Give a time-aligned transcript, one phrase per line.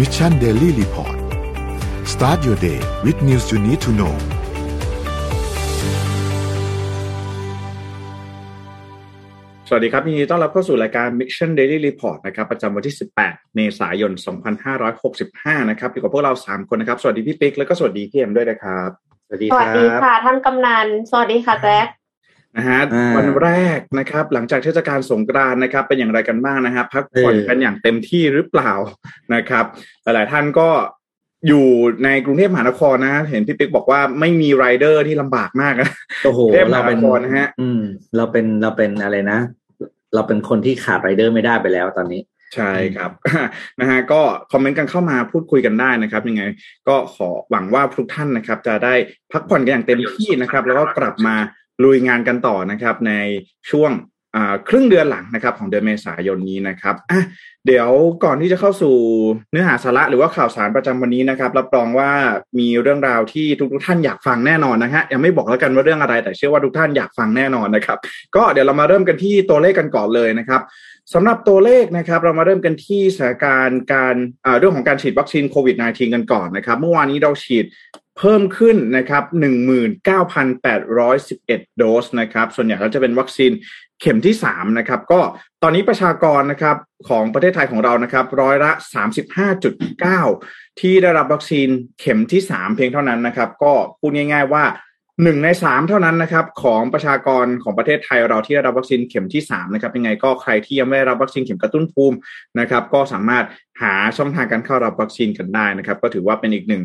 [0.00, 1.16] Mission Daily Report
[2.12, 4.14] start your day with news you need to know
[9.68, 14.12] สวัสดีครับยินดีต้อนรับเข้าสู่รายการ Mission Daily Report นะครับประจำวันที่ 18 เมษายน
[14.90, 18.90] 2565 นะครับอยู่กับพวกเรา 3 คนนะครับ สวัสดีพี่ปิ๊กแล้วก็สวัสดีพี่เอ็มด้วยนะครับ
[19.26, 21.86] สวัสดีสควัรัสดีบค่ะท่านกำนัน สวัสดีค่ะแจ็ค
[22.56, 28.72] นะฮะอ่าวันแรกนะครับ หลังจากเทศกาลสงกรานต์นะครับ เป็นอย่างไรกันบ้างนะฮะพักผ่อนเออกันอย่างเต็มที่หรือเปล่า
[29.34, 29.64] นะครับ
[30.02, 30.68] หลายๆท่านก็
[31.48, 31.66] อยู่
[32.04, 35.90] ในกรุงเทพมหานครนะเห็นพี่ปิ๊กบอกว่าไม่มีไรเดอร์ที่ลำบากมากนะ
[36.24, 37.80] โอ้โหเทพมหานครเราเป็นนะฮะอืม
[38.16, 39.38] เราเป็นเราเป็นอะไรนะ
[40.14, 42.20] เราเป็นคนที่ขาดไรเดอร์ไม่ได้ไปแล้วตอนนี้
[42.54, 43.10] ใช่ครับ
[43.80, 44.20] นะฮะก็
[44.52, 46.42] คอมเมนต์กันเข้ามาพูดคุยกันได้นะครับยังไง
[46.88, 48.94] ก็ขอหวังว่าทุกท่านนะครับ จะได้
[49.32, 51.36] พักผ่อนกันอย่างเต็มที่นะครับ แล้วก็กลับมา
[51.84, 53.12] ลุยงานกันต่อนะครับใน
[53.70, 53.92] ช่วง
[54.68, 57.22] ครึ่งเดือนหลังนะครับของเดือนเมษายนนี้นะครับอะ
[57.66, 57.90] เดี๋ยว
[58.24, 58.96] ก่อนที่จะเข้าสู่
[59.50, 62.10] เนื้อหาสาระหรือว่าข่าวสารประจำวันนี้นะครับ รับรองว่า
[62.58, 67.98] มีเรื่องราวที่ทุกๆท่านอยากฟังแน่นอนนะฮะยังไม่บอกแล้วกันว่าเรื่องอะไร แต่เชื่อว่าทุกท่านอยากฟังแน่นอนนะครับ
[68.36, 70.60] ก็เดี๋ยวเรามาเริ่มกันที่ตัวเลขกันก่อนเลยนะครับ
[71.14, 74.14] สำหรับตัวเลขนะครับเรามาเริ่มกันที่สถานการณ์การ
[74.58, 77.64] เรื่องของการฉีดวัคซีนโควิด -19 กันก่อนนะครับ เมื่อวานนี้เราฉีด
[78.18, 79.24] เพิ่มขึ้นนะครับ
[80.50, 83.52] 19,811 โดสนะครับ ส่วนใหญ่ก็จะเป็นวัคซีน
[84.00, 85.20] เข็มที่3นะครับก็
[85.62, 86.76] ตอนนี้ประชากรนะครับ
[87.08, 88.70] ของประเทศไทยของเรานะครับร้อยละ
[89.56, 91.68] 35.9 ที่ได้รับวัคซีน
[92.00, 94.64] เข็มที่ 3 เพียงเท่านั้นนะครับ ก็พูดง่าย ๆว่า
[95.22, 102.16] หนึ่งในสามเท่านั้นนะครับของประชากรของประเทศไทยเราที่ได้รับวัคซีนเข็มที่สามนะครับยังไงก็ใครที่ยังไม่ได้รับวัคซีนเข็มกระตุ้นภูมิ
[102.60, 103.44] นะครับ ก็สามารถ
[103.82, 106.82] หาช่องทางการเข้ารับวัคซีนกันได้นะครับ ก็ถือว่าเป็นอีกหนึ่ง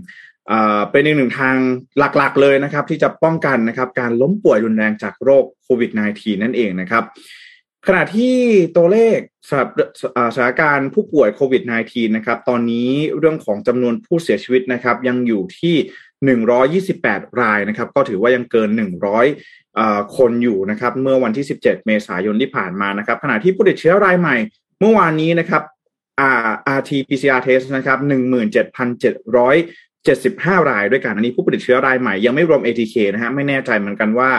[0.91, 1.57] เป็นอีกหนึ่งทาง
[1.97, 7.03] หลักๆเลยนะครับ ที่จะป้องกันนะครับ การล้มป่วยรุนแรงจากโรคโควิด -19 นั่นเองนะครับ
[7.87, 8.35] ขณะที่
[8.75, 9.69] ตัวเลขสำหรับ
[10.17, 15.75] อ่าสถานการณ์ผู้ป่วยโควิด -19 นะครับ ตอนนี้เรื่องของจำนวนผู้เสียชีวิตนะครับ ยังอยู่ที่
[16.73, 18.69] 128 รายนะครับ ก็ถือว่ายังเกิน
[19.23, 24.37] 100อ่าคนอยู่นะครับ เมื่อวันที่ 17 เมษายนที่ผ่านมานะครับ ขณะที่ผู้ติดเชื้อรายใหม่
[24.79, 25.63] เมื่อวานนี้นะครับ
[26.19, 27.97] อ่า RT PCR test นะครับ
[30.05, 34.31] 75 รายด้วยกัน อันนี้ผู้ติดเชื้อรายใหม่ยังไม่รวม ATK นะฮะไม่แน่ใจเหมือนกันว่า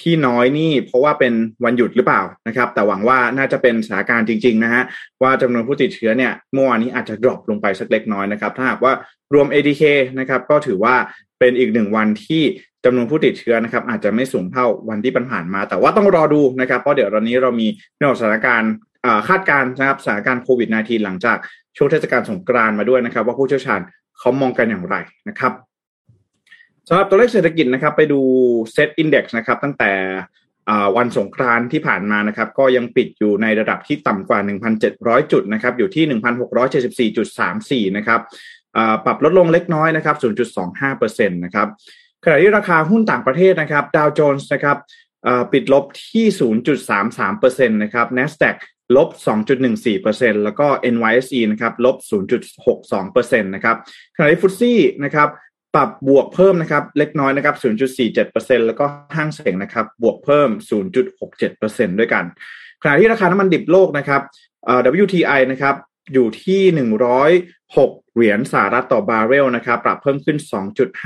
[0.00, 1.32] ที่น้อยนี่เพราะว่าเป็น
[1.64, 4.82] วันหยุดหรือเปล่านะครับ แต่หวังว่าน่าจะเป็นสถานการณ์จริง ๆ นะฮะ
[5.22, 8.92] ว่าจำนวนผู้ติดเชื้อเนี่ยเมื่อวานนี้อาจจะดรอปลงไปสักเล็กน้อยนะครับ ถ้าหากว่า
[9.34, 9.82] รวม ATK
[10.18, 10.94] นะครับ ก็ถือว่า
[11.38, 12.42] เป็นอีกหนึ่งวันที่
[12.84, 18.72] จำนวนผู้ติดเชื้อนะครับ อาจจะไม่สูงเท่าวันที่ผ่านมา แต่ว่าต้องรอดูนะครับ เพราะเดี๋ยวตอนนี้เรามีเรื่องสถานการณ์
[19.28, 21.36] คาดการณ์นะครับสถานการณ์โควิด -19 หลังจาก
[21.76, 23.80] ช่วงเทศกาลสงกรานต์มาด้วยนะครับ ว่าผู้เชี่ยวชาญ
[24.18, 24.96] เขามองกันอย่างไร
[25.28, 25.52] นะครับ
[26.88, 28.20] สำหรับตัวเลขเศรษฐกิจนะครับ ไปดู
[28.72, 29.92] เซตอินดี x นะครับ ตั้งแต่
[30.96, 34.38] วันสงกรานที่ผ่านมานะครับ ก็ยังปิดอยู่ในระดับที่ต่ำกว่า
[34.84, 36.04] 1,700 จุดนะครับ อยู่ที่
[37.90, 38.20] 1,674.34 นะครับ
[38.76, 40.16] อ่าปรับลดลงเล็กน้อยนะครับ
[40.76, 41.68] 0.25%นะครับ
[42.24, 44.76] ขณะที่ราคาหุ้นต่างประเทศนะครับดาวโจนส์นะครับ
[45.52, 46.26] ปิดลบที่
[46.98, 48.56] 0.33%นะครับ NASDAQ
[48.96, 49.08] ลบ
[49.76, 51.96] 2.14%แล้วก็ NYSE นะครับ ลบ
[52.70, 53.76] 0.62%นะครับ
[54.16, 55.28] ขณะที่ฟุตซี่นะครับ
[55.74, 57.54] ปรับบวกเพิ่มนะครับ เล็กน้อยนะครับ
[58.12, 58.84] 0.47%แล้วก็
[59.16, 60.50] ห้างเสียงนะครับ บวกเพิ่ม
[61.24, 62.24] 0.67%ด้วยกัน
[62.82, 64.20] ขณะที่ราคาน้ำมันดิบโลกนะครับ
[65.02, 65.74] WTI นะครับ
[66.12, 66.62] อยู่ที่
[67.26, 70.38] 106 เหรียญสหรัฐต่อบาร์เรลนะครับ ปรับเพิ่มขึ้น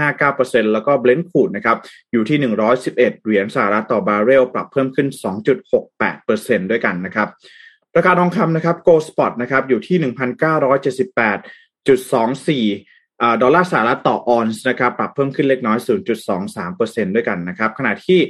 [0.02, 1.76] 2.59%แล้วก็ Brent crude นะครับ
[2.12, 2.38] อยู่ที่
[2.80, 5.08] 111 เหรียญสหรัฐต่อบาร์เรล ปรับเพิ่มขึ้น
[5.88, 7.28] 2.68%ด้วยกันนะครับ
[7.96, 9.96] ราคาทองคำนะครับ Gold Spot นะครับอยู่ที่
[12.60, 15.78] 1,978.24อ่าดอลลาร์สหรัฐต่อออนซ์นะครับปรับเพิ่มขึ้นเล็กน้อย
[16.46, 18.20] 0.23%ด้วยกันนะครับขณะที่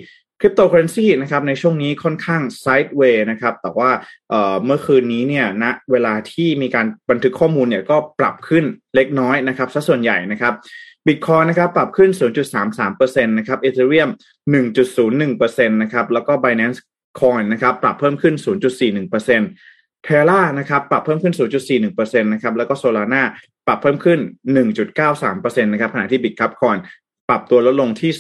[0.40, 3.90] คริปโตเคอเรนซีนะครับในช่วงนี้ค่อนข้าง sideway นะครับแต่ว่า
[4.64, 10.54] เมื่อคืนนี้เนี่ยณเวลาที่มีการบันทึกข้อมูลเนี่ยก็ปรับขึ้นเล็กน้อยนะครับซะส่วนใหญ่นะครับ
[11.06, 12.10] บิตคอยนะครับปรับขึ้น
[12.68, 14.10] 0.33%นะครับเอเธเรียม
[14.88, 16.78] 1.01%นะครับแล้วก็ Binance
[17.20, 18.34] Coin นะครับปรับเพิ่มขึ้น
[18.98, 21.34] 0.41%เทล่านะครับปรับเพิ่มขึ้น
[21.78, 23.22] 0.41%นะครับแล้วก็โซลาร่า
[23.66, 24.18] ปรับเพิ่มขึ้น
[24.96, 26.78] 1.93%นะครับขณะที่ Bitcup Coin
[27.28, 28.10] ปรับตัวลดลงที่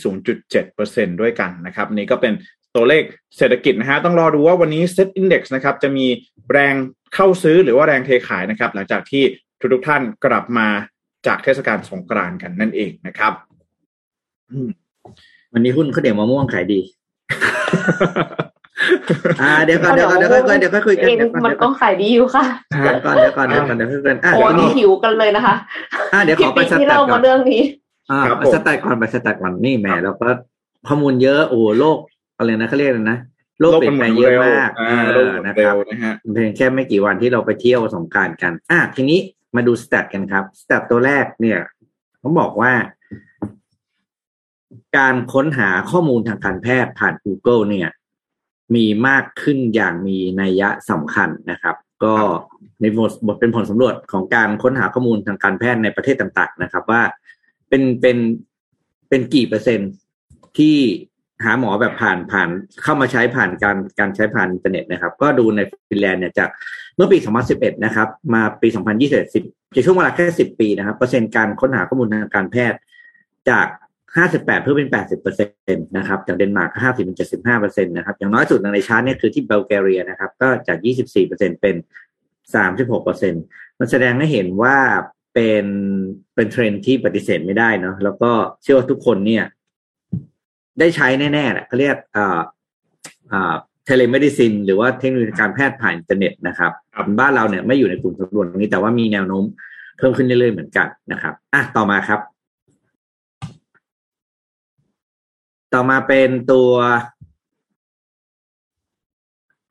[0.56, 2.32] 0.7%ด้วยกันนะครับนี่ก็เป็น
[2.74, 3.02] ตัวเลข
[3.36, 6.06] เศรษฐกิจนะฮะต้องรอดูว่าวันนี้ Set Index นะครับจะมี
[6.52, 6.74] แรง
[7.14, 9.22] เข้าซื้อหรือว่าแรงเทขายนะครับ หลังจากที่
[9.72, 10.68] ทุกๆท่านกลับมา
[11.26, 13.32] จากเทศกาลสงกรานต์กันนั่นเองนะครับ
[15.52, 16.80] วันนี้หุ้นข้าวเหนียวมะม่วงขายดี
[19.42, 22.44] อ่าเดี๋ยวก่อนเดี๋ยวก่อนเดี๋ยวค่อยๆเดี๋ยวค่อยคุยกันเองเดี๋ยวก่อนมันก็ขายดีอยู่ค่ะ
[22.82, 25.54] เดี๋ยวก่อนเดี๋ยวก่อนเดี๋ยวก่อนเดี๋ยวค่อยคุยกันอะโอ้เดี๋ยวนี่นี้หิวกันเลยนะคะ
[26.12, 27.62] อะเดี๋ยวขพี่อไปปิ๊กสที่แตทเล่าก่อมานเรื่องนี้
[28.10, 30.28] อ่าครับไปผมสแตทก่อนไปสแตทก่อนนี่แหมแล้วก็
[30.88, 31.98] ข้อมูลเยอะโอ้โหโลก
[32.38, 33.18] อะไรนะเขาเรียกอะไรนะ
[33.60, 39.18] โลกเปลี่ยนแปลงเยอะมากอ่าเอโลกอหมุนนะคเร็รับวนะฮะเพียงแค่ไม่กี่วันที่เราไปเที่ยวสงกรารกัน อะทีนี้
[39.56, 41.58] มาดูสแตทกันครับสแตทตัวแรกเนี่ย
[42.18, 42.72] เขาบอกว่า
[44.96, 47.88] การค้นหาข้อมูลทางการแพทย์ผ่าน Google เนี่ย
[48.74, 52.14] มีมากขึ้นอย่างมีนัยยะสำคัญนะครับ ก็
[52.80, 57.02] ในบทเป็นผลสำรวจของการค้นหาข้อมูลทางการแพทย์ในประเทศต่างๆนะครับ ว่า
[57.68, 58.16] เป็นเป็น
[59.08, 59.90] เป็นกี่เปอร์เซ็นต์
[60.58, 60.76] ที่
[61.44, 62.48] หาหมอแบบผ่านผ่าน
[62.82, 66.48] เข้ามาใช้ผ่านการการใช้ผ่านอินเทอร์เน็ตนะครับ ก็ดูในฟินแลนด์เนี่ยจาก
[66.96, 67.18] เมื่อปี
[67.50, 72.78] 2011 นะครับ มาปี 2021 10จะช่วงเวลาแค่ 10 ปีนะครับ เปอร์เซ็นต์การค้นหาข้อมูลทางการแพทย์
[73.50, 73.66] จาก
[74.14, 81.76] 58เพิ่มเป็น80เปอร์เซ็นต์นะครับจากเดนมาร์ก50เป็น75เปอร์เซ็นต์นะครับอย่างน้อยสุดในชาร์ตเนี่ยคือที่บัลแกเรียนะครับ ก็จาก24เปอร์เซ็นต์เป็น
[82.38, 83.42] 36เปอร์เซ็นต์
[83.78, 84.76] มันแสดงให้เห็นว่า
[85.34, 85.64] เป็น
[86.34, 88.30] เป็นเทรนที่ปฏิเสธไม่ได้เนาะแล้วก็
[88.62, 89.44] เชื่อว่าทุกคนเนี่ย
[90.78, 92.40] ได้ใช้แน่ๆแหละเขาเรียกอ่า
[93.32, 93.54] อ่า
[93.86, 96.72] telemedicine หรือว่าเทคโนโลยีการแพทย์ผ่านอินเทอร์เน็ตนะครับ
[97.18, 99.44] บ้านเราเนี่ยไม่อยู่ในกลุ่มสำรวจตรงนี้แต่ว่ามีแนวโน้ม
[99.98, 102.20] เพิ่มขึ้นเรื่อยๆเหมือนกันนะครับอะต่อมาครับ
[105.74, 106.70] ต่อมาเป็นตัว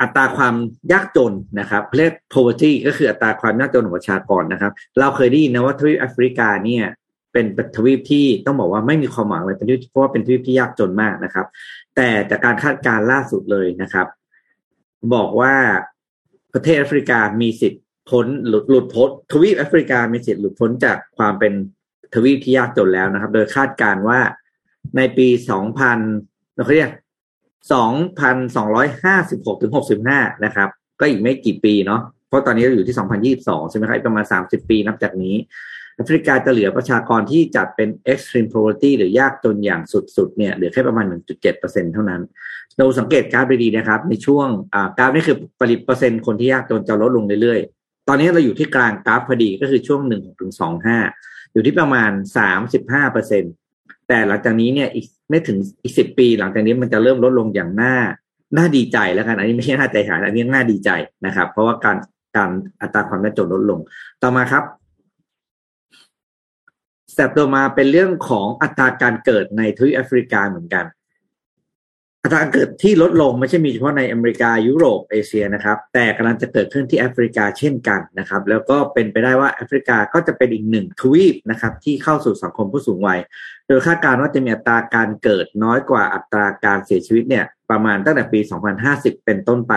[0.01, 0.55] อัตราความ
[0.91, 6.85] ยากจนนะครับเรียก poverty ก็คืออัตราความยากจนของประชากรนะครับ เราเคยได้ยินนะว่าทวีปแอฟริกาเนี่ย
[7.33, 11.45] เป็นทวีปที่ต้องบอกว่าไม่มีความหวังเลยเป็นทวีปเพราะว่าเป็นทวีปที่ยากจนมากนะครับ
[11.95, 14.07] แต่จากการคาดการณ์ล่าสุดเลยนะครับ
[15.13, 15.53] บอกว่า
[16.53, 21.53] ประเทศแอฟริกามีสิทธิ์พ้นหลุดหลุดพ้นทวีปแอฟริกามีสิทธิ์หลุดพ้นจากความเป็น
[22.13, 24.19] ทวีปที่ยากจนแล้วนะครับ โดยคาดการณ์ว่า
[24.97, 25.27] ในปี
[25.91, 26.89] 2000เราเรียก
[27.71, 29.71] 2,256ถึง
[30.07, 30.69] 65นะครับ
[30.99, 35.35] ก็อีกไม่กี่ปีเนาะเพราะตอนนี้เราอยู่ที่2022ใช่ไหมครับประมาณ30ปีนับจากนี้
[35.95, 41.05] แอฟริกาจะเหลือประชากรที่จัดเป็น extreme poverty หรือยากจนอย่างสุดๆเนี่ยเหลือแค่ประมาณ
[41.49, 42.21] 1.7%เท่านั้น
[42.77, 50.51] เราสังเกตกราฟดีนะครับ ในช่วงอ่ากราฟนี่คือปริเปอร์เซ็นต์คนที่ยากจนจะลดลงเรื่อยๆ ตอนนี้เราอยู่ที่กลางกราฟพอดีก็คือช่วง 1 ถึง
[51.01, 52.11] 25 อยู่ที่ประมาณ
[52.61, 53.47] 35เปอร์เซ็นต์
[54.09, 57.95] แต่หลังจากนี้เนี่ยอีกไม่ถึงอีกสิบปี หลังจากนี้มันจะเริ่มลดลงอย่างน่า
[58.57, 60.89] น่าดีใจแล้วกันอันนี้ไม่ใช่น่าใจหายอันนี้น่าดีใจ
[61.25, 61.97] นะครับ เพราะว่าการ
[62.35, 62.51] การ
[62.81, 63.79] อัตราความยากจนลดลง
[64.23, 64.63] ต่อมาครับ
[67.13, 70.85] step ต่อมาเป็นเรื่องของอัตราการเกิดในทวีปแอฟริกาเหมือนกัน
[72.23, 83.19] อัตราเกิดที่ลดลงไม่ใช่มีเฉพาะในอเมริกายุโรปเอเชียนะครับ แต่กำลังจะเกิดขึ้นที่แอฟริกาเช่นกันนะครับ แล้วก็เป็นไปได้ว่าแอฟริกาก็จะเป็นอีกหนึ่งทวีปนะครับ ที่เข้าสู่สังคมผู้สูงวัย
[83.67, 88.39] โดยคาดการณ์ว่าจะมีอัตราการเกิดน้อยกว่าอัตราการเสียชีวิตเนี่ยประมาณตั้งแต่ปี
[88.83, 89.73] 2050 เป็นต้นไป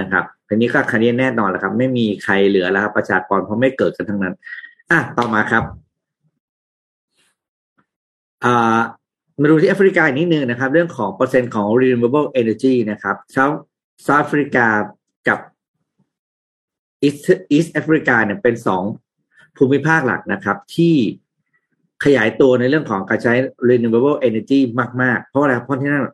[0.00, 4.34] นะครับทีนี้ก็คันนี้แน่นอนแล้วครับ ไม่มีใครเหลือแล้วครับประชากรเพราะไม่เกิดกันทั้งนั้น
[4.90, 5.64] อะต่อมาครับ
[8.44, 8.80] อ่า
[9.40, 13.46] มาดูที่แอฟริกาอีกนิดนึงนะครับ เรื่องของเปอร์เซ็นต์ของ renewable energy นะครับเช้า
[14.02, 14.66] เซาท์แอฟริกา
[15.28, 15.38] กับ
[17.06, 17.18] East
[17.56, 18.82] East แอฟริกาเนี่ยเป็นสอง
[19.56, 20.94] ภูมิภาคหลักนะครับ ที่
[22.04, 23.34] ขยายตัวในเรื่องของการใช้
[23.68, 24.60] renewable energy
[25.02, 26.08] มาก ๆ เพราะอะไรเพราะที่นั่น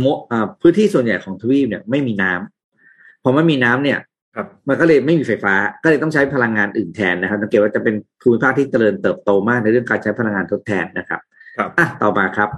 [0.00, 3.98] โมอ่าพื้นที่ส่วนใหญ่ของทวีปเนี่ยไม่มีน้ำพอไม่มีน้ำเนี่ย
[4.36, 11.20] ครับมันก็เลยไม่มีไฟฟ้า ก็เลยต้องใช้พลังงานอื่นแทนนะครับสังเกตว่าจะเป็นภูมิภาคที่เจริญเติบโตมากในเรื่องการใช้พลังงานทดแทนนะครับ
[11.56, 12.50] ครับอะต่อมาครับ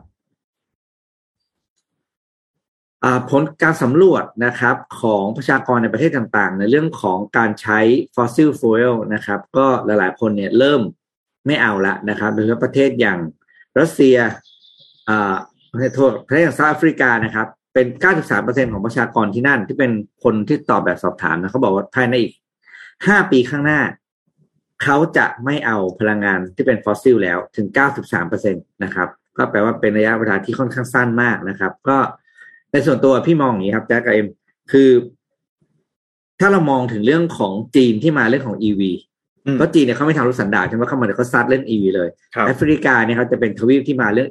[3.30, 7.78] ผลการสำรวจนะครับของประชากรในประเทศต่างๆ ในเรื่องของการใช้
[8.14, 10.80] fossil fuel นะครับ ก็หลายๆคนเนี่ยเริ่ม
[11.46, 13.18] ไม่เอาละนะครับโดยเฉพาะประเทศอย่าง
[13.78, 14.16] รัสเซีย
[15.72, 17.86] ประเทศโทษประเทศอย่าง South Africa นะครับ เป็น
[18.30, 19.92] 93%ของประชากรที่นั่นที่เป็น
[20.24, 22.32] คนที่ตอบแบบสอบถามนะเขาบอกว่าภายในอีก
[22.82, 23.80] 5 ปีข้างหน้า
[24.84, 27.66] เขาจะไม่เอาพลังงานที่เป็นฟอสซิลแล้วถึง
[28.10, 31.98] 93%นะครับ ก็แปลว่าเป็นระยะเวลาที่ค่อนข้างสั้นมากนะครับ ก็
[32.72, 34.26] ในส่วนตัวพี่มองอย่างนี้ครับแจ็คกับเอ็ม
[34.72, 34.90] คือ
[36.40, 38.82] ถ้าเรามองถึงเรื่องของจีนที่มาเรื่องของ EV
[39.46, 44.28] อืมเพราะจีนเนี่ยเขาไม่ทำรถสันดาปใช่ไหมเขามาเดี๋ยวเขาซัดเล่น EV เลยครับแอฟริกาเนี่ยเขาจะเป็นทวีปที่มาเรื่อง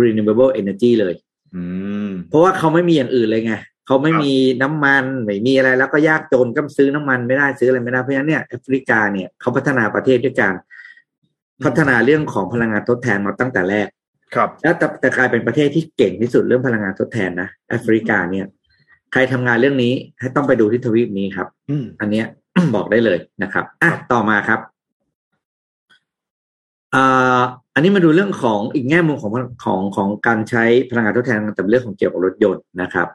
[0.00, 1.14] renewable energy เลย
[1.54, 1.62] อื
[2.06, 3.54] มเพราะว่าเขาไม่มีอย่างอื่นเลยไง
[3.90, 10.54] เขาไม่มีน้ำมันไม่มีอะไรแล้วก็ยากจนก็ซื้อน้ำมันไม่ได้ซื้ออะไรไม่ได้เพราะฉะนั้นเนี่ยแอฟริกาเนี่ยเขาพัฒนาประเทศด้วยการ
[11.64, 13.88] พัฒนาเรื่องของพลังงานทดแทนมาตั้งแต่แรก
[14.34, 18.46] ครับ แล้วแต่แต่กลายเป็นประเทศที่เก่งที่สุดเรื่องพลังงานทดแทนนะแอฟริกาเนี่ย
[19.12, 22.26] ใครทำงานเรื่องนี้ให้ต้องไปดูที่ทวีปนี้ครับอืมอันเนี้ย
[22.74, 24.60] บอกได้เลยนะครับอะต่อมาครับ
[26.94, 27.40] อ่า
[27.74, 29.32] อันนี้มาดูเรื่องของอีกแง่มุมของ
[29.64, 33.08] ของของการใช้พลังงานทดแทนแต่เรื่องของเกี่ยวกับรถยนต์นะครับ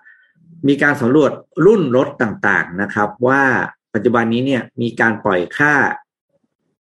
[0.67, 1.31] มีการสำรวจ
[1.65, 3.43] รุ่นรถต่างๆนะครับ ว่า
[3.93, 5.73] ปัจจุบันนี้เนี่ยมีการปล่อยค่า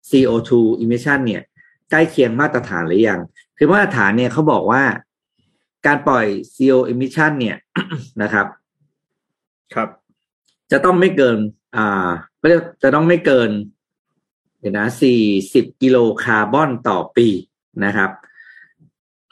[0.10, 1.42] CO2 emission เนี่ย
[1.90, 3.20] ใกล้เคียงมาตรฐานหรือยัง
[3.58, 4.84] คือมาตรฐานเนี่ยเขาบอกว่า
[5.86, 7.58] การปล่อย CO emission เนี่ย
[8.22, 8.48] นะครับ
[9.74, 9.90] ครับ
[10.72, 11.38] จะต้องไม่เกิน
[11.76, 12.10] อ่า
[12.40, 13.52] ก็เรียกจะต้องไม่เกิน
[14.60, 15.22] เดี๋ยวนะสี่
[15.54, 17.28] สิบกิโลคาร์บอนต่อปี
[17.86, 18.10] นะครับ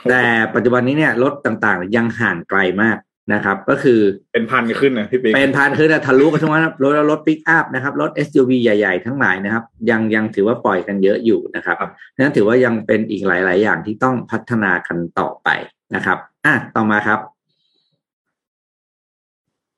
[0.10, 2.98] แต่ปัจจุบันนี้เนี่ยรถต่างๆ ยังห่างไกลมาก
[3.34, 4.00] นะครับ ก็คือ
[4.34, 11.76] เป็นพันขึ้นนะพี่ปิ๊กเป็นพันคือทะลุไปทั้งนั้นรถรถปิกอัพนะครับ รถ SUV ใหญ่ๆ ทั้งหลายนะครับ ยังยังถือว่าปล่อยกันเยอะอยู่นะครับ
[12.16, 15.50] นั้นถือว่ายังเป็นอีกหลาย ๆ อย่างที่ต้องพัฒนากันต่อไป
[15.96, 17.20] นะครับ อะต่อมาครับ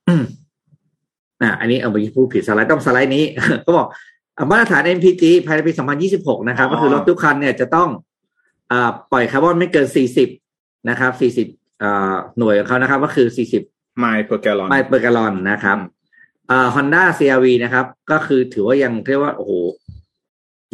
[0.08, 0.24] อืม
[1.42, 3.24] อะอันนี้เอาไปพูดผิดสไลด์ต้องสไลด์นี้
[3.66, 3.88] ก็บอก
[4.38, 5.72] อะมาตรฐาน NPG ภายในปี
[6.12, 7.90] 2026 นะครับ ก็คือรถทุกคันเนี่ยจะต้อง
[8.72, 9.88] อ่าปล่อยคาร์บอนไม่เกิน
[10.38, 11.59] 40 นะครับ40อ่า
[12.38, 13.28] หน่วยของเขานะครับ ก็คือ
[13.64, 15.78] 40 ไมล์ per gallon ไมล์เปอร์กาลอนนะครับ
[16.52, 19.52] อ่าฮอนด้า CRV นะครับ ก็คือถือว่ายังเรียกว่า โอ้โห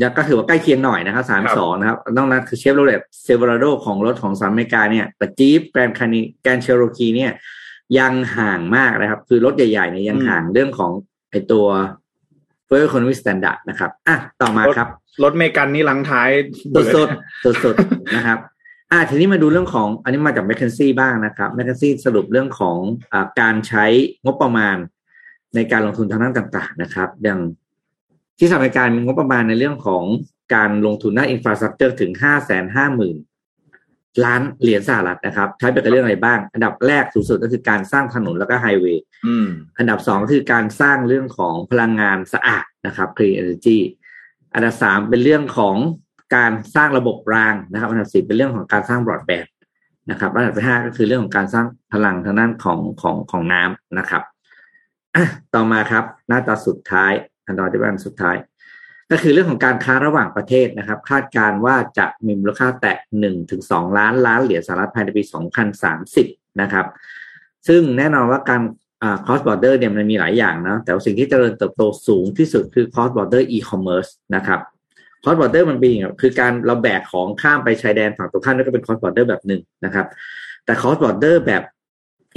[0.01, 7.31] ยังก็ถือว่าใกล้เคียงหน่อยนะครับสามสองนะครับนอกนั้นคือ Chevrolet Silverado ของรถของสหรัฐอเมริกาเนี่ยแต่ Jeep Grand คานิ Grand Cherokee เนี่ย
[7.99, 10.91] ยังห่างมากนะครับ คือรถใหญ่ๆเนี่ยยังห่างเรื่องของ
[11.31, 11.65] ไอตัว
[12.67, 14.87] f u e l Economy Standard นะครับ อะ ต่อมาครับ
[15.23, 16.29] รถเมกันนี่รั้งท้าย
[16.75, 17.09] สุดสุด
[17.43, 18.39] สุดสุดๆ นะครับ
[18.91, 22.77] อ่าทีนี้มาดูเรื่องของอันนี้มาจาก McKinsey บ้างนะครับ McKinsey สรุปเรื่องของ
[23.11, 23.85] อ่าการใช้
[24.25, 24.77] งบประมาณ
[25.55, 27.39] ในการลงทุนทางด้านต่าง ๆ นะครับ อย่าง
[28.37, 30.03] ที่สหรัฐอเมริกามีงบประมาณในเรื่องของ
[30.55, 33.17] การลงทุนด้านอินฟราสตรักเจอร์ถึงห้าแสนห้าหมื่น
[34.25, 43.79] ล้านเหรียญสหรัฐนะครับ ใช้ไปกับเรื่องอะไรบ้าง อันดับแรกสูงสุดก็คือการสร้างถนนแล้วก็ไฮเวย์อืมอันดับสองคือการสร้างเรื่องของพลังงานสะอาดนะครับ clean energy
[44.53, 45.75] อันดับสามเป็นเรื่องของ
[46.35, 49.53] การสร้างระบบรางนะครับ อันดับสี่เป็นเรื่องของการสร้างบรอดแบนด์
[50.11, 54.23] นะครับ อันดับห้าก็คือเรื่องของการสร้างพลังทางด้านของของของน้ำนะครับ
[55.15, 57.11] อะต่อมาครับ หน้าตาสุดท้าย
[57.47, 58.35] อันดับที่เป็นสุดท้าย
[59.11, 66.27] ก็คือเรื่องของการค้าระหว่างประเทศนะครับ คาดการณ์ว่าจะมีมูลค่าแตะหนึ่งถึงสองล้านล้านเหรียญสหรัฐภายในปีสองพันสามสิบ
[66.61, 66.85] นะครับ
[67.67, 68.61] ซึ่งแน่นอนว่าการ
[69.03, 74.59] อ่า cross border เนี่ยมันมีหลายอย่างนะแต่ว่าสิ่งที่เจริญเติบโตสูงที่สุดคือ cross border e-commerce นะครับ
[75.25, 80.05] cross border มันเป็นอย่างไรคือการเราแบกของข้ามไปชายแดนฝั่งตรงข้ามนั่นก็เป็น cross border แบบหนึ่งนะครับ
[80.65, 81.63] แต่ cross border แบบ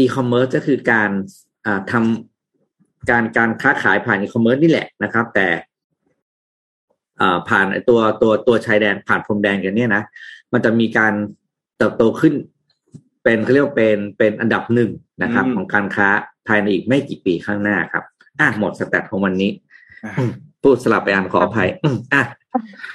[0.03, 1.11] e-commerce ก็คือการ
[1.67, 5.49] อ่าทำการการค้าขายผ่าน e-commerce นี่แหละนะครับ แต่
[7.21, 10.03] อ่าผ่านไอ้ตัวตัวตัวชายแดนผ่านพรมแดนกันเนี่ยนะ
[10.53, 11.13] มันจะมีการ
[11.79, 12.35] เติบโตขึ้น
[13.25, 14.91] เป็นเขาเรียกว่าเป็นเป็นอันดับหนึ่ง
[15.23, 16.09] นะครับอืมของการค้า
[16.49, 18.05] ภายในอีกไม่กี่ปีข้างหน้าครับ
[18.41, 19.51] อะหมดสแตทของวันนี้
[20.05, 20.31] อะอืม
[20.63, 22.23] พูดสลับไปอ่านขออภัยอืมอะ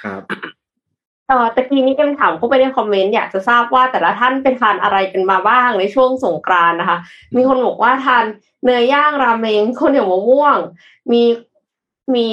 [0.02, 0.22] ครับ
[1.28, 6.98] เอ่อตะกี้นี้กันถามเข้าไปในคอมเมนต์อยากจะทราบว่าแต่ละท่านไปทานอะไรกันมาบ้างในช่วงสงกรานนะคะ
[7.36, 8.24] มีคนบอกว่าทาน
[8.62, 10.56] เนื้อย่างราเมงข้าวเหนียวมะม่วง
[11.12, 11.22] มี
[12.14, 12.26] มี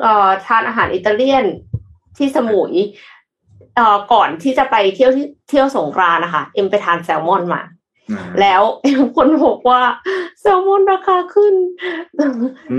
[0.00, 1.44] เอ่อทานอาหารอิตาเลียน
[2.16, 2.72] ที่สมุย
[3.76, 7.62] เอ่อก่อนที่จะไปเที่ยวที่เที่ยวสงกรานนะคะ เอ็มไปทานแซลมอนมา
[8.40, 9.80] แล้วเอ็มคนบอกว่า
[10.40, 11.54] แซลมอนราคาขึ้น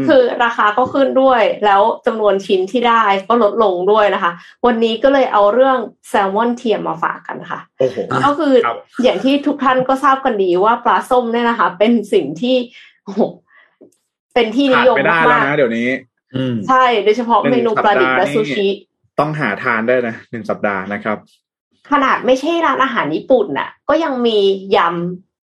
[0.07, 4.31] คือราคาก็ขึ้นด้วย แล้วจำนวนชิ้นที่ได้ก็ลดลงด้วยนะคะ
[4.65, 5.77] วันนี้ก็เลยเอาเรื่อง
[6.09, 12.55] แซลมอนเทียมมาฝากกันค่ะโอ้โหก็คือครับอย่างที่ทุกท่านก็ทราบกันดีว่าปลาส้มเนี่ยนะคะ เป็นสิ่งที่
[13.03, 13.21] โอ้โห
[14.33, 15.89] เป็นที่นิขาดยมไม่ได้แล้วมากนะเดี๋ยวนี้
[16.35, 18.67] อืมๆใช่โดยเฉพาะเมนูปลาดิบและหนึ่งสัปดาห์นี่ซูชิ
[19.19, 21.17] ต้องหาทานได้นะหนึ่งสัปดาห์นะครับ
[21.91, 24.37] ขนาดไม่ใช่ร้านอาหารญี่ปุ่นน่ะ ก็ยังมี
[24.75, 24.77] ย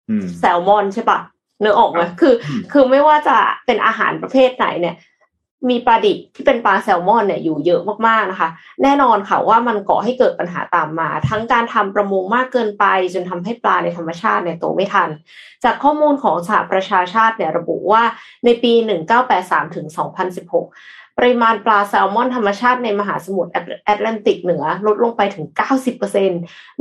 [0.09, 1.19] อืมำแซลมอนใช่ปะ
[1.59, 4.95] เนื้อออกไหมครับคืออืมคือไม่ว่าจะเป็นอาหารประเภทไหนเนี่ย
[5.69, 8.49] มีปลาดิบที่เป็นปลาแซลมอนเนี่ยอยู่เยอะมากๆนะคะ
[8.83, 15.09] แน่นอนค่ะว่ามันก่อให้เกิดปัญหาตามมา ทั้งการทำประมงมากเกินไป จนทำให้ปลาในธรรมชาติเนี่ยโตไม่ทัน
[15.63, 18.03] จากข้อมูลของสหประชาชาติเนี่ยระบุว่า
[18.45, 18.73] ในปี
[19.23, 19.85] 1983ถึง
[20.49, 25.45] 2016 ปริมาณปลาแซลมอนธรรมชาติในมหาสมุทรแอตแลนติกเหนือ ลดลงไปถึง
[25.95, 26.29] 90%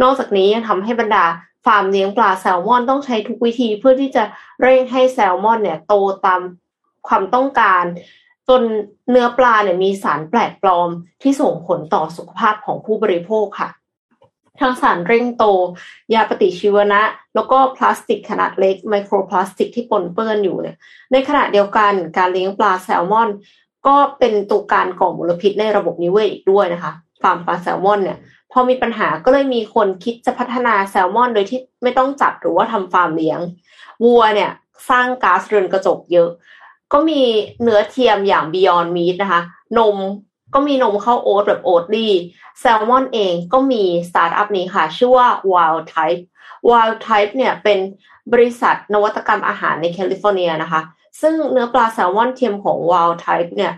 [0.02, 1.24] นอกจากนี้ยังทำให้บรรดา
[1.64, 4.24] ฟาร์มเลี้ยงปลาแซลมอนต้องใช้ทุกวิธีเพื่อที่จะ
[4.62, 5.94] เร่งให้แซลมอนเนี่ยโต
[6.26, 6.40] ตาม
[7.08, 7.84] ความต้องการ
[8.48, 8.62] จน
[9.10, 10.88] เนื้อปลาเนี่ยมีสารแปลกปลอม
[11.22, 13.70] ที่ส่งผลต่อสุขภาพของผู้บริโภคค่ะ
[14.60, 15.44] ทั้งสารเร่งโต
[16.14, 17.02] ยาปฏิชีวนะ
[17.34, 20.76] แล้วก็พลาสติกขนาดเล็กไมโครพลาสติกที่ปนเปื้อนอยู่เนี่ย
[21.12, 23.28] ในขณะเดียวกันการเลี้ยงปลาแซลมอน
[23.86, 28.18] ก็เป็นตัวการก่อมลพิษในระบบนิเวศอีกด้วยนะคะฟาร์มปลาแซลมอนเนี่ย
[28.52, 33.40] พอมีปัญหาก็เลยมีคนคิดจะพัฒนาแซลมอน โดยที่ไม่ต้องจับหรือว่าทำฟาร์มเลี้ยง
[34.04, 34.50] วัวเนี่ย
[34.90, 36.28] สร้างก๊าซเรือนกระจกเยอะ
[36.92, 37.22] ก็มี
[37.62, 39.40] เนื้อเทียมอย่าง Beyond Meat นะคะ
[39.78, 39.96] นม
[40.54, 42.08] ก็มีนมข้าวโอ๊ตแบบ Oatly
[42.60, 46.22] แซลมอนเองก็มีสตาร์ทอัพนี้ค่ะ ชื่อว่า Wild Type
[46.68, 47.78] Wild Type เนี่ยเป็น
[48.32, 50.80] บริษัทนวัตกรรมอาหารในแคลิฟอร์เนียนะคะ
[51.20, 53.74] ซึ่งเนื้อปลาแซลมอนเทียมของ Wild Type เนี่ย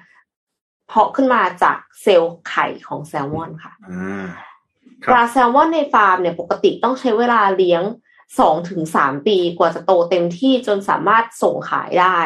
[0.89, 4.27] เพาะขึ้นมาจากเซลล์ไข่ของแซลมอนค่ะอ่า
[5.05, 7.83] ครัลาแซลมอนในฟาร์มเนี่ยปกติต้องใช้เวลาเลี้ยง
[8.39, 12.19] สองถึงสามปีกว่าจะโตเต็มที่จนสามารถส่งขายได้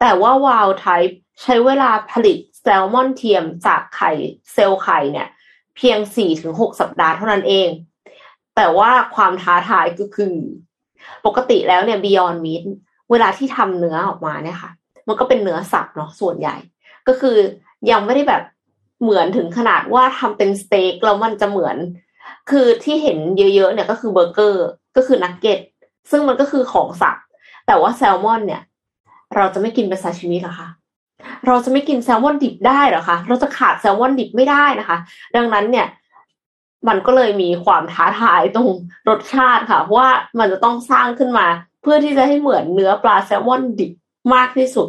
[0.00, 4.10] แต่ว่า Wild Type ใช้เวลาผลิตแซลมอนเทียมจากไข่
[4.52, 5.28] เซลล์ไข่เนี่ย
[5.76, 7.68] เพียงสี่ถึงหกสัปดาห์เท่านั้นเอง
[8.56, 10.34] แต่ว่าความท้าทายก็คือ
[11.26, 12.62] ปกติแล้วเนี่ย Beyond Meat
[13.10, 14.70] เวลาที่ทำเนื้อออกมาเนี่ยค่ะ
[15.08, 16.56] มันก็เป็นเนื้อสับเนาะส่วนใหญ่
[17.08, 17.36] ก็คือ
[17.90, 18.42] ยังไม่ได้แบบ
[19.02, 21.76] เหมือนถึงขนาดว่าทำเป็นสเต็กแล้วมันจะเหมือน
[22.50, 25.58] คือที่เห็นเยอะๆเนี่ยก็คือเบอร์เกอร์ก็คือนักเก็ต
[26.10, 27.16] ซึ่งมันก็คือของสับ
[27.66, 28.62] แต่ว่าแซลมอนเนี่ย
[29.36, 30.68] เราจะไม่กินเป็นซาชิมิหรอคะ
[31.46, 34.98] เราจะไม่กินแซลมอนดิบได้หรอคะ เราจะขาดแซลมอนดิบไม่ได้นะคะ
[35.36, 35.86] ดังนั้นเนี่ย
[36.88, 38.70] มันก็เลยมีความท้าทายตรง
[39.08, 41.46] รสชาติค่ะ เพราะว่ามันจะต้องสร้างขึ้นมา
[41.84, 43.92] เพื่อที่จะให้เหมือนเนื้อปลาแซลมอนดิบ
[44.34, 44.88] มากที่สุด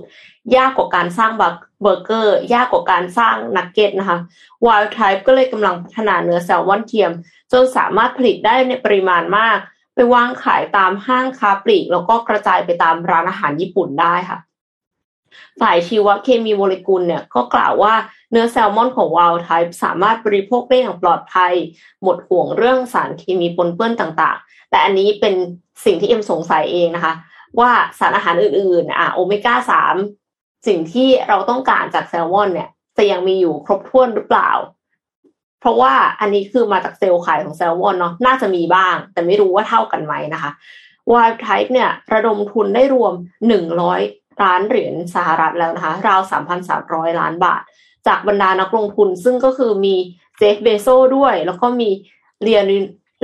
[0.55, 1.43] ยากกว่าการสร้างบ
[1.81, 4.17] เบอร์เกอร์ ยากกว่าการสร้างนักเก็ตนะคะ
[4.65, 7.11] Wild Type ก็เลยกำลังพัฒนาเนื้อแซลมอนเทียม
[7.51, 9.57] จนสามารถผลิตได้ในปริมาณมาก
[9.95, 14.37] ไปวางขายตามห้างค้าปลีก แล้วก็กระจายไปตามร้านอาหารญี่ปุ่นได้ค่ะ
[15.61, 17.93] ฝ่ายชีวเคมีโมเลกุลเนี่ยก็กล่าวว่า
[18.31, 21.53] เนื้อแซลมอนของ Wild Type สามารถบริโภคได้อย่างปลอดภัย
[22.03, 25.35] หมดห่วงเรื่องสารเคมีปนเปื้อนต่างๆ แต่อันนี้เป็น
[25.85, 27.13] สิ่งที่เอ็มสงสัยเองนะคะ
[27.59, 29.95] ว่าสารอาหารอื่นๆ อะโอเมก้าสาม
[30.67, 34.51] สิ่งที่เราต้องการจากแซลมอนเนี่ยจะยังมีอยู่ครบถ้วนหรือเปล่า
[35.59, 40.51] เพราะว่าอันนี้คือมาจากเซลล์ไข่ของแซลมอนเนาะน่าจะมีบ้าง แต่ไม่รู้ว่าเท่ากันไหมนะคะ
[41.11, 43.13] Wild Type เนี่ย ระดมทุนได้รวม
[43.71, 46.21] 100 ล้านเหรียญสหรัฐแล้วนะคะ ราว
[46.69, 47.61] 3,300 ล้านบาท
[48.07, 49.95] จากบรรดานักลงทุนซึ่งก็คือมี
[50.37, 51.89] เจฟเบโซด้วย แล้วก็มี
[52.43, 52.65] เรียน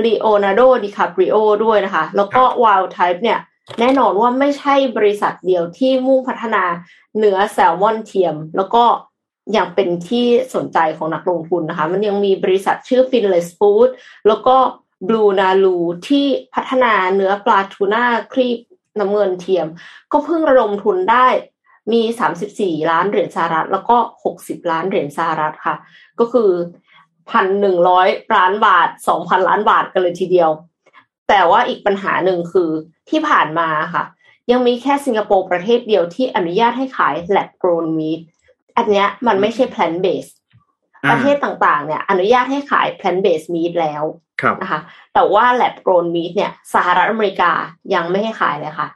[0.04, 3.38] ลีโอนาร์โดดิคาปริโอด้วยนะคะ แล้วก็ Wild Type เนี่ย
[3.80, 6.64] แน่นอนว่าไม่ใช่บริษัทเดียวที่มุ่งพัฒนา
[7.18, 8.84] เนื้อแซลมอนเทียม แล้วก็
[9.52, 13.88] อยังเป็นที่สนใจของนักลงทุนนะคะ มันยังมีบริษัทชื่อ Finless Food
[14.28, 14.56] แล้วก็
[15.08, 15.78] Blue Nalu
[16.08, 18.58] ที่พัฒนาเนื้อปลาทูน่าครีบ
[18.98, 19.66] น้ำเงินเทียม
[20.12, 21.26] ก็เพิ่งระดมทุนได้
[21.92, 22.02] มี
[22.46, 23.96] 34 ล้านเหรียญสหรัฐ แล้วก็
[24.34, 25.76] 60 ล้านเหรียญสหรัฐค่ะ
[26.18, 26.50] ก็คือ
[27.30, 30.50] พันหนึ่งร้อยล้านบาท2,000ล้านบาทกันเลยทีเดียว
[31.28, 32.70] แต่ว่าอีกปัญหาหนึ่งคือ
[33.10, 34.04] ที่ผ่านมาค่ะ
[34.50, 38.20] ยังมีแค่สิงคโปร์ประเทศเดียวที่อนุญาตให้ขาย lab grown meat
[38.76, 40.34] อันเนี้ยมันไม่ใช่ plant based
[41.10, 44.04] ประเทศต่างๆ เนี่ยอนุญาตให้ขาย plant based meat แล้ว
[44.42, 44.80] ครับนะคะ
[45.14, 47.52] แต่ว่า lab grown meat เนี่ยสหรัฐอเมริกา
[47.94, 48.88] ยังไม่ให้ขายเลยค่ะ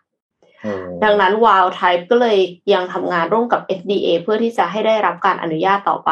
[1.04, 2.38] ดังนั้น Wild Type ก็เลย
[2.72, 6.10] ยังทำงานร่วมกับ FDA เพื่อที่จะให้ได้รับการอนุญาตต่อไป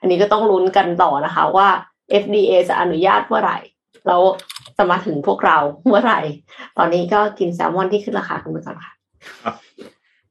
[0.00, 1.68] อันนี้ก็ต้องลุ้นกันต่อนะคะว่า
[2.22, 3.58] FDA จะอนุญาตเมื่อไหร่
[4.06, 4.22] แล้ว
[4.76, 6.20] จะมาถึงพวกเราเมื่อไหร่
[6.78, 8.92] ตอนนี้ก็กินแซลมอนที่ขึ้นราคากันไปก่อนค่ะ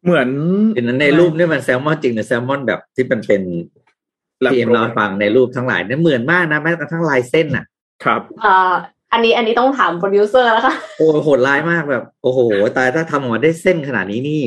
[0.03, 0.29] เหมือน
[0.73, 3.41] เห็นในรูปนี่มันแซลมอนจริงหรือแซลมอนแบบที่มันเป็น
[4.45, 7.65] Lab ที่เอ็ม grown เราให้ฟังในรูปทั้งหลายเนี่ยเหมือนมากนะแม้กระทั่งลายเส้นอะ
[8.03, 8.73] ครับอ่า
[9.13, 12.39] อันนี้อันนี้ต้องถามโปรดิวเซอร์แล้วค่ะโอ้โหดร้ายมากแบบ โอ้โห
[12.77, 14.41] ตายถ้าทำออกมาได้เส้นขนาดนี้นี่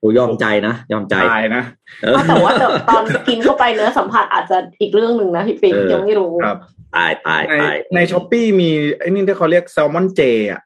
[0.00, 1.62] โอ้ยอมใจนะยอมใจตายนะ
[2.02, 6.58] เออแต่ว่าแต่ตอนกินเข้าไปเนื้อสัมผัสอาจจะอีกเรื่องหนึ่งนะพี่ปิ๊กเออยังไม่รู้ครับ
[6.96, 10.20] ตายตายในตายใน Shopee มีไอ้นี่ที่เขาเรียกแซลมอนเจ
[10.52, 10.62] อะ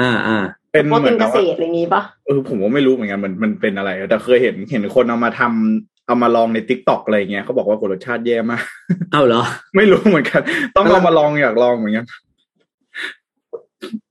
[0.00, 0.38] อ่าอ่า
[0.72, 8.62] เป็นโปรตีนเกษตรเหมือนกับษว่าอะไรอย่างงี้ปะเออผมก็ไม่รู้เหมือนกันมันมันเป็นอะไร แต่เคยเห็นเห็นคนเอามาทำ เอามาลองใน TikTok อะไรเงี้ยเขาบอกว่ารสชาติแย่มาก
[9.12, 9.42] เอ้าเหรอ
[9.76, 10.42] ไม่รู้เหมือนกัน
[10.76, 12.06] ต้องเอามาลองอยากลองเหมือนกัน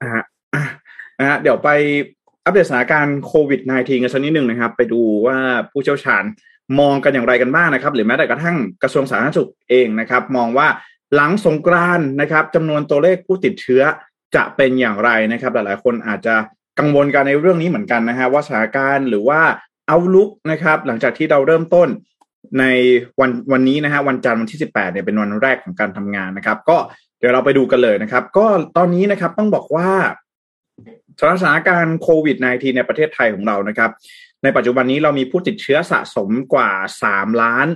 [0.01, 0.09] อะ
[0.53, 0.63] อะ
[1.19, 1.69] นะฮะเดี๋ยวไป
[2.45, 5.37] อัปเดตสถานการณ์โควิด -19 กันสักนิดหนึ่งนะครับ ไปดูว่า
[5.71, 6.23] ผู้เชี่ยวชาญ
[6.79, 10.67] มองกันอย่างไรกันบ้างนะครับ หรือแม้แต่กระทั่งกระทรวงสาธารณสุขเองนะครับ มองว่า
[11.15, 13.81] หลังสงกรานต์นะครับจำนวนตัวเลขผู้ติดเชื้อ
[14.35, 16.35] จะเป็นอย่างไรนะครับ หลายๆ คนอาจจะ
[16.79, 19.41] กังวลกันในเรื่องนี้เหมือนกันนะฮะว่าสถานการณ์หรือว่า
[19.87, 21.89] เอาลุกนะครับหลังจากที่เราเริ่มต้น
[22.59, 22.63] ใน
[23.19, 26.77] วันวันนี้นะฮะวันจันทร์วันที่ 18เนี่ยเป็นวันแรกของการทำงานนะครับ ก็
[27.19, 28.45] เดี๋ยวเราไปดูกันเลยนะครับ ก็
[28.77, 29.89] ตอนนี้นะครับต้องบอกว่า
[31.19, 33.91] สถานการณ์โควิด -19 ในประเทศไทยของเรานะครับ
[34.43, 36.69] ในปัจจุบันนี้เรามีผู้ติดเชื้อสะสมกว่า
[37.05, 37.67] 3 ล้าน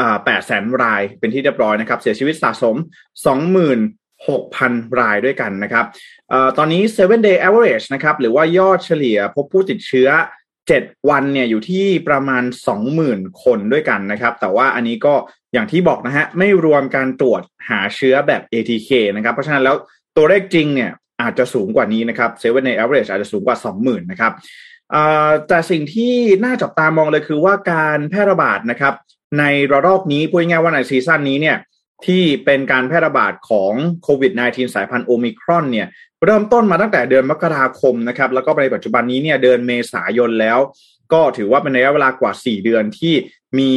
[0.00, 2.76] อ่า8แสนรายเป็นที่เรียบร้อยนะครับ เสียชีวิตสะสม
[3.86, 5.84] 26,000 รายด้วยกันนะครับ
[6.30, 10.08] เอ่อตอนนี้ 7 day average นะครับหรือว่ายอดเฉลี่ยพบผู้ติดเชื้อ
[10.68, 12.42] 7วันเนี่ยอยู่ที่ประมาณ
[12.92, 15.14] 20,000คนด้วยกันนะครับ แต่ว่าอันนี้ก็
[15.52, 19.76] อย่างที่บอกนะฮะไม่รวมการตรวจหาเชื้อแบบ ATK นะครับ เพราะฉะนั้นแล้ว
[20.16, 20.90] ตัวเลขจริงเนี่ย
[21.22, 24.32] อาจจะสูงกว่านี้นะครับเซเว่นใน average อาจจะสูงกว่า20,000นะครับ
[25.48, 28.94] แต่สิ่งที่น่าจับตามองเลยคือว่าการแพร่ระบาดนะครับ
[29.38, 31.58] ในระลอกนี้พูดง่ายว่าในซีซั่นนี้เนี่ย
[32.06, 35.88] ที่เป็นการแพร่ระบาดของโควิด -19 สายพันธุ์โอมิครอนเนี่ย
[36.24, 40.58] เริ่มต้นมาตั้งแต่เดือนมกราคมนะครับ แล้วก็ในปัจจุบันนี้เนี่ยเดือนเมษายนแล้ว
[41.12, 43.14] ก็ถือว่าเป็นระยะเวลากว่า 4 เดือนที่
[43.58, 43.72] มี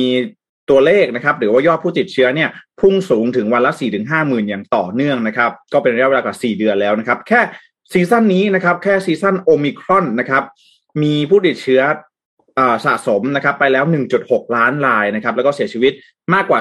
[0.69, 2.49] ตัวเลขนะครับ หรือว่ายอดผู้ติดเชื้อเนี่ย
[2.81, 7.41] พุ่งสูงถึงวันละ4ถึง5หมื่นอย่างต่อเนื่องนะครับ ก็เป็นระยะเวลากว่า 4 เดือนแล้วนะครับ แค่
[7.91, 10.43] ซีซั่นนี้นะครับ แค่ซีซั่นโอมิครอนนะครับ
[11.03, 11.81] มีผู้ติดเชื้อ
[12.85, 13.85] สะสมนะครับไปแล้ว
[14.19, 15.93] 1.6 ล้านรายนะครับแล้วก็เสียชีวิต
[16.33, 16.59] มากกว่า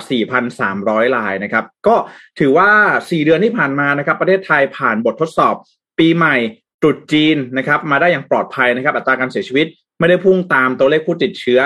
[0.59, 1.97] 4,300 รายนะครับก็
[2.39, 5.55] ถือว่า 4 เดือนที่ผ่านมานะครับประเทศไทยผ่านบททดสอบ
[5.99, 6.37] ปีใหม่
[6.83, 9.67] ตรุษจีนนะครับมาได้อย่างปลอดภัยนะครับอัตราการเสียชีวิต
[9.99, 11.61] ไม่ได้พุ่งตามตัวเลขผู้ติดเชื้อ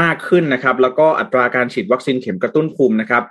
[0.00, 3.22] มากขึ้นนะครับแล้วก็อัตราการฉีดวัคซีนเข็มกระตุ้นภูมินะครับ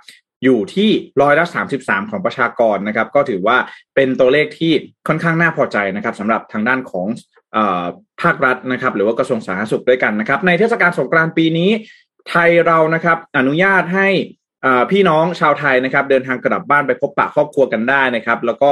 [0.44, 3.56] อยู่ที่ร้อยละสามสิบสามของประชากรนะครับ ก็ถือว่า
[3.94, 4.72] เป็นตัวเลขที่
[5.08, 7.06] ค่อนข้างน่าพอใจนะครับสำหรับทางด้านของ
[8.22, 11.70] ภาครัฐนะครับหรือว่ากระทรวงสาธารณสุขด้วยกันนะครับ ในเทศกาลสงกรานต์ปีนี้
[12.28, 14.08] ไทยเรานะครับอนุญาตให้
[14.90, 18.70] พี่น้องชาวไทยนะครับ เดินทางกลับบ้านไปพบปะครอบครัวกันได้นะครับ แล้วก็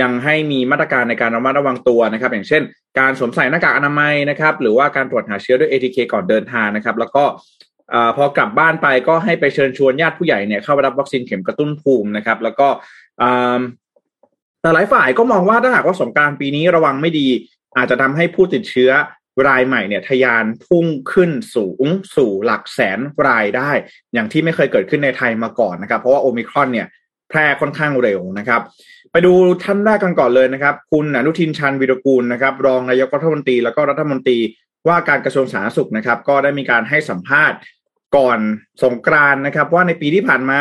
[0.00, 2.62] ยังให้มีมาตรการในการระมัดระวังตัวนะครับ อย่างเช่น
[2.98, 7.24] การสวมใส่หน้ากากอนามัยนะครับ หรือว่าการตรวจหาเชื้อด้วย ATK ก่อนเดินทางนะครับ แล้วก็
[8.16, 12.68] พอกลับบ้านไปก็ให้ไปเชิญชวนญาติผู้ใหญ่เนี่ยเข้ารับวัคซีนเข็มกระตุ้นภูมินะครับ แล้วก็
[14.60, 17.28] แต่หลายฝ่ายก็มองว่าถ้าหากว่าสงการปีนี้ระวังไม่ดี
[17.76, 18.90] อาจจะทำให้ผู้ติดเชื้อ
[19.48, 23.70] รายใหม่เนี่ยทยานพุ่งขึ้นสูงสู่หลักแสนรายได้
[24.14, 26.86] อย่างที่ไม่เคยเกิดขึ้นในไทยมาก่อนนะครับ เพราะว่าโอมิครอนเนี่ย
[27.28, 28.60] แพร่ค่อนข้างเร็วนะครับ
[29.12, 29.32] ไปดู
[29.64, 34.38] ท่านแรกกันก่อนเลยนะครับ คุณอนุทินชันวิรกูลนะครับ รองนายกรัฐมนตรีแล้วก็รัฐมนตรี
[34.88, 37.58] ว่าการกระทรวงสาธารณสุขนะครับ ก็ได้มีการให้สัมภาษณ์
[38.16, 38.38] ก่อน
[38.82, 40.60] สงกรานนะครับ ว่าในปีที่ผ่านมา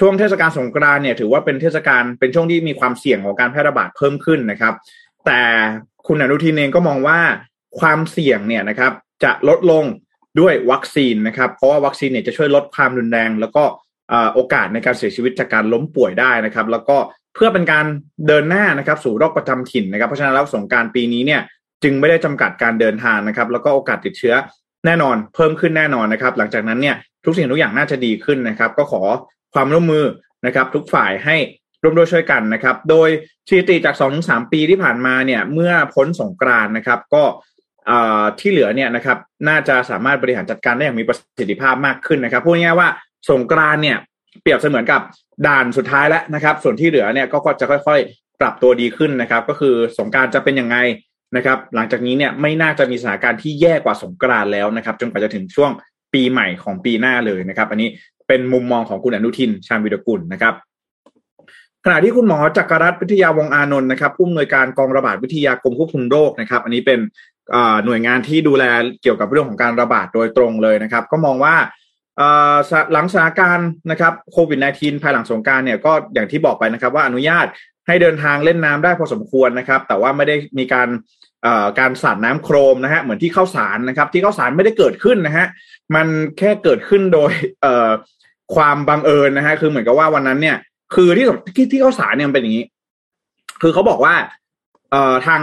[0.00, 4.74] ช่วงเทศกาลสงกรานเนี่ยถือว่าเป็นเทศกาลเป็นช่วงที่มีความเสี่ยงของการแพร่ระบาดเพิ่มขึ้นนะครับ
[5.26, 5.42] แต่
[6.12, 7.20] คุณอนุทินเองก็มองว่า
[7.80, 8.92] ความเสี่ยงเนี่ยนะครับ
[9.24, 9.84] จะลดลง
[10.40, 13.62] ด้วยวัคซีนนะครับ เพราะว่าวัคซีนเนี่ยจะช่วยลดความรุนแรง แล้วก็
[14.34, 16.96] โอกาสในการเสียชีวิตจากการล้มป่วยได้นะครับ แล้วก็
[17.34, 17.86] เพื่อเป็นการ
[18.26, 21.40] เดินหน้านะครับ สู่โรคประจำถิ่นนะครับ เพราะฉะนั้นแล้วสงการปีนี้เนี่ย
[21.82, 24.34] จึงไม่ได้จำกัดการเดินทางนะครับ แล้วก็โอกาสติดเชื้อ
[24.86, 29.02] แน่นอน เพิ่มขึ้นแน่นอนนะครับ หลังจากนั้นเนี่ยทุกสิ่งทุกอย่างน่าจะดีขึ้นนะครับ ก็ขอ
[29.54, 30.04] ความร่วมมือ
[30.46, 31.36] นะครับ ทุกฝ่ายให้
[31.82, 33.08] ร่วมด้วยช่วยกันนะครับ โดย
[33.48, 37.24] สถิติจาก2อถึงสปีที่ผ่านมาเนี่ยเมื่อพ้นสงกรานนะครับ ก็
[38.40, 42.88] ที่เหลือเนี่ยนะครับ น่าจะสามารถบริหารจัดการได้อย่างมีประสิทธิภาพมากขึ้นนะครับพูดง่ายๆว่า
[43.30, 43.96] สงกรานเนี่ย
[44.42, 45.00] เปรียบเสมือนกับ
[45.46, 50.76] ด่านสุดท้ายแล้วนะครับ ส่วนที่เหลือเนี่ยก็จะค่อยๆ ปรับตัวดีขึ้นนะครับ ก็คือสงการจะเป็นยังไง
[51.36, 55.70] นะครับ หลังจากนี้เนี่ยไม่น่าจะมีสถานการณ์ที่แย่กว่าสงกรานแล้วนะครับ จนกว่าจะถึงช่วง
[56.14, 57.88] ปีใหม่ของปีหน้าเลยนะครับ อันนี้
[58.28, 60.54] เป็นมุมมองของคุณอนุทินชาญวิรกุลนะครับ
[61.84, 66.98] ขณะที่คุณหมอจักรรัฐวิทยาวงอานนท์นะครับผู้อำนวยการกองระบาดวิทยากรมควบคุมโรคนะครับ อันนี้เป็น
[67.84, 68.64] หน่วยงานที่ดูแล
[69.02, 71.56] เกี่ยวกับเรื่องของการระบาดโดยตรงเลยนะครับ ก็มองว่า
[72.92, 77.46] หลังสถานการณ์นะครับโควิด -19 ภายหลังสงการเนี่ยก็อย่างที่บอกไปนะครับว่าอนุญาต
[77.86, 80.88] ให้เดินทางเล่นน้ำได้พอสมควรนะครับ แต่ว่าไม่ได้มีการ
[81.78, 85.46] การสาดน้ำโครมนะฮะเหมือนที่เข้าสารนะครับ ที่เข้าสารไม่ได้เกิดขึ้นนะฮะ
[85.94, 86.06] มัน
[86.38, 87.32] แค่เกิดขึ้นโดย
[88.54, 90.56] ความบังเอิญนะฮะคือเหมือนกับว่าวันนั้นเนี่ย
[90.94, 91.26] คือที่
[91.56, 92.64] ที่ที่เข้าสารเนี่ยมันเป็นอย่างนี้
[93.62, 94.14] คือเขาบอกว่า
[94.90, 95.42] เอ่อทาง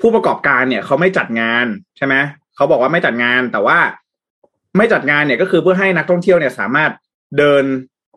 [0.00, 2.14] ผู้ประกอบการเนี่ยเขาไม่จัดงานใช่ไหม
[2.56, 3.78] เขาบอกว่าไม่จัดงานแต่ว่า
[4.76, 6.90] ไม่จัดงานเนี่ยก็คือเพื่อให้นักท่องเที่ยวเนี่ยสามารถ
[7.38, 7.64] เดิน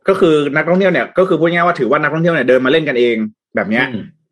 [0.09, 3.15] ก็คือนักท่องเที่ยวเนี่ยก็คือพูดง่ายว่าถือว่านักท่องเที่ยวเนี่ยเดินมาเล่นกันเอง
[3.55, 3.85] แบบเนี้ย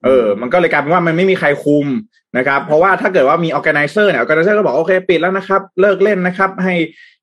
[0.03, 1.87] เออ มันก็เลยกลายเป็นว่ามันไม่มีใครคุม
[2.37, 6.73] นะครับ เพราะว่าถ้าเกิดว่ามีออแกไนเซอร์เนี่ยออแกไนเซอร์ก็บอกโอเคปิดแล้วนะครับ เลิกเล่นนะครับ ให้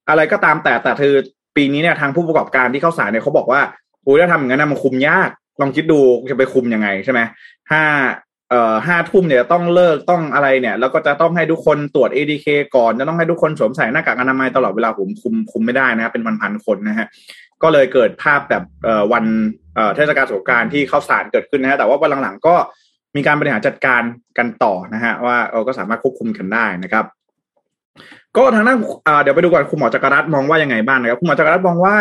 [0.08, 1.14] อะไรก็ตามแต่แต่คือ
[1.56, 7.20] ปีนี้เนี่ยทางผู้ประกอบการที่เข้าสายเนี่ยเขาบอกว่าโอ้ยถ้าทำอย่างนั้นมันคุมยาก ลองคิดดูจะไปคุมยังไงใช่ไหม
[7.72, 7.84] ห้า
[8.50, 17.06] เอ่อห้าทุ่มเนี่ยต้องเลิกต้องอะไรเนี่ย แล้วก็จะต้องให้ทุกคนตรวจ ADK ก่อนจะต้องให้ทุกคนสวมใส่หน้ากากอนามัยตลอดเวลาผมคุมคุมไม่ได้นะครับเป็นพันๆคนนะฮะ
[17.62, 19.24] ก็เลยเกิดภาพแบบเอ่อวัน
[19.74, 22.54] เอ่อเทศกาลสงการที่เข้าสารเกิดขึ้นนะฮะแต่ว่าวันหลังๆก็
[23.16, 24.02] มีการบริหารจัดการ
[24.38, 27.04] กันต่อนะฮะว่าเราก็สามารถควบคุมกันได้นะครับ
[28.36, 28.78] ก็ทางด้าน
[29.22, 31.96] เดี๋ยวไปดูก่อนคุณหมอจักรรัตมองว่ายังไงบ้างนะครับคุณหมอจักรรัตมองว่า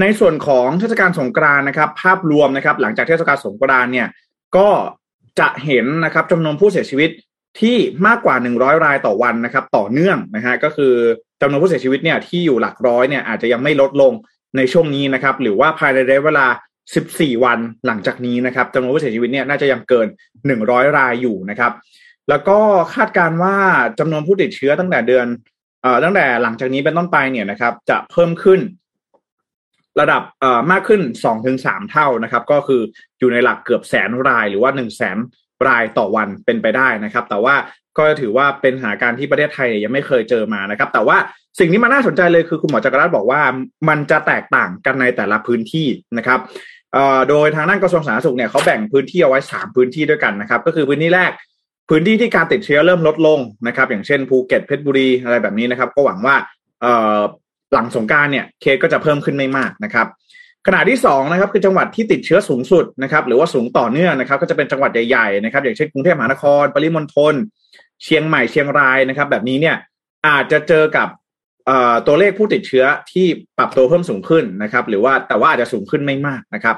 [0.00, 4.08] ในส่วนของเทศกาลสงกรานนะครับ ภาพรวมนะครับ หลังจากเทศกาลสงกรานเนี่ย
[4.56, 4.68] ก็
[5.40, 7.10] จะเห็นนะครับจำนวนผู้เสียชีวิต
[7.60, 10.94] ที่มากกว่า 100 รายต่อวันนะครับ ต่อเนื่องนะฮะก็คือ
[11.40, 14.12] จำนวนผู้เสียชีวิตเนี่ยที่อยู่หลักร้อยเนี่ยอาจจะยังไม่ลดลง
[14.56, 16.46] ในช่วงนี้นะครับ หรือว่าภายในระยะเวลา
[16.94, 20.06] 14 วันหลังจากนี้นะครับจำนวนผู้เสียชีวิตเนี่ยน่าจะยังเกิน
[20.52, 21.72] 100 รายอยู่นะครับ
[22.28, 22.58] แล้วก็
[22.94, 23.56] คาดการว่า
[23.98, 25.26] จำนวนผู้ติดเชื้อตั้งแต่เดือน
[25.82, 28.60] เอ่อตั้งแต่หลังจากนี้เป็นต้นไปเนี่ยนะครับ จะเพิ่มขึ้น
[30.00, 32.82] ระดับเอ่อมากขึ้นสองถึงสามเท่านะครับ ก็คือ
[33.18, 35.16] อยู่ในหลักเกือบแสนรายหรือว่าหนึ่งแสน
[35.68, 37.54] รายต่อวันเป็นไปได้นะครับ แต่ว่า
[37.98, 41.16] ก็ถือว่าเป็นสถานการณ์ที่ประเทศไทยยังไม่เคยเจอมานะครับ แต่ว่า
[41.58, 43.40] สิ่งที่มันน่าสนใจเลยคือคุณหมอจักรรัตน์บอกว่า
[43.88, 45.86] มันจะแตกต่างกันในแต่ละพื้นที่
[46.18, 46.40] นะครับ
[47.28, 51.30] โดยทางด้านกระทรวงสาธารณสุขเนี่ยเขาแบ่งพื้นที่เอาไว้สามพื้นที่ด้วยกันนะครับ ก็คือพื้นที่แรก
[51.88, 56.36] พื้นที่ที่การติดเชื้อเริ่มลดลงนะครับ อย่างเช่นภูเก็ตเพชรบุรีอะไรแบบนี้นะครับ ก็หวังว่า
[57.72, 60.06] หลังสงการเนี่ยเคสก็จะเพิ่มขึ้นไม่มากนะครับ
[60.66, 67.34] ขณะที่2นะครับคือจังหวัดที่ติดเชื้อสูงสุดนะครับหรือว่าสูงต่อเนื่องนะครับ ก็จะเป็นจังหวัดใหญ่ๆนะครับ อย่างเช่นกรุงเทพมหานคร ปริมณฑล
[68.04, 69.76] เชียงใหม่เชียงรายนะครับ แบบนี้เนี่ย
[70.28, 71.08] อาจจะเจอกับ
[72.06, 73.26] ตัวเลขผู้ติดเชื้อที่
[73.58, 76.76] ปรับตัวเพิ่มสูงขึ้นนะครับ หรือว่าแต่ว่าอาจจะสูงขึ้นไม่มากนะครับ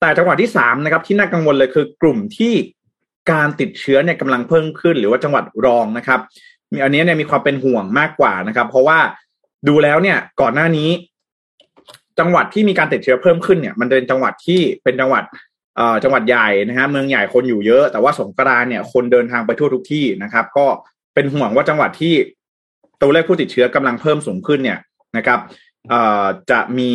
[0.00, 2.54] แต่จังหวัดที่สามนะครับที่น่ากังวลเลยคือกลุ่มที่
[3.32, 6.20] การติดเชื้อเนี่ยกำลังเพิ่มขึ้น หรือว่าจังหวัดรองนะครับ
[6.84, 8.98] อันนี้เนี่ยมีความเป็นห่วงมากกว่านะครับ เพราะว่า
[9.68, 10.90] ดูแล้วเนี่ยก่อนหน้านี้
[12.18, 15.24] จังหวัดที่มีการติดเชื้อเพิ่มขึ้นเนี่ย มันเป็นจังหวัดที่เป็นจังหวัด
[15.76, 20.66] เอ่อจังหวัดใหญ่นะฮะเมืองใหญ่คนอยู่เยอะ แต่ว่าสงกรานเนี่ยคนเดินทางไปทั่วทุกที่นะครับ ก็
[21.14, 22.14] เป็นห่วงว่าจังหวัดที่
[23.00, 24.78] ตัวเลขผู้ติดเชื้อกำลังเพิ่มสูงขึ้นเนี่ย
[25.16, 25.38] นะครับ
[25.90, 26.92] เอ่อจะมี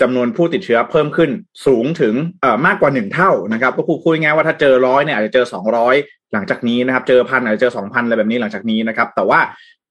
[0.00, 1.30] จำนวนผู้ติดเชื้อเพิ่มขึ้น
[1.66, 5.94] สูงถึงเอ่อมากกว่าหนึ่งเท่านะครับ ก็พูดง่ายว่าถ้าเจอร้อยเนี่ยอาจจะเจอสองร้อย
[6.32, 9.40] หลังจากนี้นะครับ เจอพันอาจจะเจอสองพันอะไรแบบนี้หลังจากนี้นะครับ แต่ว่า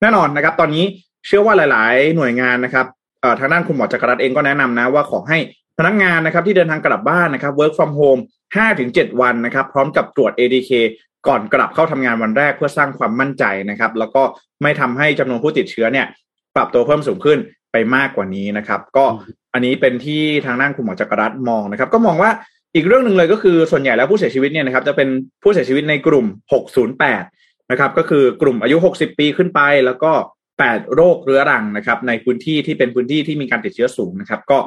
[0.02, 0.86] แน่นอนนะครับ ตอนนี้
[1.26, 2.86] เชื่อว่าหลาย ๆ หน่วยงานนะครับ
[3.40, 5.38] ทางด้านคุณหมอจักรรัตเองก็แนะนำนะว่าขอให้
[5.78, 8.22] พนักงานนะครับที่เดินทางกลับบ้านนะครับ work from home
[8.70, 10.72] 5-7 วันนะครับ พร้อมกับตรวจ ADK
[11.28, 14.24] ก่อนกลับเข้าทำงานวันแรกเพื่อสร้างความมั่นใจนะครับ แล้วก็
[14.62, 16.06] ไม่ทำให้จำนวนผู้ติดเชื้อเนี่ย
[16.56, 17.40] ปรับตัวเพิ่มสูงขึ้น
[17.72, 19.06] ไปมากกว่านี้นะครับ ก็
[19.54, 22.32] อันนี้เป็นที่ทางด้านคุณหมอจักรรัตมองนะครับ ก็มองว่า
[22.76, 25.10] อีกเรื่องหนึ่งเลยก็คือส่วนใหญ่แล้วผู้เสียชีวิตเนี่ยนะครับ จะเป็น
[25.44, 26.26] ผู้เสียชีวิตในกลุ่ม
[27.00, 30.12] 608 นะครับ ก็คือกลุ่มอายุ 60 ปีขึ้นไป แล้วก็
[30.60, 34.60] 8 โรคเรื้อรังนะครับ ในพื้นที่ที่เป็นพื้นที่ที่มีการติดเชื้อสูงนะครับ ก็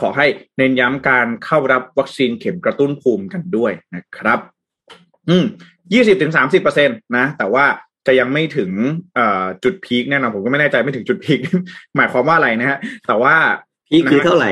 [0.00, 0.26] ขอให้
[0.58, 4.38] เน้นย้ำการเข้ารับวัคซีนเข็มกระตุ้นภูมิกันด้วยนะครับ
[5.28, 5.44] อืม
[5.92, 7.64] ยี่สิบถึงสามสิบเปอร์เซ็นตนะ แต่ว่า
[8.06, 8.70] จะยังไม่ถึง
[9.64, 11.40] จุดพีคแน่นอนผมก็ไม่แน่ใจไม่ถึงจุดพีค
[11.96, 13.34] หมายความว่าอะไรนะฮะ แต่ว่า
[13.88, 14.50] พีคคือเท่าไหร่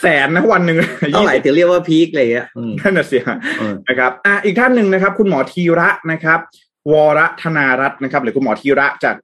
[0.00, 0.78] แสนนะวันหนึ่ง
[1.12, 2.46] เท่าไหร่ถึงเรียกว่าพีคเลยอะ
[2.80, 3.18] นั่นน่ะสิ
[3.88, 6.40] นะครับ อะอีกท่านหนึ่งนะครับ คุณหมอธีระนะครับ
[6.92, 9.16] วรธนารัตน์นะครับ หรือคุณหมอธีระจาก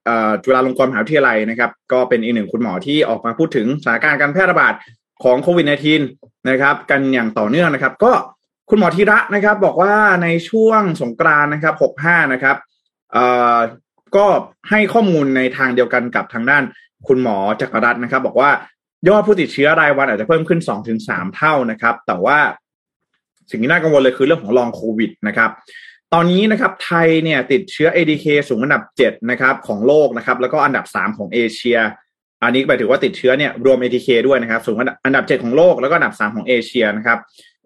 [0.44, 4.74] จุฬาลงกรณ์มหาวิทยาลัยนะครับ ก็เป็นอีกหนึ่งคุณหมอที่ออกมาพูดถึงสถานการณ์การแพร่ระบาด
[5.24, 8.12] ของโควิด -19 นะครับ กันอย่างต่อเนื่องนะครับ ก็
[8.70, 12.56] คุณหมอธีระนะครับ บอกว่าในช่วงสงกรานนะครับหกห้านะครับ
[14.16, 14.26] ก็
[14.70, 16.62] ให้ข้อมูลในทางเดียวกันกับทางด้าน
[17.08, 18.50] คุณหมอจักรรัตน์นะครับ บอกว่า
[19.08, 22.38] ยอดผู้ติดเชื้อรายวันอาจจะเพิ่มขึ้นสองถึงสามเท่านะครับ แต่ว่า
[23.50, 25.50] สิ่งที่น่ากังวลเลยคือเรื่องของลองโควิดนะครับ
[26.18, 31.78] ตอนนี้นะครับไทยเนี่ยติดเชื้อ ADK สูงอันดับเจ็ดนะครับของโลกนะครับ แล้วก็อันดับสามของเอเชีย
[32.42, 37.18] อันนี้หมายถึงว่าติดเชื้อเนี่ยรวม ATK ด้วยนะครับ สูงอันดับเจ็ดของโลกแล้วก็อันดับสามของเอเชียนะครับ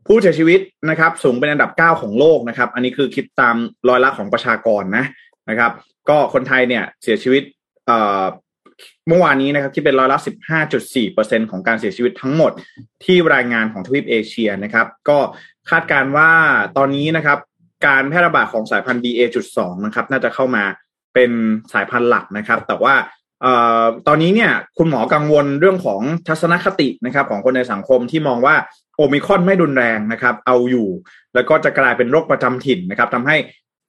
[0.07, 0.61] ผู้เสียชีวิต
[0.91, 3.57] นะครับสูงเป็นอันดับเก้าของโลกนะครับ อันนี้คือคิดตาม
[3.89, 5.05] ร้อยละของประชากรนะ
[5.51, 5.73] นะครับ
[6.09, 7.43] ก็คนไทยเนี่ยเสียชีวิต
[7.87, 8.25] เอ่อ
[9.09, 12.53] เมื่อวานนี้นะครับที่เป็นร้อยละสิบห้าจุดสี่เปอร์เซ็นของการเสียชีวิตทั้งหมด
[13.05, 15.19] ที่รายงานของทวีปเอเชียนะครับ ก็
[15.71, 16.31] คาดการว่า
[16.77, 17.39] ตอนนี้นะครับ
[17.87, 20.65] การแพร่ระบาดของสายพันธุ์ BA.2 นะครับ น่าจะเข้ามา
[21.15, 21.31] เป็น
[21.73, 22.95] สายพันธุ์หลักนะครับ แต่ว่า
[23.45, 23.47] อ
[23.83, 28.55] อตอนนี้เนี่ยคุณหมอกังวลเรื่องของทัศนคตินะครับ ของคนในสังคมที่มองว่า
[28.97, 30.89] โอมิคอนไม่รุนแรงนะครับ เอาอยู่
[31.35, 33.37] แล้วก็จะกลายเป็นโรคประจำถิ่นนะครับทำให้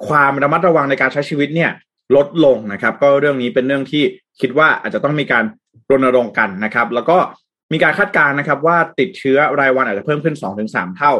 [0.08, 1.72] ความระมัดระวังในการใช้ชีวิตเนี่ย
[2.16, 4.04] ลดลงนะครับ ก็เรื่องนี้เป็นเรื่องที่
[4.42, 5.44] คิดว่าอาจจะต้องมีการ
[5.90, 7.18] รณรงค์กันนะครับ แล้วก็
[7.72, 11.14] มีการคาดการณ์นะครับ ว่าติดเชื้อรายวันอาจจะเพิ่มขึ้นสองถึงสามเท่า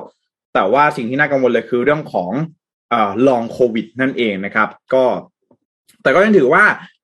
[0.54, 2.32] แต่ว่าสิ่งที่น่ากังวลเลยคือเรื่องของ
[3.28, 5.06] ลองโควิดนั่นเองนะครับ ก็
[6.04, 6.64] แต่ก็ยังถือว่า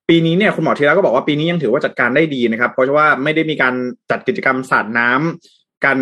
[0.10, 3.74] ปีนี้เนี่ยคุณหมอทีระก็บอกว่าปีนี้ยังถือว่าจัดการได้ดีนะครับ เพราะว่าไม่ได้มีการ
[4.12, 5.98] จัดกิจกรรมสาดน้ำกัน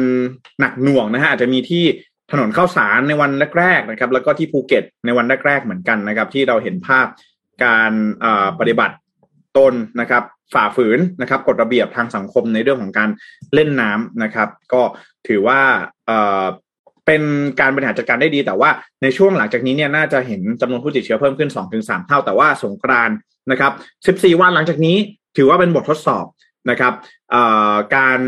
[0.59, 1.83] หนักหน่วงนะฮะอาจจะมีที่
[2.31, 7.07] ถนนข้าวสารในวันแรกๆนะครับ แล้วก็ที่ภูเก็ตในวันแรกๆเหมือนกันนะครับ ที่เราเห็นภาพ
[7.65, 7.91] การ
[8.59, 8.95] ปฏิบัติ
[9.57, 13.09] ตนนะครับ ฝ่าฝืนนะครับกฎระเบียบทางสังคมในเรื่องของการ
[13.53, 14.81] เล่นน้ำนะครับ ก็
[15.27, 15.61] ถือว่า
[17.05, 17.21] เป็น
[17.59, 18.69] การบริหารจัดการได้ดี แต่ว่า
[19.01, 23.09] ในช่วงหลังจากนี้เนี่ยน่าจะเห็นจำนวนผู้ติดเชื้อเพิ่มขึ้น 2-3 เท่าแต่ว่าสงกราน
[23.51, 23.71] นะครับ
[24.31, 24.97] 14 วันหลังจากนี้
[25.37, 26.25] ถือว่าเป็นบททดสอบ
[26.69, 26.93] นะครับ
[27.95, 28.19] การ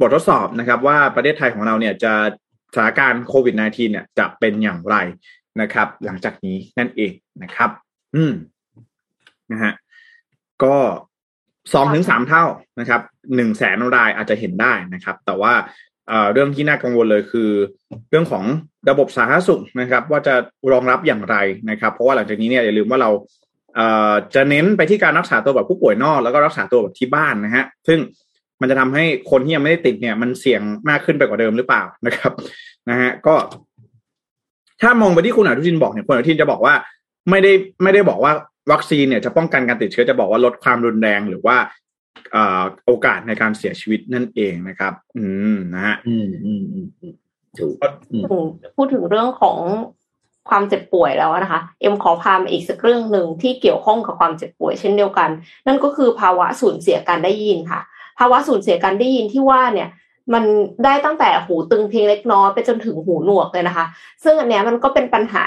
[0.00, 2.12] บททดสอบนะครับ ว่าประเทศไทยของเราเนี่ยจะ
[2.74, 4.96] สถานการณ์โควิด -19 เนี่ยจะเป็นอย่างไร
[5.60, 7.70] นะครับ หลังจากนี้นั่นเองนะครับ
[8.16, 8.32] อืม
[9.52, 9.72] นะฮะ
[10.64, 10.76] ก็
[11.74, 12.44] สองถึงสามเท่า
[12.80, 13.00] นะครับ
[13.34, 15.52] หนึ่งแสนรายอาจจะเห็นได้นะครับ แต่ว่า
[16.32, 17.50] เรื่องที่น่ากังวลเลยคือ
[18.10, 18.44] เรื่องของ
[18.90, 20.34] ระบบสาธารณสุขนะครับ ว่าจะ
[20.72, 21.36] รองรับอย่างไร
[21.70, 23.10] นะครับ เพราะว่าหลังจากนี้เนี่ยอย่าลืมว่าเรา
[24.34, 27.98] จะเน้นไปที่การรักษาตัวแบบผู้ป่วยนอก แล้วก็รักษาตัวแบบที่บ้านนะฮะซึ่ง
[28.60, 32.32] มันจะทำให้คนที่ยังไม่ได้ติดเนี่ย มันเสี่ยงมากขึ้นไปกว่าเดิมหรือเปล่านะครับ
[32.90, 33.34] นะฮะก็
[34.80, 36.74] ถ้ามองไปที่คุณอนุทินบอกเนี่ยคุณอนุทินจะบอกว่า
[37.30, 38.32] ไม่ได้ไม่ได้บอกว่า
[38.72, 41.56] วัคซีนเนี่ยจะป้องกันการติดเชื้อจะบอกว่าลดความรุนแรง หรือว่า
[42.86, 46.78] โอกาสในการเสียชีวิตนั่นเองนะครับ อืมนะฮะอืมอืมอื
[47.12, 47.14] ม
[47.58, 47.74] ถูก
[48.76, 49.58] พูดถึงเรื่องของ
[50.48, 55.30] ความเจ็บป่วยแล้วนะคะ เอ็มขอพามอีกสักเรื่องหนึ่งที่เกี่ยวข้องกับความเจ็บป่วยเช่นเดียวกัน
[55.66, 57.80] นั่นก็คือภาวะสูญเสียการได้ยินค่ะ
[58.18, 59.88] ภาวะสูญเสียการได้ยินที่ว่าเนี่ย
[60.34, 60.44] มัน
[60.84, 63.86] ได้ตั้งแต่หูตึงเพียงเล็กน้อยไปจนถึงหูหนวกเลยนะคะ
[64.24, 65.42] ซึ่งอันเนี้ยมันก็เป็นปัญหา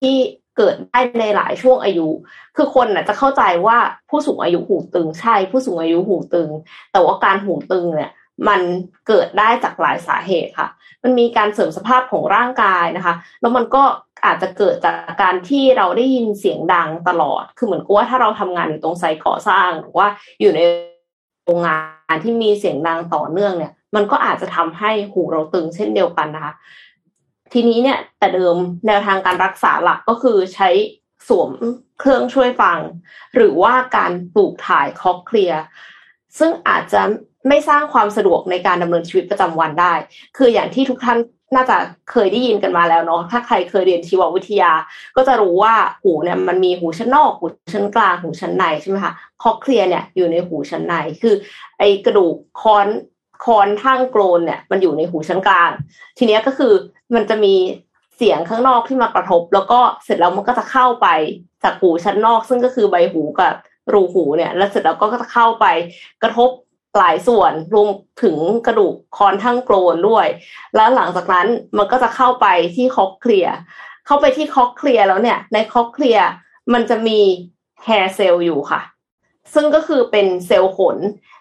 [0.00, 0.16] ที่
[0.56, 2.08] เกิดได้ในหลายช่วงอายุ
[2.56, 3.78] คือคนน่ะจะเข้าใจว่า
[4.10, 6.48] ผู้สูงอายุหูตึง ใช่ ผู้สูงอายุหูตึง
[6.92, 8.10] แต่ว่าการหูตึงเนี่ย
[8.48, 8.60] มัน
[9.08, 10.68] เกิดได้จากหลายสาเหตุค่ะ
[11.02, 13.82] มันมีการเสริมสภาพของร่างกายนะคะ แล้วมันก็
[14.24, 20.06] อาจจะเกิดจากการที่เราได้ยินเสียงดังตลอด คือเหมือนกับว่าถ้าเราทำงานอยู่ตรงไซต์ก่อสร้าง หรือว่า
[20.40, 20.60] อยู่ใน
[21.44, 21.78] โรงงา
[22.14, 26.52] นที่มีเสียงดังต่อเนื่องเนี่ย มันก็อาจจะทำให้หูเราตึงเช่นเดียวกันนะคะ
[27.52, 30.68] ทีนี้เนี่ยแต่เดิมแนวทางการรักษาหลักก็คือใช้
[31.28, 31.50] สวม
[32.00, 32.78] เครื่องช่วยฟัง
[33.34, 35.52] หรือว่าการปลูกถ่ายคอเคลีย
[36.38, 37.02] ซึ่งอาจจะ
[37.48, 39.94] ไม่สร้างความสะดวกในการดำเนินชีวิตประจำวันได้
[40.36, 41.18] คืออย่างที่ทุกท่าน
[41.54, 41.76] น่าจะ
[42.10, 44.72] เคยได้ยินกันมาแล้วเนาะ ถ้าใครเคยเรียนชีววิทยา
[45.16, 51.34] ก็จะรู้ว่าหูเนี่ยมันมีหูชั้นนอก หูชั้นกลาง หูชั้นในใช่ไหมคะ คอเคลียเนี่ยอยู่ในหูชั้นใน คือ
[51.78, 52.86] ไอกระดูกคอน
[53.44, 55.70] คอนทั้งโกรนเนี่ย มันอยู่ในหูชั้นกลาง
[56.18, 56.72] ทีนี้ก็คือ
[57.14, 57.54] มันจะมี
[58.16, 61.08] เสียงข้างนอกที่มากระทบ แล้วก็เสร็จแล้วมันก็จะเข้าไป
[61.62, 63.54] จากหูชั้นนอก ซึ่งก็คือใบหูกับ
[63.92, 65.66] รูหูเนี่ย แล้วเสร็จแล้วก็จะเข้าไป
[66.22, 66.50] กระทบ
[66.98, 67.88] หลายส่วนรวม
[68.22, 70.26] ถึงกระดูกค้อนทั่งโกลนด้วย
[70.76, 71.46] แล้วหลังจากนั้น
[71.78, 73.46] มันก็จะเข้าไปที่ cochlea
[74.06, 76.18] เข้าไปที่ cochlea แล้วเนี่ย ใน cochlea
[76.72, 77.18] มันจะมี
[77.84, 78.80] hair cell อยู่ค่ะ
[79.52, 80.98] ซึ่งก็คือเป็นเซลล์ขน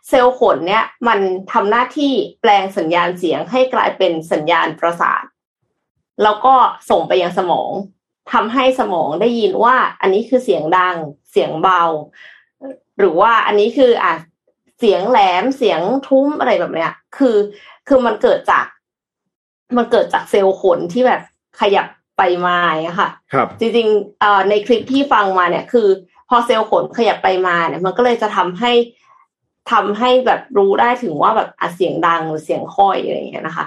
[0.09, 1.19] เซลล์ขนเนี่ยมัน
[1.51, 5.23] ทำหน้าที่แปลงสัญญาณเสียงให้กลายเป็นสัญญาณประสาท
[6.23, 6.55] แล้วก็
[6.89, 7.71] ส่งไปยังสมอง
[8.33, 10.95] ทำให้สมองได้ยินว่า อันนี้คือเสียงดัง
[11.31, 11.83] เสียงเบา
[12.99, 14.13] หรือว่าอันนี้คืออะ
[14.79, 17.37] เสียงแหลมเสียงทุ้มอะไรแบบเนี้ย คือ
[17.87, 18.65] คือมันเกิดจาก
[19.77, 21.21] มันเกิดจากเซลล์ขนที่แบบ
[21.59, 21.87] ขยับ
[22.17, 28.71] ไปมาอะค่ะ ครับ จริงๆเอ่อในคลิปที่ฟังมาเนี่ยคือพ อเซลล์ขนขยับไปมาเนี่ย มันก็เลยจะทำให้
[29.71, 33.65] ทำให้แบบรู้ได้ถึงว่าแบบอเสียงดังหรือเสียงค่อยอะไรอย่างเงี้ยนะคะ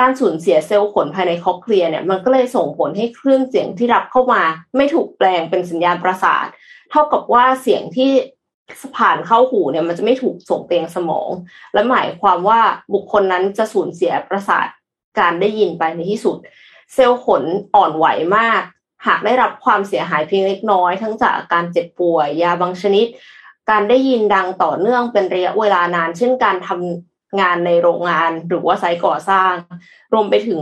[0.00, 4.42] การสูญเสียเซลล์ขนภายในคอเคลียเนี่ย มันก็เลยส่งผลให้คลื่นเสียงที่รับเข้ามา
[4.76, 6.46] ไม่ถูกแปลงเป็นสัญญาณประสาท
[6.90, 8.10] เท่ากับว่าเสียงที่
[8.98, 11.28] ผ่านเข้าหูเนี่ยมันจะไม่ถูกส่งไปยังสมอง
[11.72, 12.60] และหมายความว่า
[12.94, 14.66] บุคคลนั้นจะสูญเสียประสาท
[15.18, 16.36] การได้ยินไปในที่สุด
[16.94, 17.42] เซลล์ขน
[17.74, 18.62] อ่อนไหวมาก
[19.06, 23.06] หากได้รับความเสียหายเพียงเล็กน้อย ทั้งจากการเจ็บป่วย ยาบางชนิด
[23.70, 29.52] การได้ยินดังต่อเนื่องเป็นระยะเวลานาน เช่นการทำงานในโรงงานหรือว่าไซต์ก่อสร้าง
[30.12, 30.58] รวมไปถึง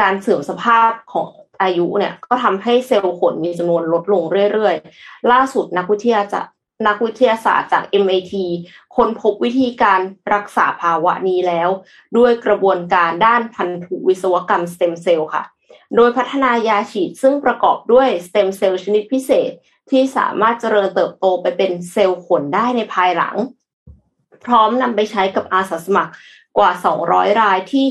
[0.00, 1.28] การเสื่อมสภาพของ
[1.62, 4.22] อายุเนี่ยก็ทำให้เซลล์ขนมีจำนวนลดลง
[4.52, 6.40] เรื่อยๆ ล่าสุดนักวิทยาจะ
[6.86, 8.34] นักวิทยาศาสตร์จาก MIT
[8.96, 10.00] ค้นพบวิธีการ
[10.34, 11.68] รักษาภาวะนี้แล้ว
[12.16, 15.42] ด้วยกระบวนการด้านพันธุวิศวกรรมสเต็มเซลล์ค่ะ
[15.96, 19.50] โดยพัฒนายาฉีดซึ่งประกอบด้วยสเต็มเซลล์ชนิดพิเศษ
[19.90, 23.36] ที่สามารถเจริญเติบโตไปเป็นเซลล์ขนได้ในภายหลัง
[24.44, 26.12] พร้อมนำไปใช้กับอาสาสมัคร
[26.58, 26.70] กว่า
[27.04, 27.86] 200 รายที่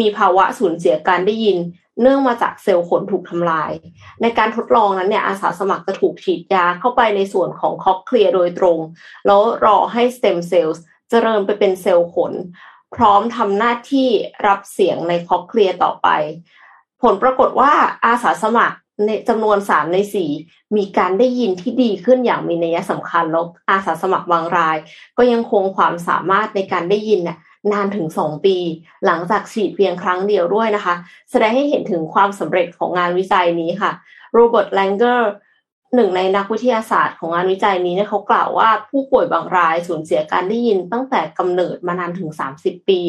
[0.00, 1.58] มีภาวะสูญเสียการได้ยิน
[2.00, 3.72] เนื่องมาจากเซลล์ขนถูกทำลาย
[4.22, 8.78] ในการทดลองนั้นเนี่ยอาสาสมัครจะถูกฉีดยาเข้าไปในส่วนของคอเคลียโดยตรง
[9.26, 10.78] แล้วรอให้สเต็มเซลล์
[11.10, 12.32] เจริญไปเป็นเซลล์ขน
[12.94, 14.08] พร้อมทำหน้าที่
[14.46, 16.08] รับเสียงในคอเคลียต่อไป
[17.04, 17.72] ผลปรากฏว่า
[18.06, 20.30] อาสาสมัครในจำนวนสามในสี่
[20.76, 24.76] มีการได้ยินที่ดีขึ้นอย่างมีนัยสำคัญแล้วอาสาสมัครบางราย
[25.16, 27.38] ก็ยังคงความสามารถในการได้ยินเนี่ย
[27.72, 28.56] นานถึง 2 ปี
[29.06, 30.94] หลังจากฉีดเพียงครั้งเดียวด้วยนะคะ
[31.30, 33.92] แสดงให้เห็นถึงความสำเร็จของงานวิจัยนี้ค่ะ
[34.32, 35.30] โรเบิร์ตแลงเกอร์
[35.94, 43.00] หนึ่งในนักวิทยาศาสตร์ของงานวิจัยนี้เนี่ยเขากล่าวว่าผู้ป่วยบางรายสูญเสียการได้ยินตั้งแต่กำเนิดมานานถึง 30 ปี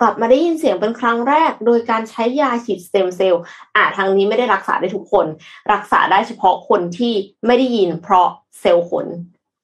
[0.00, 3.42] กลับมาได้ยินเสียงเป็นครั้งแรก โดยการใช้ยาฉีดสเต็มเซลล์
[3.76, 5.26] อ่าทางนี้ไม่ได้รักษาได้ทุกคน
[5.72, 7.14] รักษาได้เฉพาะคนที่
[7.46, 8.28] ไม่ได้ยินเพราะ
[8.60, 9.06] เซลล์ขน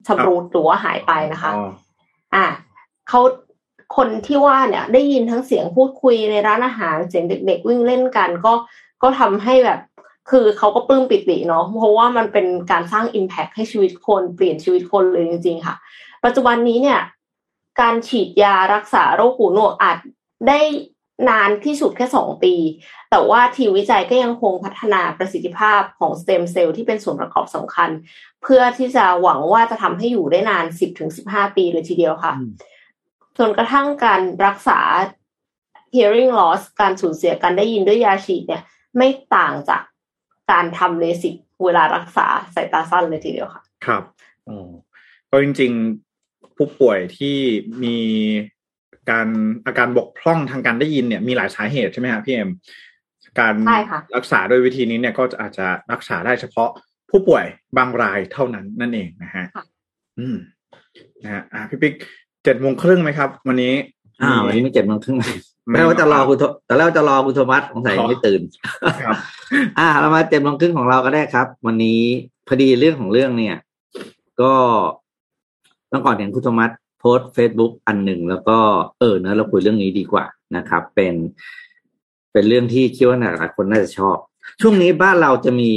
[0.07, 1.53] ชำรุดหรือว่าหายไปนะคะ
[2.35, 2.47] อ่า
[3.09, 3.21] เขา
[3.97, 8.53] คนที่ว่าเนี่ยได้ยินทั้งเสียงพูดคุยในร้านอาหารเสียงเด็ก ๆ วิ่งเล่นกันก็
[9.03, 9.81] ก็ทำให้แบบ
[10.31, 15.75] คือเขาก็ปลื้มปิติเนาะเพราะว่ามันเป็นการสร้าง Impact ให้ชีวิตคนเปลี่ยนชีวิตคนเลยจริง ๆ ค่ะ
[16.25, 17.01] ปัจจุบันนี้เนี่ย
[17.81, 19.99] การฉีดยารักษาโรคหูหนวกอาจ
[20.49, 20.61] ได้
[21.29, 22.55] นานที่สุดแค่สองปี
[23.11, 27.91] แต่ว่าทีมวิจัยก็ยังคงพัฒนาประสิทธิภาพของสเต็มเซลล์ที่เป็นส่วนประกอบสำคัญ
[28.43, 32.33] เพื่อที่จะหวังว่าจะทำให้อยู่ได้นานสิบถึงสิบห้าปีเลยทีเดียวค่ะ
[33.39, 34.81] จนกระทั่งการรักษา
[35.95, 38.63] hearing loss การสูญเสียการได้ยินด้วยยาฉีดเนี่ย
[38.97, 39.83] ไม่ต่างจาก
[40.51, 41.35] การทำเลสิก
[41.65, 44.03] เวลารักษาสายตาสั้นเลยทีเดียวค่ะ ครับ
[44.49, 44.69] อ๋อ
[45.31, 47.37] ก็จริงๆผู้ป่วยที่
[47.85, 47.99] มี
[49.11, 49.29] การ
[49.67, 52.51] อาการบกพร่องทางการได้ยินเนี่ยมีหลายสาเหตุใช่ไหมครับพี่เอ็ม
[53.41, 53.55] การ
[54.17, 56.71] รักษาโดยวิธีนี้เนี่ยก็อาจจะรักษาได้เฉพาะ
[57.11, 57.45] ผู้ป่วย
[57.77, 59.45] บางรายเท่านั้นนั่นเองนะฮะ
[60.19, 60.37] อืม
[61.23, 61.95] นะฮะอ่าพี่ปิ๊ก
[62.45, 63.73] เจ็ดโมงครึ่งไหมครับ วันนี้
[64.23, 65.19] อ้าววันนี้ไม่เจ็ดโมงครึ่ง
[65.73, 68.41] แม้ว่าจะรอคุณแต่แล้วจะรอคุณโทมัสสงสัยยังไม่ตื่น
[69.05, 69.17] ครับ
[69.79, 72.01] อ่า เรามาเจ็ดโมงครึ่งของเราก็ได้ครับ วันนี้
[72.47, 73.57] พอดีเรื่องของเรื่องเนี่ย
[74.41, 74.53] ก็
[75.89, 78.59] เมื่อก่อนเห็นคุณโทมัสโพสเฟซบุ๊กอันหนึ่งแล้วก็
[78.99, 80.25] เออเนอะเราคุยเรื่องนี้ดีกว่า
[80.57, 81.15] นะครับ เป็น
[82.33, 84.17] เป็นเรื่องที่คิดว่าหลายคนน่าจะชอบ
[84.61, 85.73] ช่วงนี้บ้านเราจะมี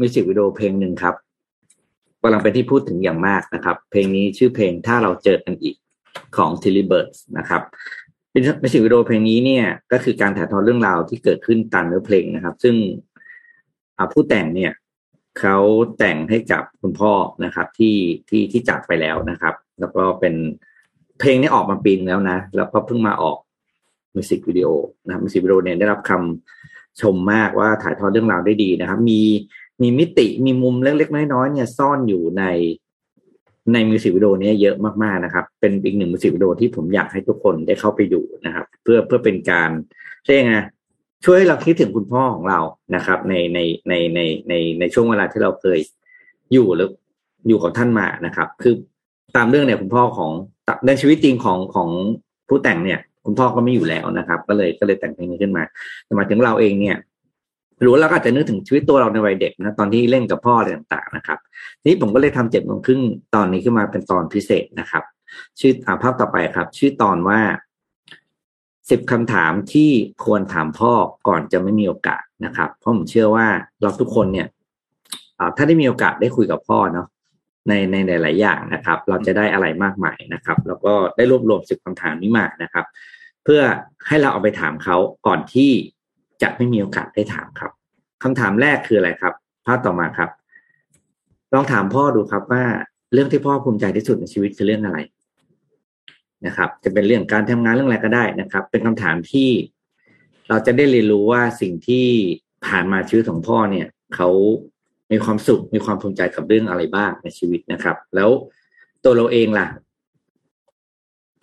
[0.00, 1.14] มิวสิกวิดีโอเพลงหนึ่งครับ
[2.22, 5.76] กำลังเป็นที่พูดถึงอย่างมากนะครับ เพลงนี้ชื่อเพลงถ้าเราเจอกันอีก
[6.36, 7.62] ของ t i l l y Birds นะครับ
[8.30, 12.74] เป็นมิวสิกวิดีโอเพลงนี้เนี่ย ก็คือการถ่ายทอดเรื่องราวที่เกิดขึ้นตามเนื้อเพลงนะครับ ซึ่ง
[14.12, 14.72] ผู้แต่งเนี่ย
[15.38, 15.58] เขา
[15.98, 17.12] แต่งให้กับคุณพ่อ
[17.44, 17.96] นะครับ ที่
[18.28, 20.34] ที่ที่จากไปแล้วนะครับ แล้วก็เป็น
[21.18, 23.38] เพลงนี้ออกมาปีนึงแล้วนะ แล้วก็เพิ่งมาออก
[24.14, 24.68] มิวสิกวิดีโอ
[25.04, 29.22] นะครับมิวสิกวิดีโอเนี่ยได้รับคำชมมากว่าถ่ายทอดเรื่องราวได้ดีนะครับ มี
[29.82, 32.44] มีมิติมีมุมเล็กๆน้อยๆเนี่ยซ่อนอยู่ใน
[33.72, 39.70] ในมิวสิกวิดีโอนี้เยอะมากๆนะครับ เป็นอีกหนึ่งมิวสิกวิดีโอที่ผมอยากให้ทุกคนได้เข้าไปดูนะครับ เพื่อเพื่อเป็นการ
[40.24, 40.56] ใช่ไง
[41.24, 42.60] ช่วยให้เราคิดถึงคุณพ่อของเรา
[42.96, 43.58] นะครับ ในใน
[43.88, 45.78] ในในในในช่วงเวลาที่เราเคย
[46.52, 46.90] อยู่หรือ
[47.48, 48.74] อยู่กับท่านมานะครับ คือ
[49.36, 50.30] ตามเรื่องเนี่ยคุณพ่อของ
[50.86, 51.88] ในชีวิตจริงของของ
[52.48, 55.62] ผู้แต่งเนี่ย คุณพ่อก็ไม่อยู่แล้วนะครับ ก็เลยก็เลยแต่งเพลงนี้ขึ้นมา
[56.04, 56.96] แต่มาถึงเราเองเนี่ย
[57.86, 61.38] รู้แล้วก็อาจจะนึกถึงชีวิตตัวเราในวัยเด็กนะตอนที่เล่นกับพ่ออะไรต่างๆนะครับ
[61.86, 63.00] นี้ผมก็เลยทำเจ็ดโมงครึ่ง
[63.34, 65.04] ตอนนี้ขึ้นมาเป็นตอนพิเศษนะครับ
[65.60, 67.40] ชื่ออาภาพต่อไปครับ ชื่อตอนว่า
[68.90, 69.90] สิบคำถามที่
[70.24, 70.92] ควรถามพ่อ
[71.28, 73.46] ก่อนจะไม่มีโอกาสนะครับ เพราะผมเชื่อว่า
[73.82, 74.48] เราทุกคนเนี่ย
[75.56, 77.06] ถ้าได้มีโอกาสได้คุยกับพ่อเนาะ
[77.68, 82.84] ในในหลาย ๆ อย่างนะครับ เราจะได้อะไรมากมายนะครับ แล้วก็ได้รวบรวมสิบคำถามนี้มานะครับ
[83.44, 83.62] เพื่อ
[84.06, 85.70] ให้เราเอาไปถามเขาก่อนที่
[86.42, 87.72] จะไม่มีโอกาสได้ถามครับ
[88.22, 89.34] คำถามแรกคืออะไรครับ
[89.66, 90.30] ภาพต่อมาครับ
[91.54, 92.64] ลองถามพ่อดูครับว่า
[93.12, 94.98] เรื่องที่พ่อภูมิใจที่สุดในชีวิตคือเรื่องอะไร
[96.46, 99.50] นะครับ จะเป็นเรื่องการทำงานเรื่องอะไรก็ได้นะครับ เป็นคำถามที่
[100.48, 102.06] เราจะได้เรียนรู้ว่าสิ่งที่
[102.66, 104.28] ผ่านมาชีวิตของพ่อเนี่ยเขา
[105.10, 108.30] มีความสุขมีความภูมิใจกับเรื่องอะไรบ้างในชีวิตนะครับ แล้ว
[109.04, 109.66] ตัวเราเองล่ะ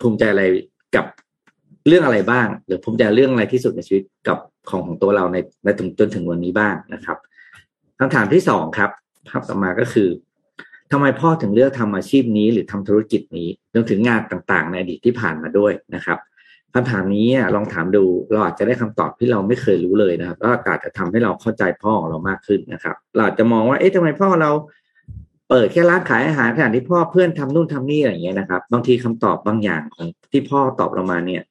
[0.00, 0.44] ภูมิใจอะไร
[0.96, 1.06] กับ
[1.86, 4.38] เรื่องอะไรบ้าง หรือภูมิใจเรื่องอะไรที่สุดในชีวิตกับ
[4.70, 7.16] ของของตัวเราในในถึงจนถึงวันนี้บ้างนะครับ
[7.98, 8.90] คำถามที่สองครับ
[9.28, 10.08] ภาพต่อมาก็คือ
[10.92, 16.18] ทำไมพ่อถึงเลือกทำอาชีพนี้หรือทำธุรกิจนี้รวมถึงงานต่างๆ ในอดีตที่ผ่านมาด้วยนะครับ
[16.74, 24.50] คำถามนี้ลองถามดูเราอาจจะได้คำตอบที่เราไม่เคยรู้เลยนะครับก็อาจจะทำให้เราเข้าใจพ่อของเรามากขึ้นนะครับ เราจะมองว่าเอ๊ะทำไมพ่อเรา
[25.48, 31.42] เปิดแค่ร้านขายอาหารขณะที่พ่อเพื่อนทำนู่นทำนี่อะไรอย่างเงี้ยนะครับ บางทีคำตอบบางอย่างของที่พ่อตอบเรามาเนี่ย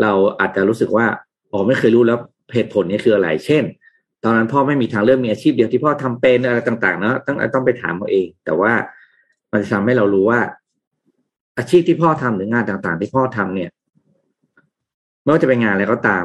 [0.00, 1.06] เราอาจจะรู้สึกว่า
[1.52, 2.18] อ๋อไม่เคยรู้แล้ว
[2.54, 3.62] เหตุผลนี้คืออะไร เช่น
[4.24, 8.72] ตอนนั้นพ่อไม่มีทางเลือกมีอาชีพเดียวที่พ่อทำเป็นอะไรต่างๆเนาะต้องต้องไปถามเขาเอง แต่ว่า
[9.52, 10.40] มันจะทำให้เรารู้ว่า
[11.58, 13.70] อาชีพที่พ่อทำหรืองานต่างๆ ที่พ่อทำเนี่ย
[15.22, 16.24] ไม่ว่าจะเป็นงานอะไรก็ตาม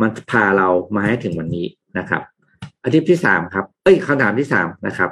[0.00, 1.66] มันพาเรามาให้ถึงวันนี้
[1.98, 2.22] นะครับ
[2.82, 5.10] อาชีพที่สามครับ เอ้ยคำถามที่สามนะครับ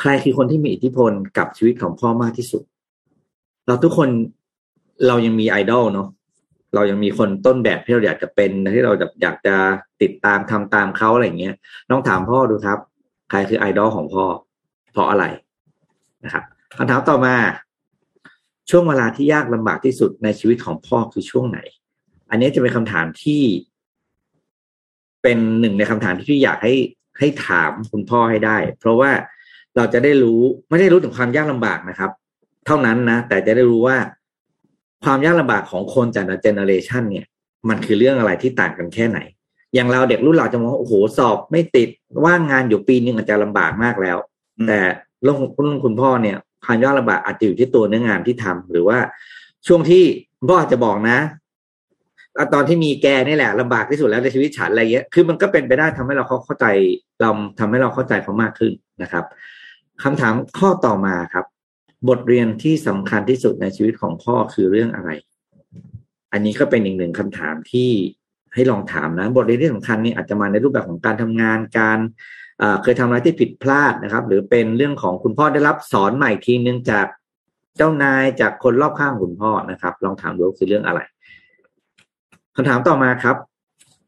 [0.00, 2.62] ใครคือคนที่มีอิทธิพลกับชีวิตของพ่อมากที่สุด
[3.66, 4.08] เราทุกคน
[5.06, 6.08] เรายังมีไอดอลเนาะ
[6.74, 9.56] เรายังมีคนต้นแบบที่เราอยากจะเป็นที่เราอยากจะ
[10.02, 11.54] ติดตามทำตามเขาอะไรเงี้ย
[11.90, 12.78] ต้องถามพ่อดูครับ
[13.30, 14.24] ใครคือไอดอลของพ่อ
[14.92, 15.24] เพราะอะไร
[16.24, 16.44] นะครับ
[16.78, 17.34] คำถามต่อมา
[18.70, 21.58] ช่วงเวลาที่ยากลำบากที่สุดในชีวิตของพ่อคือช่วงไหน
[22.30, 23.42] อันนี้จะเป็นคำถามที่
[25.22, 26.74] เป็นหนึ่งในคำถามที่พี่อยากให้
[27.18, 29.10] ให้ถามคุณพ่อให้ได้ เพราะว่า
[29.76, 32.10] เราจะได้รู้ไม่ได้รู้ถึงความยากลำบากนะครับ
[32.66, 33.96] เท่านั้นนะแต่จะได้รู้ว่า
[35.04, 37.26] ความยากลำบากของคนจากเจเนอเรชันเนี่ย
[37.68, 39.18] มันคือเรื่องอะไรที่ต่างกันแค่ไหน
[39.74, 41.88] อย่างเราเด็กรุ่นเราจะมองโอ้โหสอบไม่ติด
[42.24, 44.16] ว่างงานอยู่ปีนึงอาจจะลำบากมากแล้ว
[44.68, 44.80] แต่
[45.22, 48.98] เรื่องคุณคุณพ่อเนี่ยความยากลำบากอาจจะอยู่ที่ตัวเนื้องานที่ทำหรือว่า
[49.66, 50.04] ช่วงที่
[50.48, 51.18] พ่ออาจจะบอกนะ
[52.54, 56.66] ตอนที่มีแกนี่แหละลำบากที่สุดแล้วในชีวิตฉันอะไรเงี้ย คือมันก็เป็นไปได้ทำให้เราเขาเข้าใจ
[57.20, 59.24] เราทำให้เราเข้าใจเขามากขึ้นนะครับ
[60.02, 61.44] คำถามข้อต่อมาครับ
[62.08, 65.10] บทเรียนที่สำคัญที่สุดในชีวิตของพ่อคือเรื่องอะไร
[66.32, 67.90] อันนี้ก็เป็นอีกหนึ่งคำถามที่
[68.54, 71.98] ให้ลองถามนะ บทเรียนที่สำคัญนี่อาจจะมาในรูปแบบของการทำงานการ
[72.82, 77.06] เคยทำอะไรที่ผิดพลาดนะครับ หรือเป็นเรื่องของคุณพ่อได้รับสอนใหม่ทีนึงจาก
[77.76, 81.00] เจ้านายจากคนรอบข้างคุณพ่อนะครับ ลองถามดูคือเรื่องอะไร
[82.56, 83.36] คำถามต่อมาครับ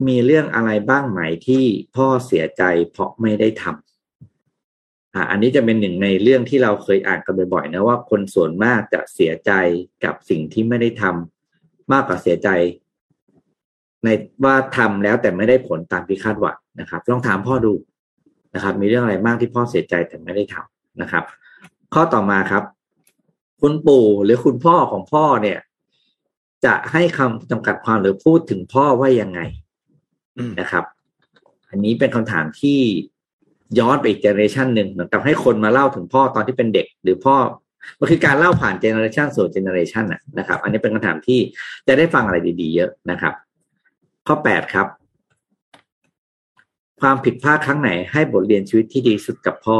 [0.08, 1.64] มีเรื่องอะไรบ้างไหมที่
[1.96, 3.85] พ่อเสียใจเพราะไม่ได้ทำ
[5.30, 9.52] อันนี้จะเป็นหนึ่งในเรื่องที่เราเคยอ่านกันบ่อยๆนะว่าคนส่วนมากจะเสียใจ
[10.04, 12.48] กับสิ่งที่ไม่ได้ทำมากกว่าเสียใจ
[14.04, 14.08] ใน
[14.44, 17.72] ว่าทำแล้วแต่ไม่ได้ผลตามที่คาดหวังนะครับ ลองถามพ่อดู
[18.54, 21.24] นะครับ มีเรื่องอะไรมากที่พ่อเสียใจแต่ไม่ได้ทำนะครับ
[21.94, 22.62] ข้อต่อมาครับ
[23.60, 25.58] คุณปู่หรือคุณพ่อของพ่อเนี่ย
[26.64, 29.40] จะให้คำจำกัดความหรือพูดถึงพ่อว่ายังไง
[30.60, 30.84] นะครับ
[31.70, 32.80] อันนี้เป็นคำถามที่
[33.78, 37.36] ย้อนไปอีก generation หนึ่งเหมือนกับให้คนมาเล่าถึงพ่อตอนที่เป็นเด็ก หรือพ่อ
[37.98, 40.04] มันคือการเล่าผ่าน generation สู่ generation
[40.38, 41.38] นะครับ อันนี้เป็นคำถามที่
[41.86, 43.34] จะได้ฟังอะไรดี ๆ เยอะนะครับ
[44.26, 44.86] ข้อแปดครับ
[47.00, 49.78] ความผิดพลาดครั้งไหนให้บทเรียนชีวิตที่ดีสุดกับพ่อ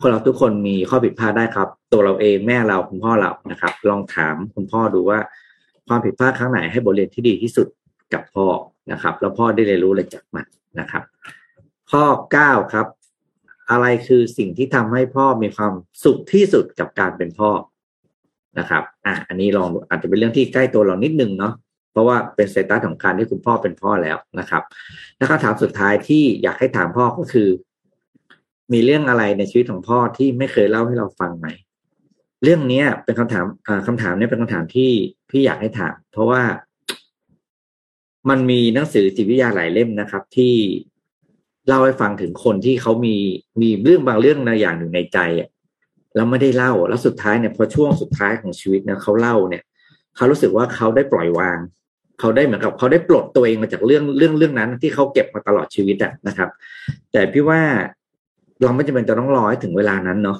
[0.00, 5.18] คนเราทุกคนมีข้อผิดพลาดได้ครับ ตัวเราเองแม่เราคุณพ่อเรานะครับ ลองถามคุณพ่อดูว่า
[5.88, 7.66] ความผิดพลาดครั้งไหนให้บทเรียนที่ดีที่สุด
[8.12, 8.46] กับพ่อ
[8.92, 10.46] นะครับ แล้วพ่อได้เรียนรู้อะไรจากมัน
[10.80, 11.02] นะครับ
[11.90, 12.86] ข้อเก้าครับ
[13.70, 15.72] อะไรคือสิ่งที่ทำให้พ่อมีความ
[16.04, 17.50] สุขที่สุดกับการเป็นพ่อ
[18.58, 21.54] นะครับ อะอันนี้ลองอาจจะเป็นเรื่องที่ใกล้ตัวเรานิดนึงเนาะ
[21.92, 24.62] เพราะว่าเป็นสเตตัสของการที่คุณพ่อเป็นพ่อแล้วนะครับ
[25.16, 27.48] และคำถามสุดท้ายที่อยากให้ถามพ่อก็คือ
[28.72, 31.46] มีเรื่องอะไรในชีวิตของพ่อที่ไม่เคยเล่าให้เราฟังไหม
[32.42, 34.90] เรื่องเนี้ย เป็นคำถามอ่าคำถามเนี้ยเป็นคำถามที่
[35.30, 36.42] พี่อยากให้ถาม เพราะว่า
[38.28, 40.54] มันมีหนังสือจิตวิทยาหลายเล่มนะครับ ที่
[41.68, 43.16] เล่าให้ฟังถึงคนที่เขามี
[43.62, 45.48] มีเรื่องบางเรื่องในอย่างหนึ่งในใจอะ
[46.14, 49.62] แล้วไม่ได้เล่าแล้วสุดท้ายเนี่ยพอช่วงสุดท้ายของชีวิตเนี่ยเขาเล่าเนี่ย
[50.16, 51.58] เขารู้สึกว่าเขาได้ปล่อยวาง
[52.20, 56.48] เขาได้เหมือนกับเขาได้ปลดตัวเองมาจากเรื่องเรื่องเรื่องนั้น ที่เขาเก็บมาตลอดชีวิตอะนะครับ
[57.12, 57.60] แต่พี่ว่า
[58.62, 60.38] เราไม่จำเป็นจะต้องรอให้ถึงเวลานั้นเนาะ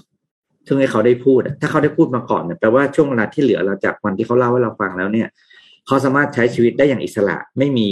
[0.66, 5.28] ซึ่งให้เขาได้พูด ถ้าเขาได้พูดมาก่อนเนี่ยแปลว่าช่วงเวลาที่เหลือเราจากวันที่เขาเล่าให้เราฟังแล้วเนี่ย
[5.86, 7.88] เขาสามารถใช้ชีวิตได้อย่างอิสระ ไม่มี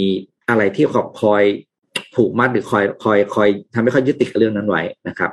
[0.49, 1.43] อะไรที่ขอบคอย
[2.15, 5.31] ผูกมัดหรือคอยคอยคอยทำให้เขายึดติดกับเรื่องนั้นไว้นะครับ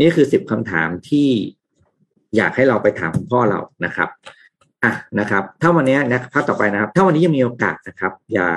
[0.00, 1.28] นี่คือสิบคำถามที่
[2.36, 4.08] อยากให้เราไปถามคุณพ่อเรานะครับ
[4.84, 8.50] อะนะครับ ถ้าวันนี้นะภาพต่อไปนะครับ ถ้าวันนี้ยังมีโอกาสนะครับ อย่า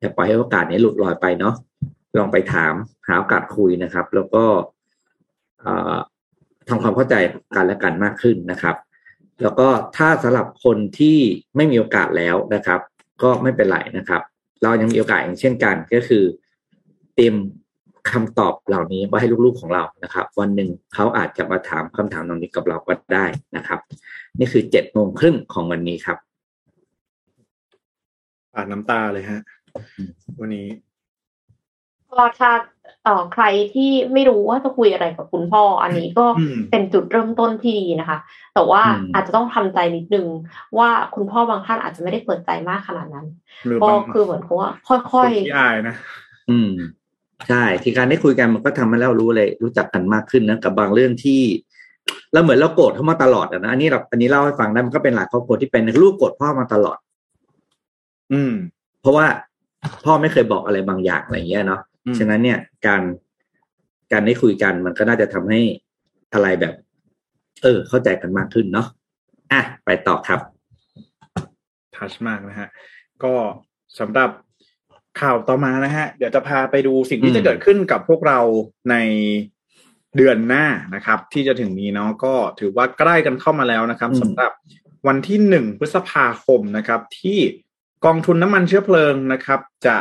[0.00, 1.54] อย่าปล่อยให้โอกาสนี้หลุดลอยไปเนาะ
[2.18, 2.74] ลองไปถาม
[3.06, 4.44] หาโอกาสคุยนะครับ แล้วก็
[6.68, 7.14] ทำความเข้าใจ
[7.54, 8.76] กันและกันมากขึ้นนะครับ
[9.42, 11.18] แล้วก็ถ้าสำหรับคนที่
[11.56, 12.80] ไม่มีโอกาสแล้วนะครับ
[13.22, 14.22] ก็ไม่เป็นไรนะครับ
[14.62, 16.24] เรายังมีโอกาสอย่างเช่นกันก็คือ
[17.16, 17.36] เตรียม
[18.10, 23.80] คำตอบเหล่านี้ไว้ให้ลูกๆของเรานะครับ วันหนึ่งเขาอาจจะมาถามคำถามเหล่านี้กับเราก็ได้นะครับ
[24.38, 26.18] นี่คือเจ็ดโมงครึ่งของวันนี้ครับ
[28.54, 29.40] อ่านน้ำตาเลยฮะ
[30.40, 30.66] วันนี้
[32.12, 32.50] ก็ถ้า
[33.04, 33.44] เอ่อใคร
[33.74, 38.18] ที่ไม่รู้ว่าจะคุยอะไรกับคุณพ่อ อันนี้ก็อืมเป็นจุดเริ่มต้นที่ดีนะคะ
[38.54, 40.26] แต่ว่าอืมอาจจะต้องทำใจนิดนึง
[40.78, 43.26] ว่าคุณพ่อบางท่านอาจจะไม่ได้เปิดใจมากขนาดนั้น
[43.66, 45.94] หรือก็บางคือเหมือนกับว่าค่คอนยที่อายนะ
[46.50, 46.70] อืม
[47.48, 51.40] ใช่ที่การได้คุยกันมันก็ทำให้เรารู้เลย รู้จักกันมากขึ้นนะกับบางเรื่องที่
[52.32, 56.98] เราเหมือนเราโกรธเขามาตลอดอะนะอันนี้เราอันนี้เล่าให้ฟังได้มันก็เป็นหลายครอบครัวที่เป็นลูกโกรธพ่อมาตลอด
[58.32, 58.52] อืม
[59.00, 59.26] เพราะว่า
[60.04, 63.02] พ่อไม่เคยบอกอะไรบางอย่างอะไรอย่างเงี้ยเนาะอืมฉะนั้นเนี่ย การ
[64.12, 65.60] การได้คุยกันมันก็น่าจะทำให้
[66.32, 66.74] อะไรแบบ
[67.62, 68.86] เออ เข้าใจกันมากขึ้นเนาะ
[69.52, 70.40] อะไปต่อครับ
[71.96, 72.68] ทัชมากนะฮะ
[73.24, 73.32] ก็
[73.98, 74.30] สำหรับ
[75.20, 78.40] ข่าวต่อมานะฮะ เดี๋ยวจะพาไปดูสิ่งที่อืมจะเกิดขึ้นกับพวกเรา
[78.90, 78.96] ใน
[80.16, 84.52] เดือนหน้านะครับ ที่จะถึงนี้เนาะก็ถือว่าใกล้กันเข้ามาแล้วนะครับสำหรับ
[85.06, 87.38] วันที่หนึ่งพฤษภาคมนะครับ ที่
[88.04, 89.96] กองทุนน้ำมันเชื้อเพลิงนะครับ จะ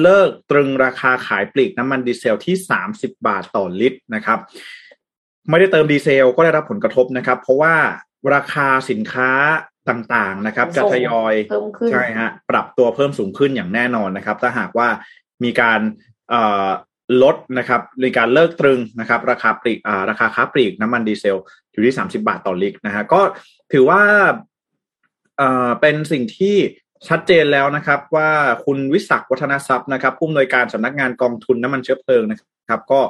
[0.00, 4.38] เลิกตรึงราคาขายปลีกน้ำมันดีเซลที่สามสิบาทต่อลิตรนะครับ
[5.48, 7.74] ไม่ได้เติมดีเซลก็ได้รับผลกระทบนะครับ เพราะว่า
[8.34, 9.30] ราคาสินค้า
[9.88, 14.88] ต่างๆนะครับจะทยอยเพิ่มขึ้นใช่ฮะปรับตัวเพิ่มสูงขึ้นอย่างแน่นอนนะครับ ถ้าหากว่า
[15.44, 15.80] มีการ
[16.30, 16.68] เอ่อ
[17.22, 21.36] ลดนะครับมีการเลิกตรึงนะครับ ราคาปลีกอ่าราคาค้าปลีกน้ำมันดีเซล
[21.72, 23.20] อยู่ที่ 30 บาทต่อลิตรนะฮะก็
[23.72, 24.02] ถือว่า
[25.36, 26.56] เอ่อเป็นสิ่งที่
[27.08, 28.30] ชัดเจนแล้วนะครับ ว่า
[28.64, 33.00] คุณวิศักดิ์วัฒนทรัพย์นะครับผู้อำนวยการสำนักงานกองทุนน้ำมันเชื้อเพลิงนะครับ ก็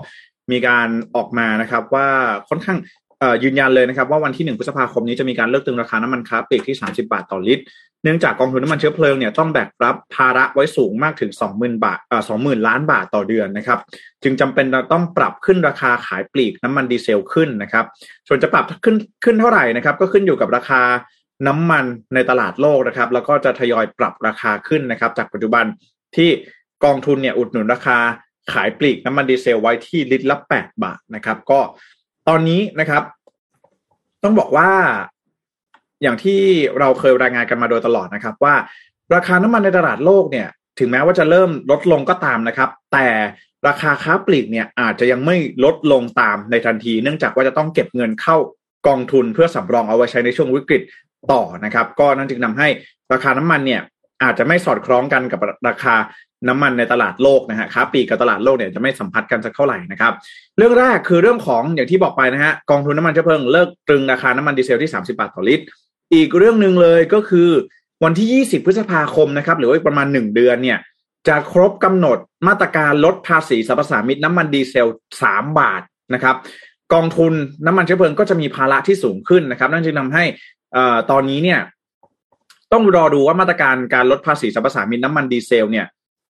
[0.51, 2.09] มีการออกมานะครับว่า
[2.49, 3.06] ค่อนข้างเอ่อ
[3.43, 7.65] ยืนยันเลยนะครับว่าวันที่หนึ่งพฤษภาคมนี้จะมีการเลิกตึงราคาน้ำมันค้าปลีกที่ 30 บาทต่อลิตร
[8.03, 13.79] เนื่องจากกองทุนน้ำมันเชื้อเพลิงเนี่ยต้องแบกรับภาระไว้สูงมากถึง 20,000 บาทเอ่อ20,000 ล้านบาทต่อเดือนนะครับ
[14.23, 17.85] จึงจำเป็นต้องปรับขึ้นราคาขายปลีกน้ำมันดีเซลขึ้นนะครับ
[18.29, 20.83] ส่วนจะปรับขึ้นขึ้นเท่าไหร่นะครับ ก็ขึ้นอยู่กับราคา
[21.47, 25.65] น้ำมันในตลาดโลกนะครับ แล้วก็จะทยอยปรับราคาขึ้นนะครับ จากปัจจุบัน
[26.17, 26.29] ที่
[26.85, 27.99] กองทุนเนี่ยอุดหนุนราคา
[28.53, 31.61] ขายปลีกน้ำมันดีเซลไว้ที่ลิตรละ 8 บาทนะครับ ก็
[32.29, 33.03] ตอนนี้นะครับ
[34.23, 34.71] ต้องบอกว่า
[36.03, 36.41] อย่างที่
[36.79, 38.55] เราเคยรายงานกันมาโดยตลอดนะครับ ว่า
[39.15, 40.49] ราคาน้ำมันในตลาดโลกเนี่ย
[40.79, 43.07] ถึงแม้ว่าจะเริ่มลดลงก็ตามนะครับ แต่
[43.69, 48.37] ราคาค้าปลีกเนี่ยอาจจะยังไม่ลดลงตามในทันที เนื่องจากว่าจะต้องเก็บเงินเข้า
[48.87, 50.83] กองทุนเพื่อสำรองเอาไว้ใช้ในช่วงวิกฤต
[51.33, 52.69] ต่อนะครับ ก็นั่นจึงนำให้
[53.13, 53.83] ราคาน้ำมันเนี่ย
[54.23, 55.95] อาจจะไม่สอดคล้องกันกับราคา
[56.49, 60.13] น้ำมันในตลาดโลกนะฮะค้าปลีกกับตลาดโลกเนี่ยจะไม่สัมพัทธ์กันสักเท่าไหร่นะครับ
[60.57, 65.65] เรื่องแรกคือเรื่องของอย่างที่บอกไปนะฮะกองทุนน้ำมันเชื้อเพลิงเลิกตรึงราคาน้ำมันดีเซลที่ 30 บาทต่อลิตร
[66.15, 67.49] อีกเรื่องหนึ่งเลยก็คือ
[68.05, 70.79] วันที่ 20 พฤษภาคมนะครับหรือว่าประมาณ 1 เดือนเนี่ย
[71.29, 72.19] จะครบกำหนด
[72.49, 74.89] มาตรการลดภาษีสรรพสามิตน้ำมันดีเซล
[75.23, 75.83] 3 บาท
[76.15, 76.37] นะครับ
[76.95, 77.33] กองทุน
[77.67, 80.25] น้ำมันเชื้อเพลิงก็จะมีภาระที่สูงขึ้นนะครับ นั่นจึงทำให้
[81.11, 81.61] ตอนนี้เนี่ย
[82.73, 85.87] ต้องรอดูว่ามาตรการการลดภาษีสรรพสามิตน้ำมันดีเซลเนี่ย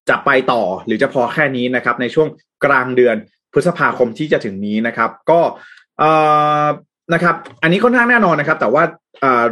[0.09, 2.29] จะไปต่อหรือจะพอแค่นี้นะครับในช่วง
[2.65, 3.17] กลางเดือน
[3.53, 5.41] พฤษภาคมที่จะถึงนี้นะครับ ก็
[7.15, 8.83] นะครับ อันนี้ค่อนข้างแน่นอนนะครับ แต่ว่า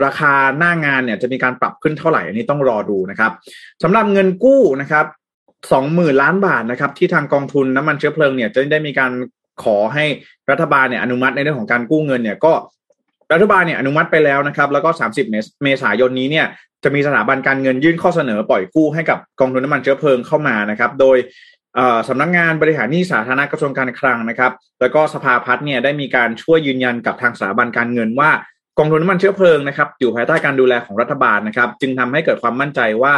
[0.04, 3.32] ราคาหน้างานเนี่ยจะมีการปรับขึ้นเท่าไหร่อันนี้ต้องรอดูนะครับ
[3.82, 5.06] สำหรับเงินกู้นะครับ
[5.72, 9.12] สองหมื่นล้านบาทนะครับ ที่ทางกองทุนน้ำมันเชื้อเพลิงเนี่ยจะได้มีการ
[9.64, 10.04] ขอให้
[10.50, 12.52] รัฐบาลเนี่ยอนุมัติในเรื่องของการกู้เงินเนี่ยก็
[13.32, 14.90] รัฐบาลเนี่ยอนุมัติไปแล้วนะครับ แล้วก็
[15.20, 16.46] 30 เมษายนนี้เนี่ย
[16.84, 21.16] จะมีสถาบันการเงินยื่นข้อเสนอปล่อยกู้ให้กับกองทุนน้ำมันเชื้อเพลิงเข้ามานะครับ โดย
[22.08, 28.30] สำนักงงานบริหารหนี้สาธารณะกระทรวงการคลังนะครับ แล้วก็สภาพัฒน์เนี่ยได้มีการช่วยยืนยันกับทางสถาบันการเงินว่า
[28.78, 33.14] กองทุนน้ำมันเชื้อเพลิงนะครับอยู่ภายใต้การดูแลของรัฐบาลนะครับ จึงทำให้เกิดความมั่นใจว่า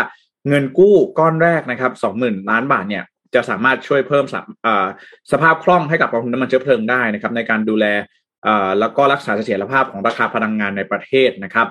[0.48, 3.04] เงินกู้ก้อนแรกนะครับสองหมื่นล้านบาทเนี่ย
[3.34, 4.24] จะสามารถช่วยเพิ่ม
[5.32, 7.86] สภาพคล่องให้กับกองทุนน้ำมันเชื้อเพลิงได้นะครับ ในการดูแล
[8.80, 11.68] แล้วก็รักษาเสถียรภาพของราคาพลังงานในประเทศนะครับ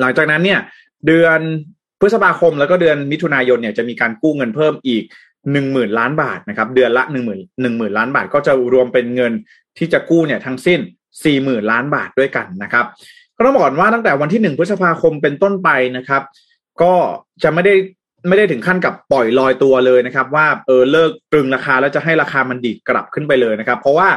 [0.00, 0.60] หลังจากนั้นเนี่ย
[1.06, 1.40] เดือน
[2.00, 5.04] พฤษภาคมแล้วก็เดือนมิถุนายนเนี่ยจะมีการกู้เงินเพิ่มอีก
[5.52, 9.32] หนึ่งหมื่นล้านบาทนะครับเดือนละหนึ่งหมื่นหนึ่งหมื่นล้านบาทก็จะรวมเป็นเงิน
[9.78, 10.80] ที่จะกู้เนี่ยทั้งสิ้น
[11.24, 12.84] สี่หมื่นล้านบาทด้วยกันนะครับ
[13.36, 16.22] ก็ต้องบอกก่อนว่าตั้งแต่วันที่หนึ่งพฤษภาคมเป็นต้นไปนะครับ
[16.82, 16.94] ก็
[17.42, 17.74] จะไม่ได้
[18.28, 24.08] ไม่ได้ถึงขั้นกับปล่อยลอยตัวเลยนะครับ ว่าเออเลิกตรึงราคาแล้วจะให้ราคามันดีดกลับขึ้นไปเลยนะครับ เพราะว่า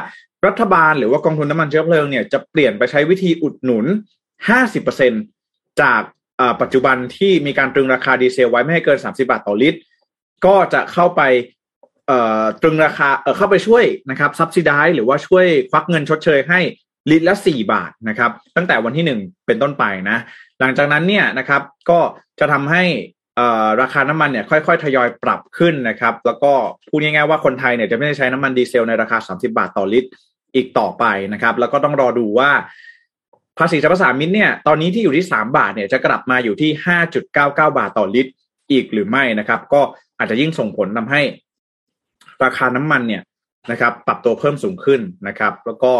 [0.46, 3.84] รัฐบาลหรือว่ากองทุนน้ำมันเชื้อเพลิงเนี่ยจะเปลี่ยนไปใช้วิธีอุดหนุน
[5.02, 6.02] 50%จาก
[6.60, 9.78] ปัจจุบันที่มีการตรึงราคาดีเซลไว้ไม่ให้เกิน 30 บาทต่อลิตร
[10.46, 11.22] ก็จะเข้าไป
[12.62, 16.60] ตรึงราคาเข้าไปช่วยนะครับซับซิได้หรือว่าช่วยควักเงินชดเชยให้
[17.10, 20.18] ลิตรละ 4 บาทนะครับ ตั้งแต่วันที่ 1 เป็นต้นไปนะ
[20.60, 22.00] หลังจากนั้นเนี่ยนะครับก็
[22.40, 22.84] จะทำให้
[23.82, 26.52] ราคาน้ำมันเนี่ยค่อยๆ ทยอยปรับขึ้นนะครับ แล้วก็
[26.88, 30.10] พูดง่ายๆว่าคนไทยเนี่ยจะไม่ได้ใช้น้ำมันดีเซลในราคา 30 บาทต่อลิตร
[30.54, 32.50] อีกต่อไปนะครับ แล้วก็ต้องรอดูว่า
[33.60, 36.70] ภาษีสรรพสามิตเนี่ยตอนนี้ที่อยู่ที่ 3 บาทเนี่ยจะกลับมาอยู่ที่
[37.20, 38.32] 5.99 บาทต่อลิตร
[38.70, 39.82] อีกหรือไม่นะครับ ก็
[40.18, 41.22] อาจจะยิ่งส่งผลทำให้
[42.44, 43.22] ราคาน้ำมันเนี่ย
[43.70, 45.92] นะครับ ปรับตัวเพิ่มสูงขึ้นนะครับ แล้วก็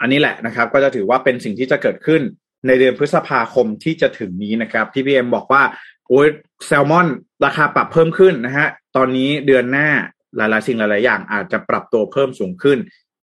[0.00, 2.22] อันนี้แหละนะครับ ก็จะถือว่าเป็นสิ่งที่จะเกิดขึ้น
[2.66, 5.62] ในเดือนพฤษภาคมที่จะถึงนี้นะครับที่พีเอ็มบอกว่า
[6.08, 6.28] โอ้ย
[6.66, 7.06] แซลมอน
[7.44, 9.88] ราคาปรับเพิ่มขึ้นนะฮะตอนนี้เดือนหน้า
[10.36, 12.78] หลายๆ สิ่งหลาย ๆ อย่างอาจจะปรับตัวเพิ่มสูงขึ้น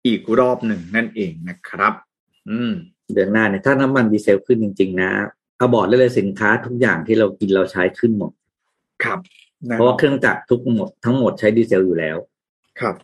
[0.06, 1.94] อีกรอบหนึ่งนั่นเองนะครับ
[2.50, 2.74] อืม
[3.14, 5.12] เดือนหน้าเนี่ยถ้าน้ำมันดีเซลขึ้นจริง ๆ นะ
[5.58, 8.32] เขาบอกได้เลยสินค้าทุกอย่างที่เรากินเราใช้ขึ้นหมด
[9.04, 9.20] ครับ
[9.72, 12.18] เพราะว่าเครื่องจักรทุกหมดทั้งหมดใช้ดีเซลอยู่แล้ว
[12.80, 12.96] ครับ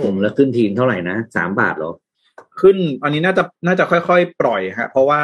[0.00, 1.92] ผมแล้วขึ้นทีนเท่าไหร่นะสามบาทหรอ
[2.60, 5.22] ขึ้นอันนี้น่าจะน่าจะค่อยๆ ปล่อยฮะ เพราะว่า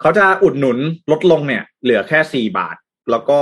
[0.00, 0.78] เขาจะอุดหนุน
[1.10, 2.76] ลดลงเนี่ย เหลือแค่สี่บาท
[3.10, 3.38] แล้วก็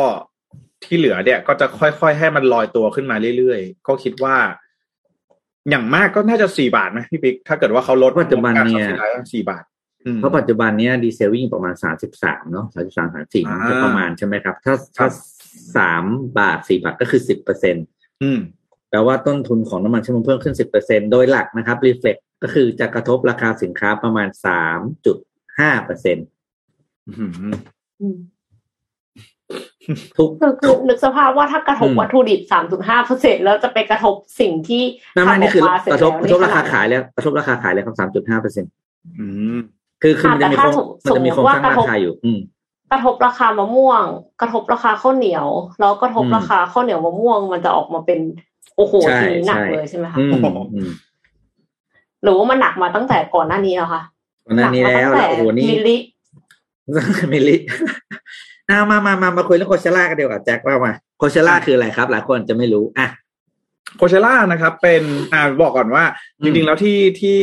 [0.84, 4.36] ที่เหลือเนี่ย ก็จะค่อยๆ ให้มันลอยตัวขึ้นมาเรื่อยๆ ก็คิดว่า
[5.70, 8.88] อย่างมากก็น่าจะสี่บาทไหมพี่ปิ๊กถ้าเกิดว่าเขาลดปัจจุบันเนี่ย
[9.32, 9.64] สี่บาท
[10.16, 15.06] เพราะปัจจุบันเนี้ยดีเซลวิ่งประมาณสามสิบสามเนาะสามสิบสามสามสี่จะประมาณใช่ไหมครับ ถ้าถ้า
[15.76, 16.04] สาม
[16.38, 17.86] บาทสี่บาทก็คือสิบเปอร์เซ็นต์
[18.90, 25.16] แปลว่าต้นทุนของน้ำมันเชื้อเพลิงเพิ่มขึ้นสิบเปอร์เซ็นโดยหลักนะครับ reflect ก็คือจะกระทบราคาสินค้าประมาณสามจุด
[25.58, 26.26] ห้าเปอร์เซ็นต์
[30.16, 30.30] ทุก
[30.60, 34.82] คือนึกสภาพว่าถ้ากระทบวัตถุดิบสามจุดห้าเปอร์เซ็นแล้วจะไปกระทบสิ่งที่
[35.16, 38.70] ทำออกมาเสร็จแล้วกระทบกระทบราคาขายแล้วกระทบราคาขายแล้วครับสามจุดห้าเปอร์เซ็นต์
[40.02, 40.56] คือคือมันจะมี
[41.04, 42.30] มันจะมีโครงสร้างราคาอยู่ อื
[42.92, 44.04] กระทบราคามะม่วง
[44.40, 45.46] กระทบราคาข้าวเหนียว
[45.80, 48.18] แล้วกระทบราคาข้าวเหนียวมะม่วง มันจะออกมาเป็น
[48.76, 50.18] โอ้โหทีหนักเลยใช่ไหมคะ
[52.22, 54.02] หรือว่ามันหนักมาตั้งแต่ก่อนหน้านี้แล้วคะ
[54.46, 55.96] ก่อนหน้านี้แล้วโอ้โหนี่มิลลิ
[57.32, 57.56] มิลลิ
[58.68, 63.06] อามามามามาคุยเรื่องโคเชล่ากันเดียวกับแจ็คว่ามาโคเชล่าคืออะไรครับ หลายคนจะไม่รู้อะ
[63.96, 66.04] โคเชล่านะครับ เป็นอ่าบอกก่อนว่า
[66.42, 67.38] จริงๆแล้วที่ที่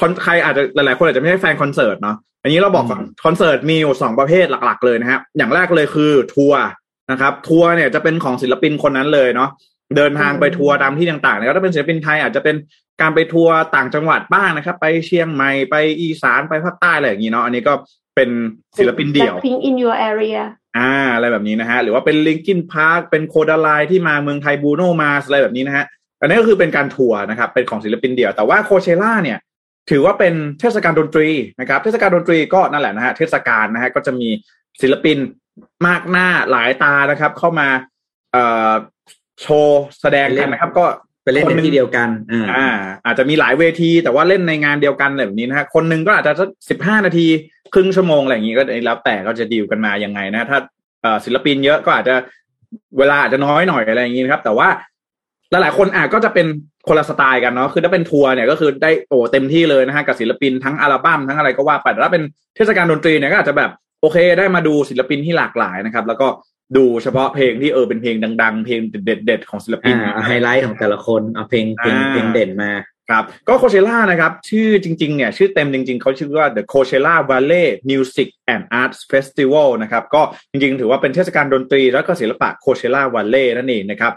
[0.00, 6.62] คนใครอาจจะหลายๆคนอาจจะไม่ใช่แฟนคอนเสิร์ตเนาะอันนี้เราบอกก่อนคอนเสิร์ตมีอยู่สองประเภทหลัก ๆ เลยนะครับอย่างแรกเลยคือทัวร์
[7.10, 9.50] นะครับ ทัวร์เนี่ยจะเป็นของศิลปินคนนั้นเลยเนาะ
[9.96, 12.56] เดินทางไปทัวร์ตามที่ต่างๆนะครับถ้าเป็นศิลปินไทยอาจจะเป็น
[13.00, 17.72] การไปทัวร์ต่างจังหวัดบ้างนะครับ ไปเชียงใหม่ไปอีสานไปภาคใต้อะไรอย่างนี้เนาะอันนี้ก็
[18.16, 18.30] เป็น
[18.78, 20.40] ศิลปินเดี่ยว Pink in your area
[20.78, 25.84] อ่าอะไรแบบนี้นะฮะหรือว่าเป็นลิงกินพาร์คเป็นโคลด์เพลย์ที่มาเมืองไทยบรูโนมาร์สอะไรแบบนี้นะฮะ
[26.20, 29.38] อันนี้ก็คือเป็นการทัวร์นะครับเป็นของศิลปินเดี่ยวแต่ว่าโคเชล่าเนี่ย
[29.90, 31.28] ถือว่าเป็นเทศกาลดนตรี
[31.60, 34.28] นะครับ เทศกาลดนตรีก็นั่นแหละนะฮะเทศกาลนะฮะก็จะมี
[34.80, 35.18] ศิลปิน
[35.86, 37.68] มากหน้าหลายตานะครับ เข้ามา
[38.32, 38.72] เอ่อ
[39.40, 40.84] โชว์แสดงกันนะครับ ก็
[41.24, 42.68] ไปเล่นคนหในนึ่งที่เดียวกันอ่าอ่า
[43.04, 47.26] อาจจะมีหลายเวที แต่ว่าเล่นในงานเดียวกันแบบนี้นะฮะคนหนึ่งก็อาจจะสักสิบห้านาที
[47.74, 50.58] ครึ่งชั่วโมงอะไรอย่างนี้ก็แล้วแต่ก็จะดีลกันมายังไงนะ ถ้า
[51.02, 52.14] เอ่อศิลปินเยอะก็อาจจะ
[52.98, 54.68] เวลาอาจจะน้อยหน่อยอะไรอย่างนี้นะครับ แต่ว่า
[55.50, 56.46] หลายๆคนอาจก็จะเป็น
[56.88, 62.24] คนละสไตล์กันเนาะคือถ้าเป็นทัวร์เนี่ยก็คือได้โอ้เต็มที่เลยนะฮะกับศิลปินทั้งอัลบั้มทั้งอะไรก็ว่าไปแต่ถ้าเป็น
[62.56, 63.70] เทศกาลดนตรีเนี่ยก็อาจจะแบบ
[64.00, 66.28] โอเคได้มาดูศิลปินที่หลากหลายนะครับ แล้วก็
[66.76, 72.72] ดูเฉพาะเพลงที่เออเป็นเพลงดัง ๆ เพลงเด็ดๆของศิลปินอ่าเอาไฮไลท์ของแต่ละคนเอาเพลงเพลงอ่าเพลงเด่นมา
[73.10, 83.44] ครับก็โคเชล่านะครับ ชื่อจริงๆเนี่ยชื่อเต็มจริง ๆ เขาชื่อว่า The Coachella Valley Music and Arts Festival นะครับ ก็จริงๆ ถือว่าเป็นเทศกาลดนตรี และก็ศิลปะโคเชล่า Valley
[83.56, 84.12] นั่นเองนะครับ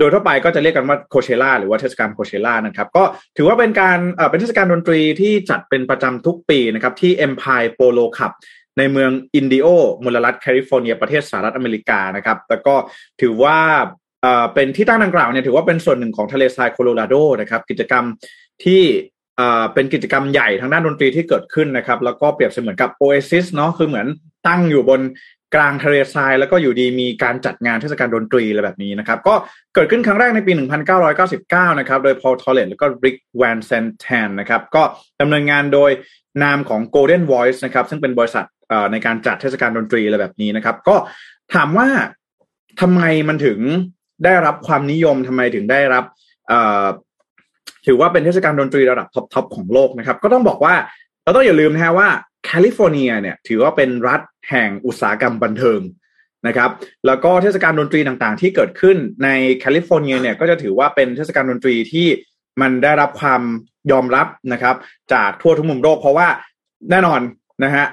[0.00, 3.04] โดยทั่วไปก็จะเรียกกันว่าโคเชล่าหรือว่าเทศกาลโคเชล่านะครับ ก็
[3.36, 3.98] ถือว่าเป็นการ
[4.30, 8.32] เป็นเทศกาลดนตรีที่จัดเป็นประจำทุกปีนะครับที่ Empire Polo Club
[8.78, 9.66] ในเมืองอินดิโอ
[10.04, 12.74] มลรัฐแคลิฟอร์เนีย ประเทศสหรัฐอเมริกานะครับ แล้วก็
[13.20, 13.58] ถือว่า
[14.54, 18.04] เป็นที่ตั้งดังกล่าวเนี่ยถือว่าเป็นส่วนหนึ่งของทะเลทรายโคโลราโดนะครับกิจกรรม
[18.64, 18.82] ที่
[19.36, 24.06] เอ่อเป็นกิจกรรมใหญ่ทางด้านดนตรีที่เกิดขึ้นนะครับ แล้วก็เปรียบเสมือนกับ Oasis เนาะคือเหมือน
[24.48, 25.00] ตั้งอยู่บน
[25.54, 29.34] กลางทะเลทรายแล้วก็อยู่ดีมีการจัดงานเทศกาลดนตรีอะไรแบบนี้นะครับ ก็
[29.74, 30.52] เกิดขึ้นครั้งแรกในปี
[31.16, 34.82] 1999 นะครับ โดย Paul Tollett แล้วก็ Rick Van Santen นะครับ ก็
[35.20, 35.90] ดำเนินงานโดย
[36.42, 38.46] นามของ Golden Voice นะครับ ซึ่งเป็นบริษัท
[38.92, 40.96] ในการจัดเทศกาลดนตรีอะไรแบบนี้นะครับ ก็
[41.54, 41.88] ถามว่า
[42.80, 43.58] ทำไมมันถึง
[44.24, 46.04] ได้รับความนิยมทำไมถึงได้รับ
[47.86, 50.74] ถือว่าเป็นเทศกาลดนตรีระดับ top ๆของโลกนะครับ ก็ต้องบอกว่า
[51.22, 52.08] เราต้องอย่าลืมนะฮะว่า
[52.44, 54.20] แคลิฟอร์เนียเนี่ยถือว่าเป็นรัฐ
[54.50, 55.80] แห่งอุตสาหกรรมบันเทิง
[56.46, 56.70] นะครับ
[57.06, 59.28] แล้วก็เทศกาลดนตรีต่างๆ ที่เกิดขึ้นใน
[59.60, 62.06] แคลิฟอร์เนียเนี่ยก็จะถือว่าเป็นเทศกาลดนตรีที่
[62.60, 63.42] มันได้รับความ
[63.92, 64.76] ยอมรับนะครับ
[65.12, 66.28] จากทั่วทุกมุมโลกเพราะว่า
[66.90, 67.20] แน่นอน
[67.64, 67.86] นะฮะ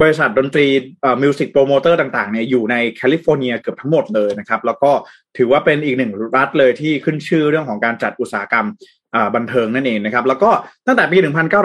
[0.00, 0.66] บริษัทดนตรี
[1.00, 4.90] เอ่อ music promoter ต่างๆเนี่ยอยู่ในแคลิฟอร์เนียเกือบทั้งหมดเลยนะครับ แล้วก็
[5.36, 8.66] ถือว่าเป็นอีกหนึ่งรัฐเลยที่ขึ้นชื่อเรื่องของการจัดอุตสาหกรรม
[9.14, 10.50] อ่าบันเทิงนั่นเองนะครับ แล้วก็
[10.86, 11.18] ตั้งแต่ปี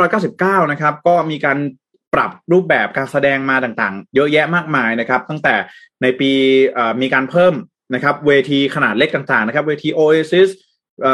[0.08, 1.58] 1999 นะครับ ก็มีการ
[2.14, 5.56] ปรับรูปแบบการแสดงมาต่างๆ เยอะแยะมากมายนะครับ ตั้งแต่
[6.02, 6.32] ในปี
[7.02, 7.54] มีการเพิ่ม
[7.96, 10.50] นะครับ เวทีขนาดเล็กต่างๆนะครับ เวที Oasis
[11.02, 11.08] เอ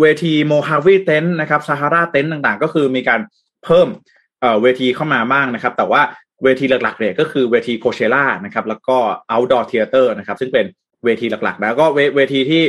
[0.00, 3.20] เวทีโมฮาวีเต็นนะครับซาฮาราเต็นต่างๆ ก็คือมีการ
[3.64, 3.88] เพิ่ม
[4.62, 6.02] เวทีเข้ามาบ้างนะครับ แต่ว่า
[6.44, 8.96] เวทีหลักๆเนี่ยก็คือเวทีโคเชล่านะครับแล้วก็
[9.32, 10.66] outdoor theater นะครับ ซึ่งเป็น
[11.04, 12.62] เวทีหลักๆแล้วก็เวเวทีที่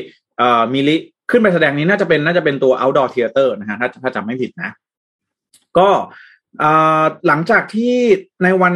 [0.74, 0.96] มิลิ
[1.32, 4.72] ขึ้นไปแสดงนี้น่าจะเป็นน่าจะเป็นตัว outdoor theater นะฮะถ้าถ้าจำไม่ผิดนะ
[5.78, 5.90] ก็
[7.28, 7.96] หลังจากที่
[8.44, 8.74] ในวัน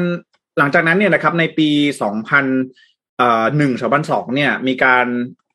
[0.59, 1.69] หลังจากนั้นเนี่ยนะครับในปี
[2.43, 5.07] 2000เอ่อหนึ่งสองพันสองเนี่ยมีการ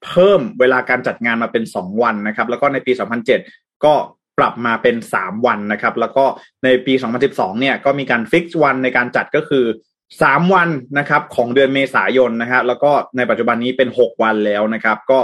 [0.04, 2.92] เพิ่มเวลาการจัดงานมาเป็น2วันนะครับ แล้วก็ในปี
[3.38, 3.94] 2007ก็
[4.38, 6.24] ปรับมาเป็น3วันนะครับ แล้วก็
[6.64, 6.92] ในปี
[7.26, 9.64] 2012เนี่ยก็มีการฟิกซ์วันในการจัดก็คือ
[10.12, 10.68] 3วัน
[10.98, 15.18] นะครับของเดือนเมษายนนะฮะแล้วก็ในปัจจุบันนี้เป็น6วันแล้วนะครับ ก็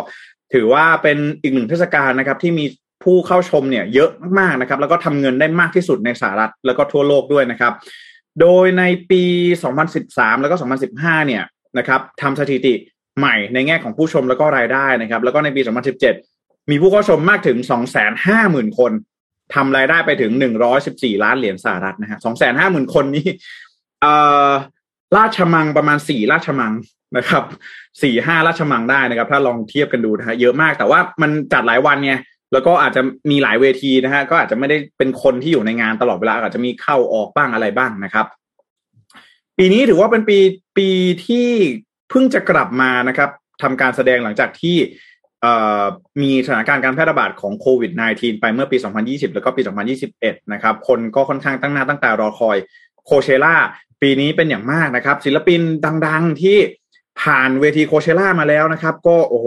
[0.52, 2.64] ถือว่าเป็นอีกหนึ่งเทศกาลนะครับที่มี
[3.02, 7.72] ผู้เข้าชมเนี่ยเยอะมากๆนะครับ แล้วก็ทำเงินได้มากที่สุดในสหรัฐแล้วก็ทั่วโลกด้วยนะครับ
[8.40, 9.22] โดยในปี
[9.82, 10.56] 2013 แล้วก็
[10.92, 11.42] 2015 เนี่ย
[11.78, 12.74] นะครับทำสถิติ
[13.18, 15.60] ใหม่ในแง่ของผู้ชมแล้วก็รายได้นะครับ แล้วก็ในปี
[16.16, 17.58] 2017 มีผู้เข้าชมมากถึง
[18.18, 18.92] 250,000 คน
[19.54, 20.32] ทำรายได้ไปถึง
[20.78, 22.18] 114 ล้านเหรียญสหรัฐนะฮะ
[22.56, 23.26] 250,000 คนนี้
[24.00, 24.14] เอ่
[24.48, 24.50] อ
[25.16, 26.72] ราชมังประมาณ4ราชมัง
[27.16, 27.44] นะครับ
[28.02, 32.14] สี่ห้าราชมังได้นะครับ ถ้าลองเทียบกันดูนะฮะเยอะมากแต่ว่ามันจัดหลายวันไง
[32.52, 38.26] แล้วก็อาจจะมีหลายเวทีนะฮะก็อาจจะไม่ได้เป็นคนที่อยู่ในงานตลอดเวลาอาจจะมีเข้าออกบ้างอะไรบ้างนะครับ
[39.58, 40.38] ปีนี้ถือว่าเป็นปี
[40.78, 40.88] ปี
[41.26, 41.48] ที่
[42.10, 43.30] เพิ่งจะกลับมานะครับ
[43.62, 44.76] ทำการแสดงหลังจากที่
[46.22, 48.76] มีสถานการณ์การแพร่ระบาดของโควิด -19 ไปเมื่อปี
[49.06, 49.62] 2020 แล้วก็ปี
[50.06, 52.56] 2021 นะครับ คนก็ค่อนข้างตั้งหน้าตั้งตารอคอย
[53.04, 53.56] โคเชล่า
[54.02, 55.60] ปีนี้เป็นอย่างมากนะครับ ศิลปิน
[56.06, 56.58] ดัง ๆ ที่
[57.22, 59.46] ผ่านเวทีโคเชล่ามาแล้วนะครับ ก็โอ้โห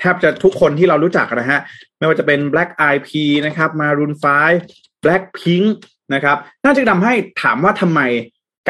[0.00, 1.60] แทบจะทุกคนที่เรารู้จักนะฮะ
[1.98, 3.10] ไม่ว่าจะเป็น Black Eyed p
[3.46, 4.12] นะครับ Maroon
[4.58, 5.66] 5 Blackpink
[6.14, 8.00] นะครับน่าจะทำให้ถามว่าทำไม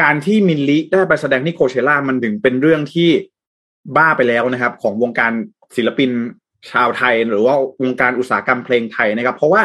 [0.01, 3.09] การที่มินลิได้ไปแสดงที่โคเชล่ามันถึงเป็นเรื่องที่
[3.95, 5.31] บ้าไปแล้วนะครับ ของวงการ
[5.75, 6.11] ศิลปิน
[6.71, 9.61] ชาวไทย หรือว่าวงการอุตสาหกรรมเพลงไทยนะครับ เพราะว่า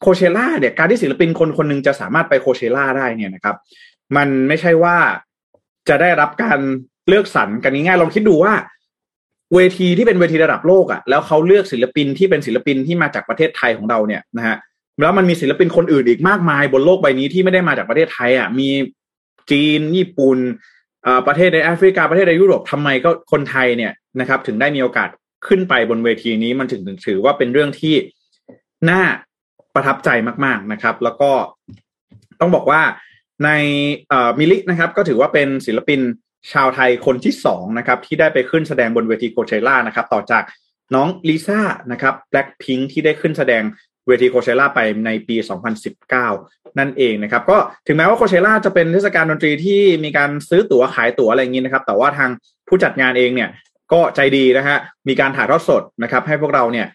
[0.00, 3.56] โคเชล่าเนี่ยการที่ศิลปินคนคนหนึงจะสามารถไปโคเชล่าได้เนี่ยนะครับ
[4.16, 4.96] มันไม่ใช่ว่า
[5.88, 6.60] จะได้รับการ
[7.08, 8.52] เลือกสรรกันง่ายๆลองคิดดูว่า
[9.54, 14.56] เวทีที่เป็นเวทีระดับโลกอะ่ะ แล้วเขาเลือกศิลปินที่เป็นศิลปินที่มาจากประเทศไทยของเราเนี่ยนะฮะ
[15.00, 18.68] แล้วมันมีศิลปินคนอื่นอีกมากมายบนโลกใบนี้ที่ไม่ได้มาจากประเทศไทยอะ่ะมี
[19.50, 20.38] จีนญี่ปุ่น
[21.02, 25.08] เอ่อประเทศในแอฟริกาประเทศในยุโรปทำไมก็คนไทยเนี่ยนะครับ ถึงได้มีโอกาส
[25.46, 27.94] ขึ้นไปบนเวทีนี้มันถึงถือว่าเป็นเรื่องที่
[28.90, 29.02] น่า
[29.74, 30.08] ประทับใจ
[30.44, 31.30] มาก ๆนะครับ แล้วก็
[32.40, 32.82] ต้องบอกว่า
[33.44, 33.50] ใน
[34.38, 36.00] มิลินะครับ ก็ถือว่าเป็นศิลปิน
[36.52, 40.42] ชาวไทยคนที่สองนะครับที่ได้ไปขึ้นแสดงบนเวทีโคเชล่านะครับต่อจาก
[40.94, 41.60] น้องลิซ่า
[41.92, 43.62] นะครับแบล็คพิงที่ได้ขึ้นแสดง
[44.06, 45.36] เวทีโคเชล่าไปในปี
[46.06, 52.30] 2019 นั่นเองนะครับ ก็ถึงแม้ว่าโคเชล่าจะเป็นเทศกาลดนตรีที่มีการซื้อตั๋วขายตั๋วอะไรอย่างนี้นะครับ แต่ว่าทาง
[52.68, 53.50] ผู้จัดงานเองเนี่ย
[53.92, 54.76] ก็ใจดีนะฮะ
[55.08, 56.86] มีการถ่ายทอดสดนะครับ ให้พวกเราเนี่ย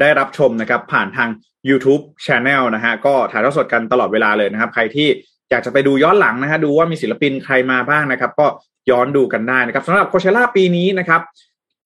[0.00, 1.28] ได้รับชมนะครับผ่านทาง
[1.68, 5.08] YouTube Channel นะฮะก็ถ่ายทอดสดกันตลอดเวลาเลยนะครับ ใครที่
[5.52, 8.46] อยากจะไปดูย้อนหลังนะฮะดูว่ามีศิลปินใครมาบ้างนะครับ ก็
[8.90, 11.20] ย้อนดูกันได้นะครับสำหรับโคเชล่าปีนี้นะครับ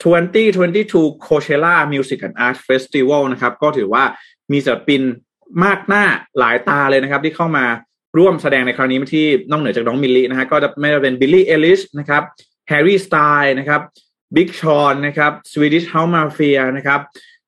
[0.02, 4.04] 2022 Coachella Music and Art Festival นะครับ ก็ถือว่า
[4.52, 5.02] มีศิลปิน
[5.64, 6.04] มากหน้า
[6.38, 7.64] หลายตาเลยนะครับ ที่เข้ามา
[8.18, 12.22] ร่วมแสดงในครั้งนี้ที่นอกเหนือจากน้องมิลลี่นะฮะก็จะไม่ว่าเป็นบิลลี่เอลิชนะครับ
[12.68, 13.80] แฮร์รี่สไตล์นะครับ
[14.36, 17.00] บิ๊กชอนนะครับสวีดิชเฮาส์มาเฟียนะครับ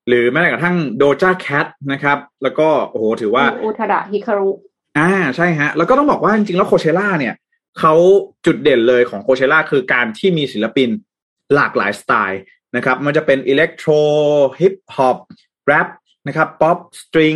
[0.07, 4.49] หรือแม้กระทั่งโดจาแคทนะครับ แล้วก็โอ้โหถือว่าอุทาดะฮิคารุ
[4.97, 7.33] อ่าใช่ฮะ แล้วก็ต้องบอกว่าจริงๆแล้วโคเชล่าเนี่ย
[7.79, 7.93] เขา
[8.45, 10.89] จุดเด่นเลยของโคเชล่าคือการที่มีศิลปิน
[11.55, 12.41] หลากหลายสไตล์
[12.75, 13.91] นะครับ มันจะเป็น electro
[14.59, 15.17] ฮิปฮอป
[15.65, 15.87] แรป
[16.27, 17.35] นะครับป๊อปสตริง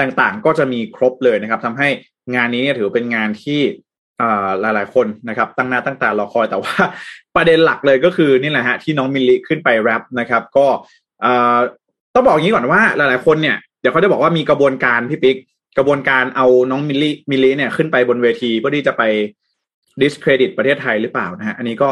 [0.00, 1.88] ต่างๆ ก็จะมีครบเลยนะครับทำให้
[2.34, 3.60] งานนี้เนี่ยถือเป็นงานที่
[4.60, 6.74] หลายๆคนนะครับ ตั้งหน้าตั้งตารอคอยแต่ว่า
[7.36, 10.66] ประเด็นหลักเลยก็คือนี่แหละฮะที่น้องมิลลิขึ้นไปแรปนะครับ ก็
[12.14, 15.36] ต้องบอกอย่างนี้ก่อนว่าหลายๆคนเนี่ยเดี๋ยวเขาจะบอกว่ามีกระบวนการพี่ปิ๊ก
[15.76, 19.02] กระบวนการเอาน้องมิลลิมิลลิเนี่ยขึ้นไปบนเวทีเพื่อที่จะไป
[20.02, 21.90] discredit ประเทศไทยหรือเปล่านะฮะอันนี้ก็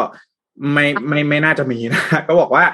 [0.73, 2.65] ไม่ไม่ไม่น่าจะมีนะก็บอกว่า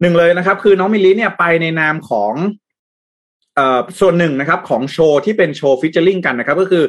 [0.00, 2.32] หนึ่งเลยนะครับ คือน้องมิลลิเนี่ยไปในนามของ
[3.54, 6.84] เอ่อส่วนหนึ่งนะครับของโชว์ที่เป็นโชว์ featuring กันนะครับ ก็คือ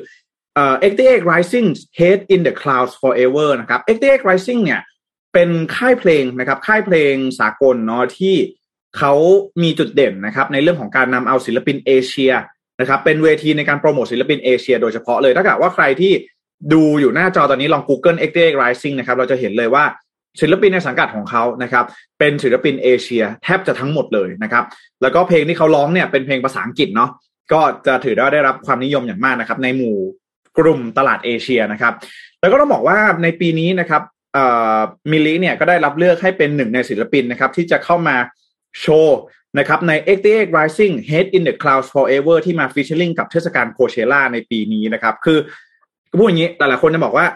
[0.55, 1.67] เอ่อ 88rising
[1.99, 4.81] Head in the Clouds Forever นะครับ 88rising เนี่ย
[5.33, 8.35] เป็นค่ายเพลงนะครับ ค่ายเพลงสากลเนาะที่
[8.97, 9.13] เขา
[9.63, 12.33] มีจุดเด่นนะครับ ในเรื่องของการนำเอาศิลปินเอเชีย
[12.81, 16.13] นะครับเป็นเวทีในการโปรโมทศิลปินเอเชียโดยเฉพาะเลย ถ้าเกิดว่าใครที่
[16.73, 19.83] ดูอยู่หน้าจอตอนนี้ลอง Google 88rising นะครับเราจะเห็นเลยว่า
[20.41, 21.85] ศิลปินในสังกัดของเขานะครับ
[22.19, 24.63] เป็นศิลปินเอเชียแทบจะทั้งหมดเลยนะครับ
[25.01, 27.09] แล้วก็เพลงที่เขาร้องเนี่ยเป็นเพลงภาษาอังกฤษเนาะ
[27.51, 29.95] ก็จะถือได้ได้รับความนิยมอย่างมากนะครับ ในหมู่
[30.57, 31.93] กลุ่มตลาดเอเชียนะครับ
[32.41, 34.01] แล้วก็ต้องบอกว่าในปีนี้นะครับ
[35.11, 38.15] มิลลิเนี่ยก็ได้รับเลือกให้เป็นหนึ่งในศิลปินนะครับ ที่จะเข้ามา
[38.81, 39.19] โชว์
[39.57, 45.37] นะครับใน 88rising Head in the Clouds Forever ที่มา featuring กับเทศกาลโคเชล่าในปีนี้นะครับ คือ
[46.17, 47.27] พูดอย่างนี้หลายๆคนจะบอกว่า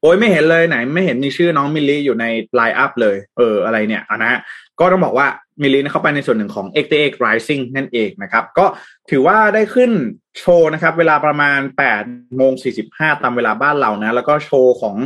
[0.00, 4.40] โอ้ยไม่เห็นเลยไหน ไม่เห็นมีชื่อน้องมิลลี่อยู่ใน line up เลย เอออะไรเนี่ยนะฮะ
[4.80, 5.26] ก็ต้องบอกว่า
[5.62, 8.66] มิลลี่เข้าไปในส่วนหนึ่งของ 88rising นั่นเองนะครับ ก็
[9.10, 9.90] ถือว่าได้ขึ้น
[10.38, 11.58] โชว์นะครับ เวลาประมาณ
[11.98, 12.52] 8โมง
[12.88, 14.96] 45ตามเวลาบ้านเรานะ แล้วก็โชว์ของ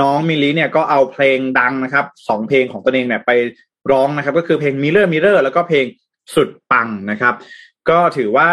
[0.00, 3.30] น้องมิลลี่เนี่ยก็เอาเพลงดังนะครับสองเพลงของตัวเองเนี่ยไป
[3.92, 5.86] ร้องนะครับ ก็คือเพลง Mirror Mirror แล้วก็เพลง
[6.34, 7.34] สุดปังนะครับ
[7.90, 8.50] ก็ถือว่า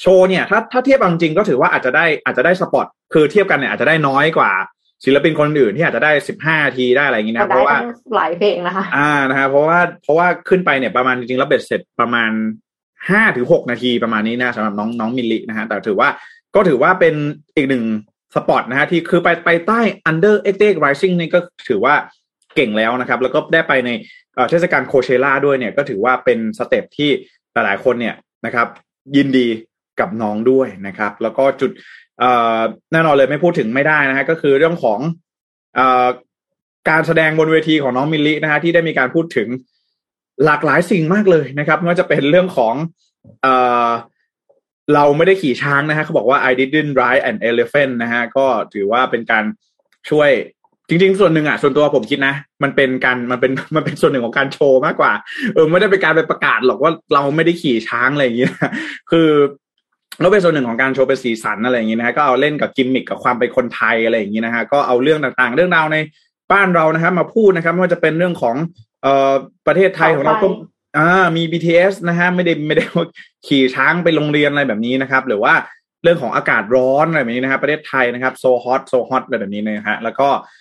[0.00, 4.50] โชว์เนี่ยถ้าถ้าเทียบจริงก็ถือว่าอาจจะได้อาจจะได้สปอตคือเทียบกันเนี่ยอาจจะได้น้อยกว่า
[5.04, 7.76] ศิลปินคนอื่นที่อาจจะได้สิบห้าทีได้อะไรอย่างนี้นะเพราะว่า
[8.16, 12.30] หลายเพลงนะคะอ่านะฮะเพราะว่าเพราะว่าขึ้นไปเนี่ยประมาณจริงๆแล้วเบ็ดเสร็จประมาณ
[13.10, 16.08] ห้าถึงหกนาทีประมาณนี้นะสำหรับน้องน้องมิลลินะฮะแต่ถือว่า
[16.54, 17.14] ก็ถือว่าเป็น
[17.56, 17.84] อีกหนึ่ง
[18.34, 19.80] สปอตนะฮะที่คือไปไปใต้
[20.10, 21.38] under x t rising นี่ก็
[21.68, 21.94] ถือว่า
[22.56, 23.90] เก่งแล้วนะครับ แล้วก็ได้ไปใน
[24.50, 27.10] เทศกาลโคเชล่าด้วยเนี่ยก็ถือว่าเป็นสเต็ปที่
[27.52, 28.14] หลายๆคนเนี่ย
[28.46, 28.66] นะครับ
[29.16, 29.46] ยินดี
[30.00, 31.70] กับน้องด้วยนะครับ แล้วก็จุด
[32.92, 34.98] แน่นอนเลยไม่พูดถึงไม่ได้นะฮะก็คือเรื่องของ
[35.78, 35.80] อ
[36.90, 39.48] การแสดงบนเวทีของน้องมิลลินะฮะที่ได้มีการพูดถึง
[40.44, 42.74] หลากหลายสิ่งมากเลยนะครับไม่ว่าจะเป็นเรื่องของ
[43.42, 43.46] เอ
[44.94, 49.44] เราไม่ได้ขี่ช้างนะฮะเขาบอกว่า I didn't ride an elephant นะฮะก็ถือว่าเป็นการ
[50.10, 50.30] ช่วย
[50.90, 55.12] จริง ๆ ส่วนหนึ่งอะส่วนตัวผมคิดนะ มันเป็นการมันเป็นมันเป็นส่วนหนึ่งของการโชว์มากกว่า
[55.54, 58.52] เออไม่ได้เป็นการไปประกาศหรอกว่าเราไม่ได้ขี่ช้างอะไรอย่างเงี้ย
[59.10, 59.28] คือ
[60.20, 65.96] แล้วเป็นส่วนหนึ่งของการโชว์เป็นสีสันอะไรอย่างนี้นะฮะก็เอาเล่นกับกิมมิคกับความเป็นคนไทยอะไรอย่างนี้นะฮะก็เอาเรื่องต่างๆ เรื่องราวใน
[66.52, 68.56] บ้านเรานะครับ มาพูดนะครับไม่ว่าจะเป็นเรื่องของ
[69.02, 69.32] เอ่อ
[69.66, 70.48] ประเทศไทยของเราก็
[70.98, 72.84] อ่ามี BTS นะฮะไม่ได้ไม่ได้
[73.46, 75.54] ขี่ช้างไปโรงเรียนอะไรแบบนี้นะครับ หรือว่า
[76.02, 80.58] เรื่องของอากาศร้อนอะไรแบบนี้นะครับประเทศไทยนะครับ so hot so hot อะไรแบบนี้นะฮะแล้วก็เอ่อ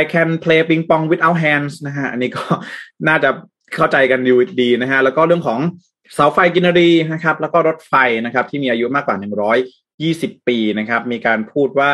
[0.00, 2.44] I can play ping pong without hands นะฮะอันนี้ก็
[3.08, 3.30] น่าจะ
[3.74, 5.60] เข้าใจกันอยู่ดีนะฮะแล้วก็เรื่องของ
[6.14, 9.16] เสาไฟกินรีนะครับ แล้วก็รถไฟนะครับ ที่มีอายุมากกว่า
[9.78, 11.90] 120 ปีนะครับ มีการพูดว่า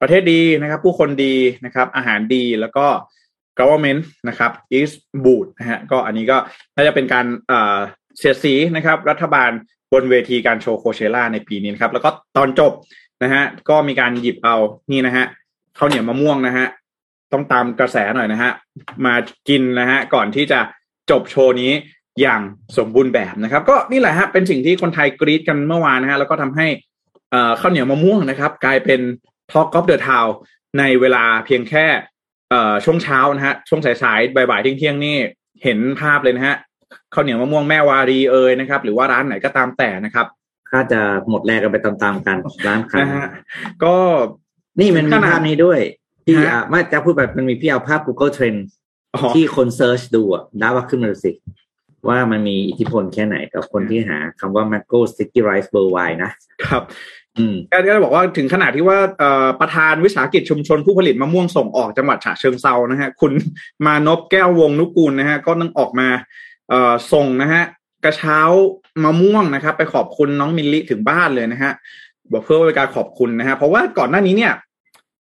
[0.00, 1.34] ประเทศดีนะครับ ผู้คนดี
[1.64, 2.86] นะครับ อาหารดีแล้วก็
[3.58, 4.90] government นะครับ is
[5.24, 6.38] good นะฮะก็อันนี้ก็
[6.74, 7.26] น่าจะเป็นการ
[8.18, 9.50] เสียดสีนะครับ รัฐบาล
[9.92, 12.72] บนเวทีการโชว์โคเชล่าในปีนี้นะครับ แล้วก็ตอนจบ
[13.22, 14.56] นะฮะก็มีการหยิบเอา
[14.90, 15.26] นี่นะฮะ
[15.78, 16.66] ข้าวเหนียวมะม่วงนะฮะ
[17.32, 18.52] ต้องตามกระแสหน่อยนะฮะ
[19.06, 19.14] มา
[19.48, 20.60] กินนะฮะ ก่อนที่จะ
[21.10, 21.72] จบโชว์นี้
[22.20, 22.40] อย่าง
[22.78, 26.66] สมบูรณ์แบบนะครับ ก็นี่แหละฮะเป็นสิ่งที่คนไทยกรี๊ดกันเมื่อวานนะฮะแล้วก็ทำให้
[27.60, 29.00] ข้าวเหนียวมะม่วงนะครับ กลายเป็น
[29.52, 30.26] talk of the town
[30.78, 31.86] ในเวลาเพียงแค่
[32.84, 35.16] ช่วงเช้านะฮะช่วงสายๆบ่ายๆเที่ยงๆนี่
[35.62, 36.56] เห็นภาพเลยนะฮะ
[37.14, 40.26] ข้าวเหนียวมะม่วงแม่วารีเอ่ยนะครับ หรือว่าร้านไหนก็ตามแต่นะครับ
[40.70, 43.28] ถ้าจะหมดแรงกันไปตามๆกันร้านค้านะฮะ
[43.84, 43.96] ก็
[44.80, 45.80] นี่มันมีขนาดภาพนี้ด้วย
[46.24, 48.58] ที่ฮะอะไม่จะพูดแบบมันมีพี่เอาภาพ Google Trend
[49.14, 51.32] อ๋อที่คนเซิร์ชดูอะได้ว่าขึ้นมาดูสิ
[52.08, 56.30] ว่ามันมีอิทธิพลแค่ไหนกับคนที่หาคำว่า Macro Sticky Rice b u r w i นะ
[56.64, 56.82] ครับ
[57.38, 63.32] อืมก็ก็บอกว่าถึงขนาดที่ว่าเอ่อประธานวิสาหกิจชุมชนผู้ผลิตมะม่วงส่งออกจังหวัดฉะเชิงเซานะฮะ คุณ
[63.86, 66.08] มานพแก้ววงนุกูลนะฮะ ก็ต้องออกมา
[66.68, 67.62] เอ่อส่งนะฮะ
[68.04, 68.40] กระเช้า
[69.04, 71.72] มะม่วงนะครับ ไปขอบคุณน้องมิลลิถึงบ้านเลยนะฮะ
[72.11, 72.11] บอก
[72.44, 74.52] เพื่อเป็นการขอบคุณนะฮะเพราะว่าก่อนหน้านี้เนี่ย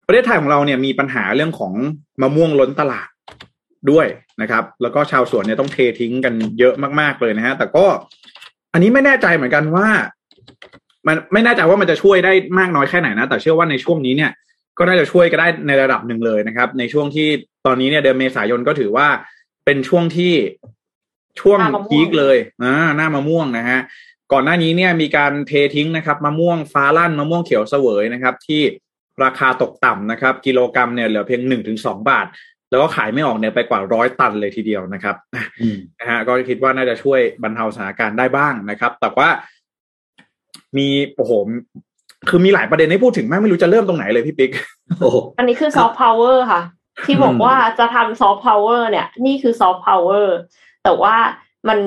[0.08, 1.74] ประเทศไทยของเราเนี่ยมีปัญหาเรื่องของ
[2.22, 3.08] มะม่วงล้นตลาด
[3.92, 4.08] ด้วย
[4.42, 7.86] นะครับ แล้วก็ชาวสวนเนี่ยต้องเททิ้งกันเยอะมากๆเลยนะฮะแต่ก็
[8.74, 9.88] อันนี้ไม่แน่ใจเหมือนกันว่า
[11.08, 14.32] มันไม่แน่ใจว่ามันจะช่วยได้มากน้อยแค่ไหนนะ แต่เชื่อว่าในช่วงนี้เนี่ย
[14.78, 17.28] ก็น่าจะช่วยก็ได้ในระดับหนึ่งเลยนะครับ ในช่วงที่
[17.66, 19.08] ตอนนี้เนี่ยเดือนเมษายนก็ถือว่า
[19.66, 20.34] เป็นช่วงที่
[21.42, 23.80] ช่วงหน้ามะม่วงพีคเลยอ่าหน้ามะม่วงนะฮะ
[24.32, 28.62] ก่อนหน้านี้เนี่ยมีการเททิ้งนะครับมะม่วงฟ้าลั่นมะม่วงเขียวเสวยนะครับ ที่
[29.24, 32.28] ราคาตกต่ำนะครับ กิโลกรัมเนี่ยเหลือเพียงหนึ่งถึงสองบาท
[32.70, 35.16] แล้วก็ขายไม่ออกเนี่ยไปกว่าร้อยตันเลยทีเดียวนะครับ
[35.62, 39.30] อืมนะฮะก็คิดว่าน่าจะช่วยบรรเทาสถานการณ์ได้บ้างนะครับ แต่ว่า
[40.78, 41.32] มีโอ้โห
[42.30, 44.52] คือมีหลายประเด็นให้พูดถึงมากไม่รู้จะเริ่มตรงไหนเลยพี่ปิ๊ก
[45.00, 46.62] โอ้โหอันนี้คือซอฟต์พาวเวอร์ค่ะ
[47.06, 50.36] ที่บอกว่าจะทำซอฟต์พาวเวอร์เนี่ย นี่คือซอฟต์พาวเวอร์
[50.84, 51.16] แต่ว่า
[51.68, 51.80] มัน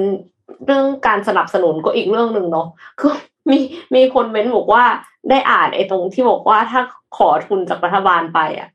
[0.65, 2.69] เรื่องการสนับสนุนก็อีกเรื่องหนึ่งเนาะ
[3.01, 3.15] คือ
[3.51, 3.59] มี
[3.95, 4.85] มีคนเม้นบอกว่า
[5.31, 6.81] ได้อ่านไอ้ตรงที่บอกว่าถ้า
[7.17, 8.69] ขอทุนจากรัฐบาลไปอะ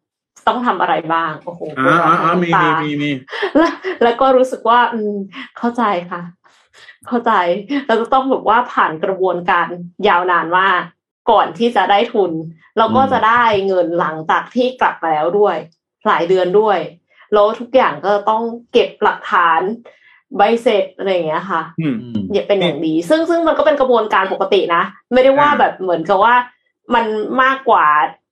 [0.47, 3.11] ต้องทำอะไรบ้างโอ้โหอ่าอ่าอ่ามีน้ำตามีมีมี
[3.57, 5.13] แล้วแล้วก็รู้สึกว่า อืม
[5.57, 6.21] เข้าใจค่ะ
[7.07, 7.31] เข้าใจ
[7.87, 9.67] เราจะต้องแบบว่าผ่านกระบวนการ
[10.07, 10.81] ยาวนานมาก
[11.31, 12.31] ก่อนที่จะได้ทุน
[12.77, 15.55] เราก็อืมจะได้เงินหลังจากที่กลับมาแล้วด้วย
[16.07, 16.79] หลายเดือนด้วย
[17.33, 19.61] แล้วทุกอย่างก็ต้องเก็บหลักฐาน
[20.37, 26.35] ใบเสร็จอะไรอย่างเงี้ยค่ะอืมอืมอย่าเป็นอย่างดี ซึ่งซึ่งมันก็เป็นกระบวนการปกตินะ ไม่ได้ว่าอ่าแบบเหมือนกับว่า
[26.95, 27.05] มัน
[27.43, 27.85] มากกว่า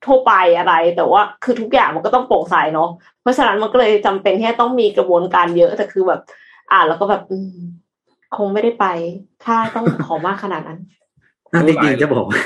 [0.06, 2.90] ทั่วไปอะไร แต่ว่าคือทุกอย่างมันก็ต้องโปร่งใสเนาะ
[3.22, 6.22] เพราะฉะนั้นมันก็เลยจำเป็นที่จะต้องมีกระบวนการเยอะแต่คือแบบ
[6.72, 7.56] อ่านแล้วก็แบบอืม
[8.38, 8.86] คงไม่ได้ไป
[9.44, 10.80] ถ้าต้องขอมากขนาดนั้น
[11.52, 12.40] อะจริงๆจะบอกว่า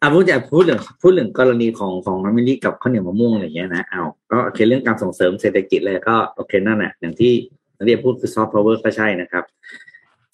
[0.00, 7.32] อะพูดจะพูดเรื่องพูดเรื่องกรณีของของน้องมิลลี่กับข้าวเหนียวมะม่วงอะไรอย่างเงี้ยนะเอาก็โอเคเรื่องการส่งเสริมเศรษฐกิจเลยก็โอเคนั่นแหละอย่างที่
[7.76, 9.44] นักเรียนพูดคือซอฟต์พาวเวอร์ก็ใช่นะครับ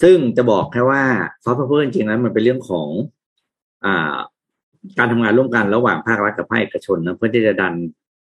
[0.03, 1.03] ซึ่งจะบอกแค่ว่า
[1.45, 2.89] ซอฟต์พาวเวอร์จริงๆแล้วมันเป็นเรื่องของ
[3.85, 4.17] อ่า
[4.99, 7.75] การทำงานร่วมกันระหว่างภาครัฐกับภาคเอกชนนะเพื่อที่จะดัน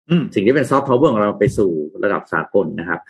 [0.08, 1.70] อืมสิ่งที่เป็นซอฟต์พาวเวอร์ของเราไปสู่
[2.04, 3.00] ระดับสากลนะครับ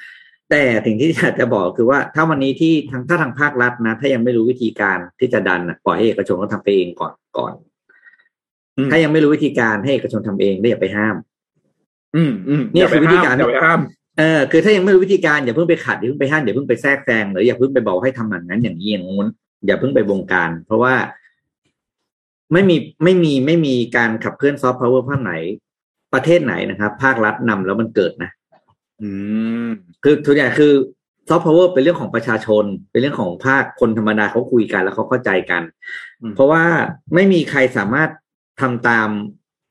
[0.51, 7.53] แต่สิ่งที่อยากจะบอกคือว่า ถ้าวันนี้ที่ทางถ้าทางภาครัฐนะ ถ้ายังไม่รู้วิธีการที่จะดันนะปล่อยให้เอกชนเขาทำไปเองก่อนก่อน
[8.77, 11.17] อืมถ้ายังไม่รู้วิธีการให้เอกชนทำเองได้อย่าไปห้าม
[12.17, 13.81] อืมอืมเนี่ยอย่าไปคือวิธีการห้มอย่าไปห้าม
[14.19, 19.27] เออคือถ้ายังไม่รู้วิธีการอย่าเพิ่งไปขัดอย่าเพิ่งไปห้ามอย่าเพิ่งไปแทรกแซงหรืออย่าเพิ่งไปบอกให้ทำอย่างนั้นอย่างนี้อย่างงู้น
[19.67, 20.95] อย่าเพิ่งไปบงการ เพราะว่า
[22.53, 25.33] ไม่มีไม่มีไม่มีการขับเคลื่อนซอฟต์พาวเวอร์ภาคไหน
[26.15, 28.31] ประเทศไหนนะครับ ภาครัฐนำแล้วมันเกิดนะ
[29.03, 29.11] อื
[29.67, 29.69] ม
[30.03, 30.73] คือทุกอย่างคือ
[31.29, 35.63] ซอฟต์พาวเวอร์เป็นเรื่องของประชาชน เป็นเรื่องของภาคคนธรรมดาเขาคุยกันแล้วเขาเข้าใจกัน
[36.21, 36.65] อืมเพราะว่า
[37.15, 38.11] ไม่มีใครสามารถ
[38.61, 39.09] ทำตาม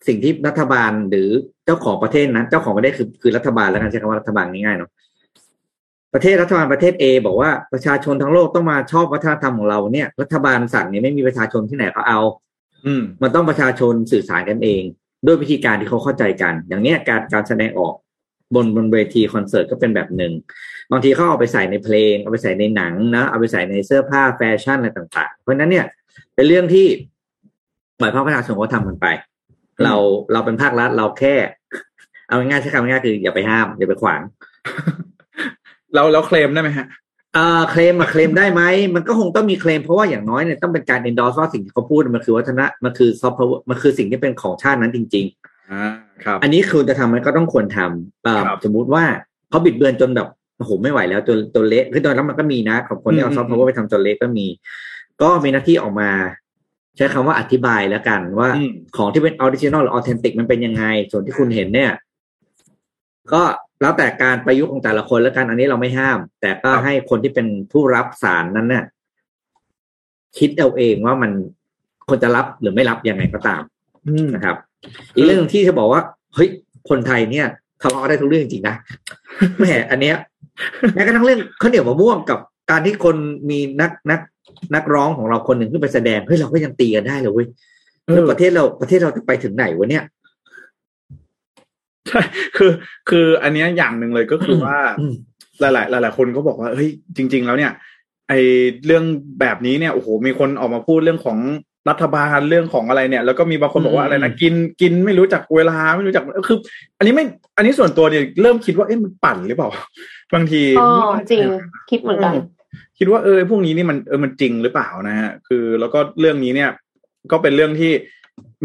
[0.08, 1.30] สิ่งที่รัฐบาลหรือ
[1.66, 4.92] เจ้าของประเทศนะเจ้าของประเทศคือคือรัฐบาลแล้วกันใช้คำว่ารัฐบาลง่ายๆเนาะ
[6.14, 12.20] ประเทศรัฐบาลประเทศ A บอกว่าประชาชนทั้งโลกต้องมาชอบวัฒนธรรมของเราเนี่ย รัฐบาลสั่งเนี่ยไม่มีประชาชนที่ไหนเขาเอา
[12.86, 14.84] อืม มันต้องประชาชนสื่อสารกันเอง
[15.26, 17.94] ด้วยวิธีการที่เขาเข้าใจกัน อย่างเนี้ยการการแสดงออก
[18.56, 20.34] บนบนเวทีคอนเสิร์ตก็เป็นแบบหนึ่ง
[20.92, 25.86] บางทีเขาเอาไปใส่ในเพลง เอาไปใส่ในหนังนะเอาไปใส่ในเสื้อผ้าแฟชั่นอะไรต่าง ๆ เพราะฉะนั้นเนี่ย
[26.36, 26.88] เป็นเรื่องที่
[28.00, 29.08] ปล่อยภาคประชาชนเขาทำกันไป
[29.84, 29.96] เรา
[30.34, 31.36] เราเป็นภาครัฐเราแค่
[32.28, 34.22] เอาง่ายๆใช้คำง่ายๆคืออย่าไปห้าม อย่าไปขวาง
[35.94, 36.88] เราเราเคลมได้ไหมฮะ
[37.34, 38.62] เอ่อเคลมมาเคลมได้ไหม
[38.96, 45.86] มันก็คงต้องมีเคลมเพราะว่าอย่างน้อยเนี่ยต้องเป็นการ endorse ว่าสิ่งที่เขาพูดมันคือวัฒนะมันคือ soft power มันคือสิ่งที่เป็นของชาตินั้นจริงๆอ่า
[46.24, 49.04] ครับ อันนี้คือจะทำมันก็ต้องควรทำเอ่อครับสมมุติว่า
[49.50, 54.46] เขาบิดเบือนจนแบบโอ้โหไม่ไหวแล้วจนจนเละคือตอนนั้นมันก็มีนะของคนที่เอาอืมซอฟต์พาวเวอร์ไปทำจนเละก็มี
[55.22, 56.10] ก็มีหน้าที่ออกมา
[56.96, 61.92] ใช้คำว่าอธิบายแล้วกันว่าอืมของที่เป็น original หรือ authentic มันเป็นยังไง ส่วนที่คุณเห็นเนี่ย
[63.34, 63.42] ก็
[63.82, 68.84] แล้วแต่การประยุกต์ของแต่ละคนแล้วกันอันนี้เราไม่ห้าม แต่ก็ครับให้คนที่เป็นผู้รับสารนั้นเนี่ย
[70.38, 71.32] คิดเอาเองว่ามัน
[72.08, 73.62] ควรจะรับหรือไม่รับยังไงก็ตาม
[74.08, 74.56] อืมนะครับ
[75.16, 76.02] อีกเรื่องหนึ่งที่จะบอกว่า
[76.36, 76.50] เฮ้ย
[76.90, 77.48] คนไทยเนี่ย
[77.82, 78.76] ทะเลาะได้ทุกเรื่องจริงๆนะ
[79.58, 80.16] แหมอันเนี้ย
[80.94, 82.40] แม้กระทั่งเรื่องข้าวเหนียวมะม่วงกับ
[82.72, 83.16] การที่คน
[83.50, 84.20] มีนักนัก
[84.76, 87.48] นักร้องของเราคนหนึ่งขึ้นไปแสดงเฮ้ยเราก็ยังตีกันได้เลยเว้ย
[88.06, 90.04] เออแล้วประเทศเราประเทศเราจะไปถึงไหนวะเนี่ย
[92.08, 92.22] ใช่
[92.58, 92.72] คือ
[93.10, 95.14] คืออันเนี้ยอย่างหนึ่งเลยก็คือว่าอืม
[95.60, 95.70] หลา
[96.00, 97.72] ย ๆ หลาย ๆ คนก็บอกว่าเฮ้ยจริง ๆ แล้วเนี่ย
[98.30, 98.34] ไอ
[98.86, 99.04] เรื่อง
[99.42, 101.38] แบบนี้เนี่ยโอ้โหมีคนออกมาพูดเรื่องของ
[101.90, 106.58] รัฐบาลเรื่องของอะไรเนี่ย แล้วก็มีบางคนบอกว่าอะไรนะกินกินไม่รู้จักเวลาไม่รู้จักคือ
[106.98, 107.26] อันนี้ไม่
[107.58, 109.70] อันนี้ส่วนตัวเนี่ยเริ่มคิดว่าเอ๊ะมันปั่นหรือเปล่า
[110.34, 110.90] บางทีอ๋อ
[111.30, 111.42] จริง
[111.90, 112.34] คิดเหมือนกัน
[112.98, 116.72] คิดว่าเออพวกนี้นี่มันเออมันจริงหรือเปล่านะฮะคือแล้วก็เรื่องนี้เนี่ย
[117.32, 117.92] ก็เป็นเรื่องที่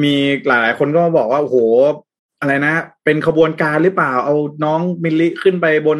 [0.03, 0.14] มี
[0.47, 1.57] หลาย ๆ คนก็บอกว่าโอ้โห
[2.41, 2.74] อะไรนะ
[3.05, 5.99] เป็นขบวนการหรือเปล่า เอาน้องมิลลิขึ้นไปบน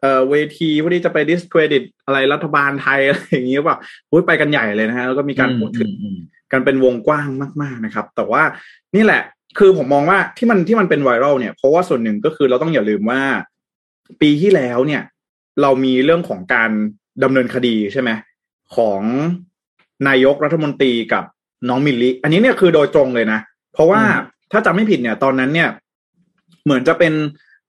[0.00, 3.78] เอ่อเวทีเพื่อที่จะไปดิสเครดิตอะไรรัฐบาลไทยอะไรอย่างนี้หรือเปล่า
[4.10, 6.18] อุ้ยไปกันใหญ่เลยนะฮะแล้วก็มีการพูดถึงอืม
[6.52, 7.28] กันเป็นวงกว้าง
[7.62, 8.42] มาก ๆนะครับ แต่ว่า
[8.96, 9.22] นี่แหละ
[9.58, 13.20] คือผมมองว่าที่มันที่มันเป็นไวรัลเนี่ย เพราะว่าส่วนหนึ่งก็คือเราต้องอย่าลืมว่า
[14.20, 15.02] ปีที่แล้วเนี่ย
[15.62, 16.70] เรามีเรื่องของการ
[17.22, 18.10] ดำเนินคดีใช่ไหม
[18.76, 19.02] ของ
[20.08, 21.24] นายกรัฐมนตรีกับ
[21.68, 23.40] น้องมิลลิอันนี้เนี่ยคือโดยตรงเลยนะ
[23.72, 24.02] เพราะว่า
[24.52, 25.68] ถ้าจำไม่ผิดเนี่ย ตอนนั้นเนี่ย
[26.64, 27.12] เหมือนจะเป็น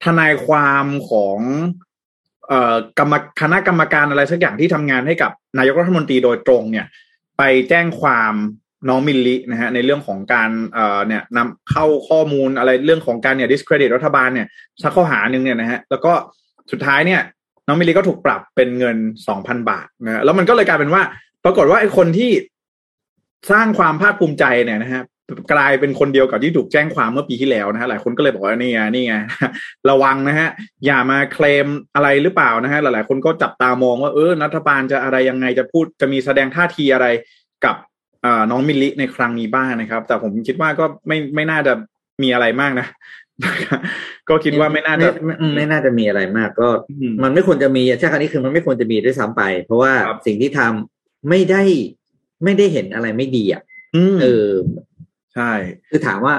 [0.05, 1.37] ทนายความของ
[2.47, 6.85] เอ่อกรรมคณะกรรมการอะไรสักอย่างที่ทำงานให้กับนายกรัฐมนตรีโดยตรงเนี่ย
[7.37, 8.33] ไปแจ้งความ
[8.89, 14.47] น้องมิลลินะฮะในเรื่องของการเอ่อเนี่ยนำเข้าข้อมูลอะไรเรื่องของการเนี่ย discredit รัฐบาลเนี่ย
[14.83, 16.13] สักข้อหาหนึ่งเนี่ยนะฮะแล้วก็
[16.71, 17.21] สุดท้ายเนี่ย
[17.70, 18.97] น้องมิลลิก็ถูกปรับเป็นเงิน
[19.28, 21.01] สองพันบาทนะฮะแล้วมันก็เลยกลายเป็นว่า
[21.43, 22.32] ปรากฏว่าไอ้คนที่
[23.51, 25.03] สร้างความภาคภูมิใจเนี่ยนะฮะ
[25.53, 29.15] กลายเป็นคนเดียวกับที่ถูกแจ้งความเมื่อปีที่แล้วนะฮะหลายคนก็เลยบอกว่านี่ไงนี่ไง
[29.89, 30.49] ระวังนะฮะ
[30.86, 37.07] อย่ามาเคลมอะไรหรือเปล่านะฮะหลายๆ คนก็จับตามองว่าเออรัฐบาลจะอะไรยังไงจะพูดจะมีแสดงท่าทีอะไร
[37.65, 37.76] กับ
[38.51, 41.74] น้องมิลลิในครั้งนี้บ้างนะครับ แต่ผมคิดว่าก็ไม่ไม่น่าจะ
[42.24, 42.88] มีอะไรมากนะ
[44.29, 51.63] ก็คิดว่าไม่น่าจะไม่ไม่ไม่น่าจะมีอะไรมาก ก็อืมมันไม่ควรจะมีใช่คำนี้คือมันไม่ควรจะมีด้วยซ้ำไป เพราะว่าครับสิ่งที่ทำไม่ได้
[52.43, 53.61] ไม่ได้เห็นอะไรไม่ดีอะ
[53.95, 54.49] อืมเออ
[55.33, 55.51] ใช่
[55.89, 56.33] คือถามว่า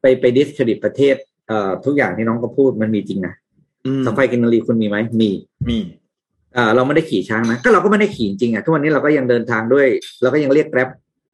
[0.00, 1.16] ไปไปดิสเครดิตประเทศ
[1.48, 3.34] เอ่อทุกอย่างที่น้องก็พูดมันมีจริงนะ
[3.86, 5.30] อืมสไฟกินนารีคุณมีไหมมี
[5.68, 5.78] มี
[6.56, 9.86] อ่าเราไม่ได้ขี่ช้างนะก็เราก็ไม่ได้ขี่จริงอะทุกวันนี้เราก็ยังเดินทางด้วย
[10.22, 10.88] เราก็ยังเรียกแกร็บ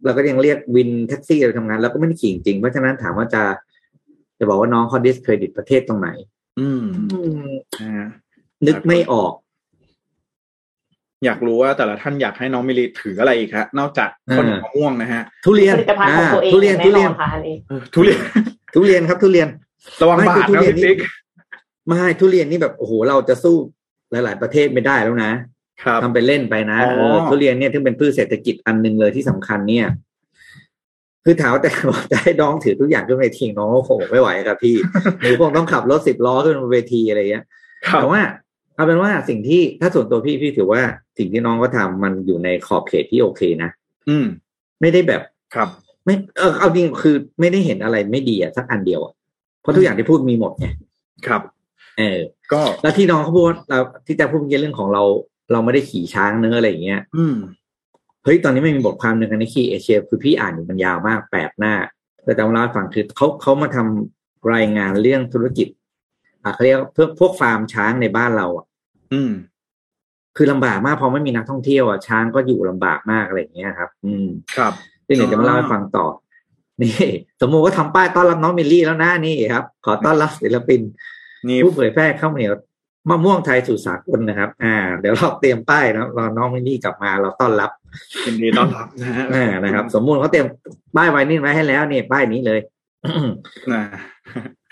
[0.05, 3.43] เราก็ยังเรียกวินแท็กซี่ไปทำงานเราก็ไม่ได้ขี่จริงเพราะฉะนั้นถามว่าจะ
[4.43, 6.09] จะบอกว่าน้องเขาดิสเครดิตประเทศตรงไหน
[6.61, 7.43] อืมอืม
[7.80, 8.09] นะฮะ
[8.66, 9.32] นึกไม่ออก
[11.24, 18.20] อยากรู้ว่าแต่ละท่านอยากให้น้องมิลลิถืออะไรอีกฮะนอกจากข้าวเหนียวมะม่วงนะฮะ ทุเรียนผลิตภัณฑ์ของตัวเองทุเรียนแน่ทุนเรียอนนค่ะอันนี้เออทุเรียน
[18.74, 19.49] ทุเรียนครับ ทุเรียน
[20.03, 20.97] ระวังไม่บาคือดทุนะเรียนพี่นี่ติ๊ก
[21.88, 23.57] ไม่ทุเรียนนี่แบบโอ้โหเราจะสู้
[24.11, 25.32] หลาย ๆ ประเทศไม่ได้แล้วนะ
[25.84, 29.86] ครับทำไปเล่นไปนะอ๋อเออทุเรียนเนี่ยถึงเป็นพืชเศรษฐกิจอันหนึ่งเลยที่สำคัญเนี่ย
[31.25, 34.77] คือถามว่าแต่ว่าจะให้น้องถือทุกอย่างขึ้นเวทีน้องก็คงไม่ไหวครับพี่
[35.20, 37.45] หนูคงต้องขับรถสิบล้อขึ้นบนเวทีอะไรเงี้ย
[37.89, 38.20] ครับแต่ว่า
[38.75, 40.81] เอาเป็นว่าสิ่งที่ถ้าส่วนตัวพี่พี่ถือว่า
[41.18, 43.70] สิ่งที่น้องก็ทำมันอยู่ในขอบเขตที่โอเคนะ
[44.09, 44.27] อืม
[44.81, 45.23] ไม่ได้แบบ
[45.55, 45.68] ครับ
[46.05, 49.12] ไม่เออเอาจริงคือไม่ได้เห็นอะไรไม่ดีอะสักอันเดียวอะ
[49.61, 50.66] เพราะทุกอย่างที่พูดมีหมดไง
[51.27, 51.43] ครับ
[51.99, 52.20] เออ
[52.53, 55.03] ก็แล้วที่น้องเขาพูดว่าเราที่จะพูดเมื่อกี้เรื่องของเรา
[55.53, 57.35] เราไม่ได้ขี่ช้างเนื้อะอะไรอย่างเงี้ย อืม
[58.25, 61.75] เฮ้ยตอนนี้ไม่มีบทความหนึ่งในขี่เอเชียคือพี่อ่านอยู่มันยาวมากแปดหน้า
[62.25, 65.68] แต่จะมาเล่าให้ฟังคือเขาเขามาทำรายงานเรื่องธุรกิจ
[66.45, 68.66] อะเขาเรียกเพื่อพวกฟาร์มช้างในบ้านเราอะ
[69.12, 69.33] อืม
[70.37, 74.73] คือลำบากมากพอไม่มีนักท่องเที่ยวอะช้างก็อยู่ลำบากมากอะไรอย่างเงี้ยครับ อืม ครับ
[75.07, 76.07] ซึ่งเดี๋ยวจะมาเล่าให้ฟังต่อ
[76.83, 77.07] นี่
[77.41, 80.81] สมมุติว่าทำป้ายต้อนรับน้องมิลลี่แล้วนะนี่ครับ ขอต้อนรับศิลปิน
[81.49, 82.53] นี่ผู้เผยแพร่ข้าวเหนียว
[83.11, 87.70] มะม่วงไทยสู่สากลนะครับ อ่า เดี๋ยวเราเตรียมป้ายนะรอน้องมิลลี่กลับมาเราต้อนรับ
[88.26, 90.47] ยินดีต้อนรับนะฮะอ่านะครับ สมมุติเขาเตรียม
[90.97, 92.61] ป้ายไว้นี่ไว้ให้แล้วนี่ป้ายนี้เลย
[93.72, 93.82] นะ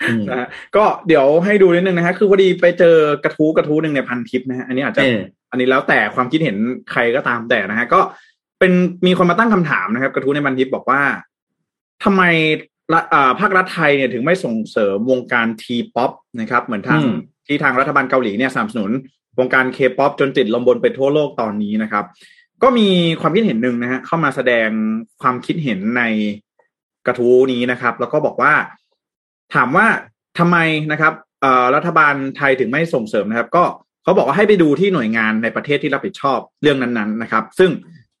[0.05, 5.19] อืมนะฮะก็เดี๋ยวให้ดูนิดนึงนะฮะคือพอดีไปเจอกระทู้กระทู้หนึ่งในพันทิปนะฮะอันนี้อาจจะเออ
[5.51, 6.57] อันนี้แล้วแต่ความคิดเห็น
[6.91, 7.99] ใครก็ตามแต่นะฮะก็
[8.59, 8.71] เป็น
[9.05, 11.01] มีคนมาตั้งคำถามนะครับ กระทู้ในพันทิปบอกว่า
[12.03, 12.23] ทำไม
[12.93, 17.17] รัฐอ่าภาครัฐไทยเนี่ยถึงไม่ส่งเสริมวงการ T-pop นะครับ เหมือนทางอืม
[17.47, 18.91] ที่ทางรัฐบาลเกาหลีเนี่ยสนับสนุน
[19.39, 22.05] วงการเคป๊อปจนติดลมบนไปทั่วโลกตอนนี้นะครับ
[22.63, 22.87] ก็มี
[23.21, 24.69] ความคิดเห็นหนึ่งนะฮะเข้ามาแสดง
[25.21, 26.03] ความคิดเห็นใน
[27.05, 28.53] กระทู้นี้นะครับ แล้วก็บอกว่า
[29.53, 29.87] ถามว่า
[30.39, 30.57] ทำไม
[30.91, 31.13] นะครับ
[31.75, 33.63] รัฐบาลไทยถึงไม่ส่งเสริมนะครับ ก็
[34.03, 37.71] เขาบอกว่าให้ไปดูที่หน่วยงานในประเทศที่รับผิดชอบเรื่องนั้นๆนะครับ ซึ่ง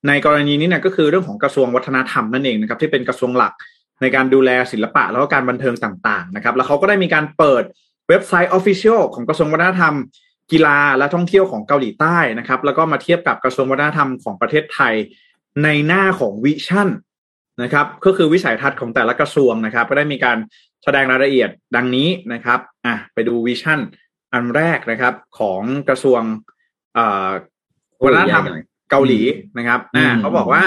[0.07, 3.53] ในกรณีนี้เนี่ยก็คือเรื่องของกระทรวงวัฒนธรรมนั่นเองนะครับ ที่เป็นกระทรวงหลัก
[4.01, 7.63] ในการดูแลศิลปะแล้วก็การบันเทิงต่าง ๆ นะครับ แล้วเขาก็ได้มีการเปิด
[8.09, 9.95] เว็บไซต์ Official ของกระทรวงวัฒนธรรม
[10.51, 14.93] กีฬาและท่องเที่ยวของเกาหลีใต้นะครับ แล้วก็มาเทียบกับกระทรวงวัฒนธรรมของประเทศไทย
[15.63, 16.89] ในหน้าของวิชั่น
[17.63, 20.37] นะครับ ก็คือวิสัยทัศน์ของแต่ละกระทรวงนะครับ ก็ได้มีการ
[20.83, 23.79] แสดงรายละเอียดดังนี้นะครับอะไปดู vision
[24.33, 26.21] อันแรกนะครับของกระทรวง
[26.93, 27.29] เอ่อ
[28.03, 29.19] วัฒนธรรมใหญ่หน่อยเกาหลี
[29.57, 30.63] นะครับอ่าอืมเขาบอกว่า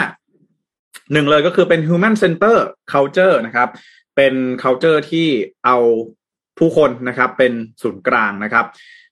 [1.13, 2.57] หนึ่งเลยก็คือเป็น human center
[2.93, 3.69] culture นะครับ
[4.17, 5.27] เป็น culture ที่
[5.65, 5.77] เอา
[6.59, 7.53] ผู้คนนะครับ เป็น
[7.83, 8.67] ศูนย์กลางนะครับ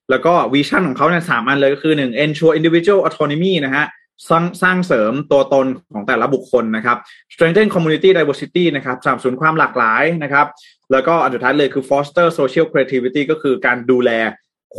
[0.09, 3.85] แล้วก็ vision ของเขาเนี่ยสามอันเลยก็คือหนึ่ง ensure individual autonomy นะฮะ
[4.29, 6.97] สร้างสร้างเสริมตัวตนของแต่ละบุคคลนะครับ
[7.33, 10.47] strengthen community diversity นะครับสนับสนุนความหลากหลายนะครับ
[10.91, 14.11] แล้วก็อันสุดท้ายเลยคือ foster social creativity ก็คือการดูแล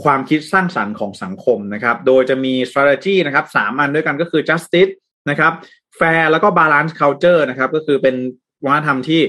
[0.03, 4.93] ความคิดสร้างสรรค์ของสังคมนะครับ โดยจะมี strategy นะครับสามอันด้วยกันก็คือ justice
[5.31, 5.53] นะครับ
[5.99, 8.17] fair แล้วก็ balance culture นะครับ ก็คือเป็น
[8.65, 9.23] วัฒนธรรมที่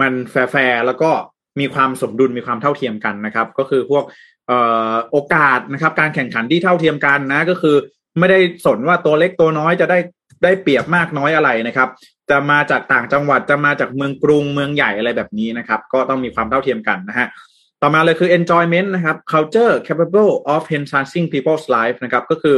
[0.00, 1.10] มันแฟร์แล้วก็
[1.60, 4.04] มีความสมดุลมีความเท่าเทียมกันนะครับ ก็คือพวก
[5.10, 7.76] โอกาสนะครับการแข่งขันที่เท่าเทียมกันนะก็คือ
[8.18, 9.98] ไม่ได้สนว่าตัวเล็กตัวน้อยจะได้
[10.44, 11.88] ได้เปรียบมากน้อยอะไรนะครับ
[12.30, 17.26] จะมาจากต่างจังหวัดจะมาจากเมืองกรุงเมืองใหญ่อะไรแบบนี้นะครับ ก็ต้องมีความเท่าเทียมกันนะฮะ
[17.82, 22.56] ต่อมาเลยคือ enjoyment นะครับ culture capable of enhancing people's life นะครับก็คือ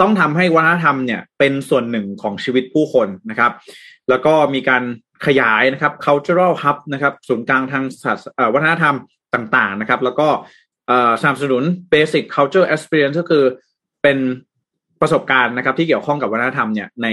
[0.00, 3.52] ต้องทำให้วัฒนธรรมเนี่ยเป็นส่วนหนึ่งของชีวิตผู้คนนะครับ
[4.08, 4.82] แล้วก็มีการ
[5.26, 7.84] ขยายนะครับ cultural hub นะครับศูนย์กลางทาง
[8.54, 8.96] วัฒนธรรม
[9.34, 10.28] ต่างๆนะครับ แล้วก็
[11.22, 13.44] สนับสนุน basic culture experience ก็คือ
[14.02, 14.18] เป็น
[15.00, 17.06] ประสบการณ์นะครับที่เกี่ยวข้องกับวัฒนธรรมเนี่ยใน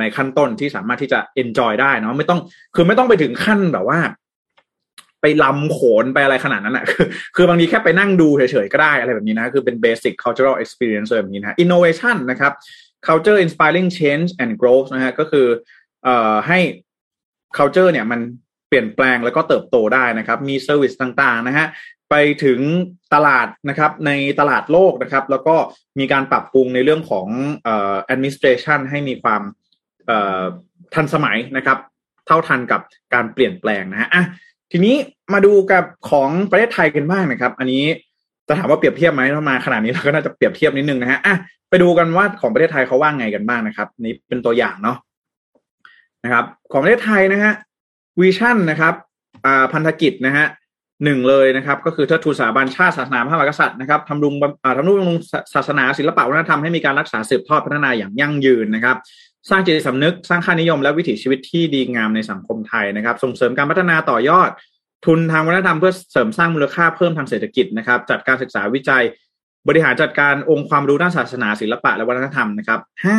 [0.00, 2.40] ในขั้นต้นที่สามารถที่จะ enjoy ได้นะไม่ต้อง
[2.74, 4.00] คือไม่ต้องไปถึงขั้นแบบว่า
[5.22, 12.52] ไปลำโขนไปอะไรขนาดนั้นอะคือคือบางทีแค่ไปนั่งดูเฉยๆก็ได้อะไรแบบนี้นะ คือเป็น basic cultural experience แบบนี้นะ innovation นะครับ
[13.06, 15.46] culture inspiring change and growth นะฮะก็คือ
[16.04, 16.58] เอ่อให้
[17.56, 18.20] culture เนี่ยมัน
[18.68, 21.66] เปลี่ยนแปลงแล้วก็เติบโตได้นะครับ มี service ต่างๆนะฮะ
[22.10, 22.14] ไป
[22.44, 22.60] ถึง
[23.14, 24.10] ตลาดนะครับใน
[24.40, 25.56] ตลาดโลกนะครับ แล้วก็
[25.98, 27.26] มีการปรับปรุงในเรื่องของ
[27.64, 29.42] เอ่อ administration ให้มีความ
[30.06, 30.42] เอ่อ
[30.94, 31.78] ทันสมัยนะครับ
[32.26, 32.80] เท่าทันกับ
[33.14, 34.24] การเปลี่ยนแปลงนะฮะอะ
[34.72, 34.94] ทีนี้
[35.32, 37.84] มาดูกับของประเทศไทยกันบ้างนะครับ อันนี้
[38.48, 41.34] จะถามว่าเปรียบเทียบไหมถ้ามาขนาดนี้เราก็น่าจะเปรียบเทียบนิดนึงนะฮะอะ
[41.68, 44.96] ไปดูกันว่าของประเทศไทยเขาว่าไงกันบ้างนะครับ นี้เป็นตัวอย่างเนาะ
[46.24, 47.52] นะครับ ของประเทศไทยนะฮะ
[48.20, 48.94] วิชั่นนะครับ
[49.44, 50.46] อ่าพันธกิจนะฮะ
[51.04, 54.34] หนึ่งเลยนะครับ ก็คือเทิดทูนสถาบันชาติศาสนาพระมหากษัตริย์นะครับทำรุง
[54.76, 55.18] ทำนุบำรุง
[55.54, 58.96] ศาสนาศิลปะวัฒนธรรมให้มีการรักษาสืบทอดพัฒนาอย่างยั่งยืนนะครับ
[59.50, 64.50] สร้างจิตสำนึกสร้างค่านิยมและวิถีชีวิตที่ดีงามในสังคมไทยนะครับ ส่งเสริมการพัฒนาต่อยอด
[65.06, 69.04] ทุนทางวัฒนธรรมเพื่อเสริมสร้างมูลค่าเพิ่มทางเศรษฐกิจนะครับ จัดการศึกษาวิจัย
[69.68, 73.16] บริหารจัดการองค์ความรู้ด้านศาสนาศิลปะและวัฒนธรรมนะครับห้า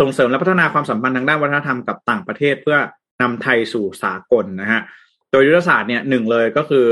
[0.00, 2.78] ส่งเสริมและพัฒนาความสัมพันธ์ทางด้านวัฒนธรรมกับต่างประเทศเพื่อ
[3.22, 4.80] นำไทยสู่สากลนะฮะ
[5.30, 6.86] โดยยุทธศาสตร์เนี่ยหนึ่งเลยก็คือ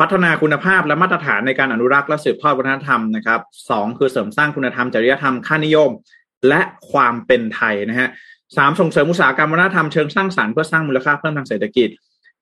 [0.00, 3.40] พัฒนาคุณภาพและมาตรฐานในการอนุรักษ์และสืบทอดวัฒนธรรมนะครับ
[3.70, 5.90] สองคือเสริมสร้างคุณธรรมจริยธรรมค่านิยม
[6.48, 6.60] และ
[6.90, 8.08] ความเป็นไทยนะฮะ
[8.56, 11.88] สามส่งเสริมอุตสาหกรรมวัฒนธรรมเชิงสร้างสรรค์เพื่อสร้างมูลค่าเพิ่มทางเศรษฐกิจ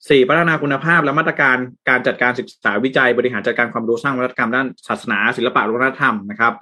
[0.08, 1.56] สี่พัฒนาคุณภาพและมาตรการ
[1.88, 6.52] การจัดการศึกษาวิจัย บริหารจัดการความรู้สร้างวัฒนธรรมด้านศาสนา ศิลปะวัฒนธรรมนะครับ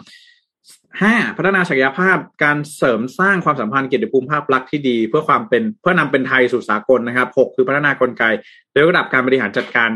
[1.03, 8.25] ห้าพัฒนาศักยภาพการเสริมสร้างความสัมพันธ์เกียรติภูมิภาพลักษณ์ที่ดี เพื่อความเป็นเพื่อนำเป็นไทยสู่สากลนะครับหกคือพัฒนากลไก
[8.73, 9.91] โดยระดับการบริหารจัดการ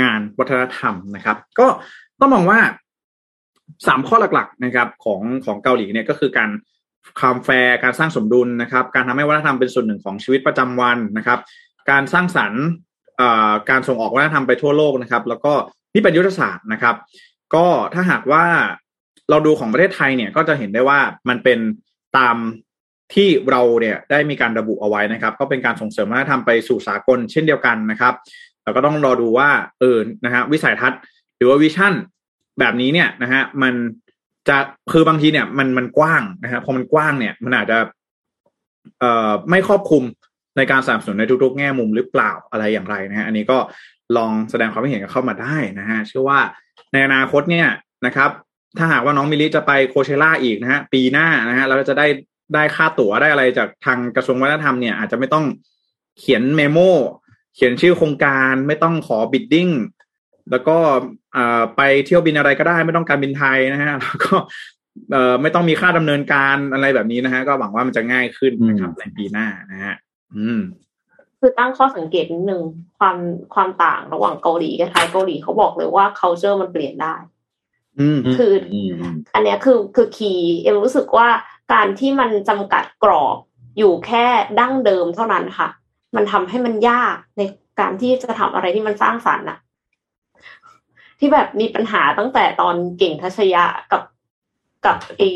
[0.00, 1.66] งานวัฒนธรรมนะครับ ก็
[2.20, 2.60] ต้องมองว่า
[3.86, 6.50] สามข้อหลักๆนะครับของของเกาหลีเนี่ยก็คือการ
[7.20, 11.38] ความแฟร์การสร้างสมดุลนะครับ การทำให้วัฒนธรรมเป็นส่วนหนึ่งของชีวิตประจำวันนะครับ
[11.90, 12.62] การสร้างสรรค์
[13.70, 15.52] การส่งออกวัฒนธรรมไปทั่วโลกนะครับ แล้วก็
[15.94, 16.96] นี่เป็นยุทธศาสตร์นะครับ
[17.54, 18.44] ก็ถ้าหากว่า
[19.30, 20.98] เราดูของประเทศไทยเนี่ยก็จะเห็นได้ว่า
[21.28, 21.58] มันเป็น
[22.18, 22.36] ตาม
[23.14, 28.14] ที่เราเนี่ยได้มีการระบุเอาไว้นะครับ ก็เป็นการส่งเสริมวัฒนธรรมไปสู่สากลเช่นเดียวกันนะครับ
[28.70, 31.00] เราก็ต้องรอดูว่าเออนะฮะวิสัยทัศน์
[31.36, 31.92] หรือว่าวิชั่น
[32.58, 33.74] แบบนี้เนี่ยนะฮะมัน
[34.48, 34.58] จะ
[34.92, 37.78] คือบางทีเนี่ยมันมันกว้างนะฮะพอมันกว้างเนี่ย มันอาจจะ
[39.00, 40.04] เอ่อไม่ครอบคลุม
[40.56, 43.58] ในการสนับสนุนในทุกๆ แง่มุมหรือเปล่าอะไรอย่างไรนะฮะอันนี้ก็
[44.16, 46.40] ลองแสดงความคิดเห็นกันเข้ามาได้นะฮะเชื่อว่า
[46.92, 47.68] ในอนาคตเนี่ย
[48.06, 48.30] นะครับ
[48.78, 52.06] ถ้าหากว่าน้องมิลลิจะไปโคเชล่าอีกนะฮะปีหน้านะฮะเราจะได้
[52.54, 55.44] ได้ค่าตั๋วได้อะไรจากทางกระทรวงวัฒนธรรมเนี่ยอาจจะไม่ต้อง
[56.18, 56.78] เขียน memo
[57.54, 59.68] เขียนชื่อโครงการไม่ต้องขอ bidding
[60.50, 60.76] แล้วก็
[61.76, 64.34] ไปเที่ยวบินอะไรก็ได้ ไม่ต้องการบินไทยนะฮะแล้วก็
[65.42, 69.94] ไม่ต้องมีค่าดำเนินการอะไรแบบนี้นะฮะ ก็หวังว่ามันจะง่ายขึ้นนะครับในปีหน้านะฮะ
[70.36, 70.60] อืม
[71.40, 72.62] คือตั้งข้อสังเกตนิดนึง
[72.98, 73.16] ความ
[73.54, 77.14] ความต่างระหว่างเกาหลีกับไทยเกาหลีเขาบอกเลยว่า culture มันเปลี่ยนได้
[78.00, 78.52] อืมคือ
[79.34, 81.28] อันเนี้ยคือคือคีย์เอ็มรู้สึกว่า
[81.72, 83.36] การที่มันจำกัดกรอบ
[83.78, 84.26] อยู่แค่
[84.60, 85.68] ดั้งเดิมเท่านั้นค่ะ
[86.16, 87.42] มันทำให้มันยากใน
[87.80, 89.58] การที่จะทำอะไรที่มันสร้างสรรค์อะ
[91.18, 94.02] ที่แบบมีปัญหาตั้งแต่ตอนเก่งทัชยะกับ
[94.86, 95.28] กับไอ้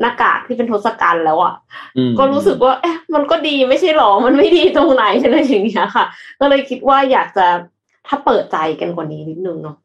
[0.00, 1.54] หน้ากากที่เป็นทศกัณฐ์แล้วอะ
[2.18, 6.04] ก็รู้สึกว่า เอ๊ะ มันก็ดีไม่ใช่หรอ มันไม่ดีตรงไหนอะไรอย่างเงี้ยค่ะ
[6.40, 7.46] ก็เลยคิดว่าอยากจะ
[8.08, 9.76] ถ้าเปิดใจกันกว่านี้นิดนึงเนาะ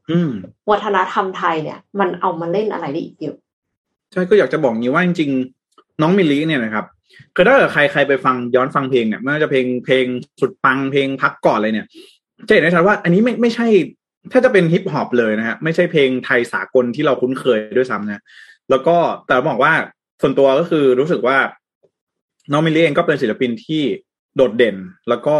[0.71, 3.35] วัฒนธรรมไทยเนี่ย มันเอามาเล่นอะไรได้อีกเยอะ
[4.11, 6.85] ใช่ก็อยากจะบอกงี้ว่าจริงๆน้องมิลลีเนี่ยนะครับ
[7.35, 10.05] คือถ้าเกิดใครใครไปฟังย้อนฟังเพลงเนี่ยไม่ว่าจะเพลงเพลง
[10.41, 11.85] สุดปังเพลงพักก่อนเลยเนี่ย
[12.47, 13.67] จะเห็นได้ชัดว่า อันนี้ไม่ไม่ใช่
[14.31, 18.23] ถ้าจะเป็นฮิปฮอปเลยนะฮะไม่ใช่เพลงไทยสากลที่เราคุ้นเคยด้วยซ้ำนะ
[18.69, 18.95] แล้วก็
[19.27, 19.73] แต่บอกว่า
[20.21, 21.37] ส่วนตัวก็คือรู้สึกว่า
[22.51, 23.81] น้องมิลลี่เองก็เป็นศิลปินที่
[24.35, 24.75] โดดเด่น
[25.09, 25.37] แล้วก็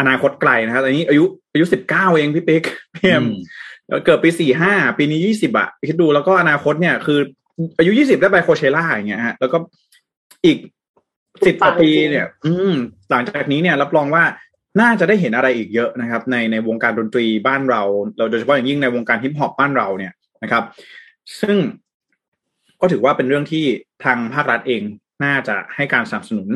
[0.00, 2.62] อนาคตไกลนะครับอันนี้อายุอายุสิบเก้าเองพี่เป๊ก
[2.94, 3.24] พี่เอ็ม
[4.06, 7.18] เกิดปีสี่ห้าปีนี้ยี่สิบอะคิดดูแล้วก็อนาคตเนี่ยคือ
[7.78, 9.58] อายุยี่สิบได้ไปโคเชล่าอย่างเงี้ยฮะแล้วก็
[10.44, 10.58] อีก
[11.46, 12.74] สิบกว่าปีเนี่ย อืม
[13.10, 14.24] หลังจากนี้เนี่ย รับรองว่า
[14.80, 17.82] น่าจะได้เห็นอะไรอีกเยอะนะครับ ในในวงการดนตรีบ้านเรา
[18.16, 20.12] เราโดยเฉพาะอย่างยิ่งในวงการฮิปฮอปบ้านเราเนี่ย
[20.42, 20.64] นะครับ
[21.40, 21.56] ซึ่ง
[22.80, 23.64] ก็ถือว่าเป็นเรื่องที่
[24.04, 24.82] ทางภาครัฐเอง
[25.24, 26.48] น่าจะให้การสนับสนุน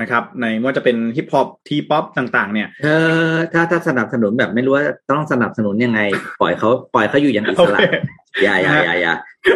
[0.00, 2.88] นะครับ ในว่าจะเป็นฮิปฮอป T-pop ต่าง ๆ เนี่ยเอ
[3.32, 6.00] อถ้าถ้าสนับสนุนแบบไม่รู้ว่าต้องสนับสนุนยังไง
[6.40, 7.80] ปล่อยเขาปล่อยเขาอยู่อย่างอิสระ
[8.19, 9.14] โอเคอย่าอย่าอย่าอย่า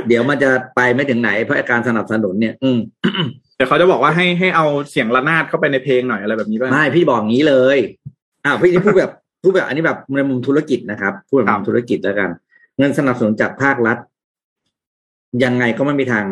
[0.08, 2.78] เดี๋ยวมันจะไปไม่ถึงไหนเพราะการสนับสนุนเนี่ย อืม
[3.56, 7.78] เดี๋ยวเขาจะบอกว่าให้ให้เอาเสียงระนาดเข้าไปในเพลงหน่อยอะไรแบบนี้ป่ะไม่พี่บอกงี้เลย
[8.44, 12.30] อ้าวพี่นี่พูดแบบพูดแบบอันนี้แบบในมุมธุรกิจนะครับพูดแบบครับมุมธุรกิจแล้วกัน
[12.78, 13.98] เงินสนับสนุนจากภาครัฐ
[15.44, 16.24] ยังไงก็ไม่มีทาง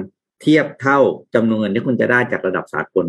[0.43, 0.99] เทียบเท่า
[1.35, 3.07] จำนวนเงินที่คุณจะได้จากระดับสากล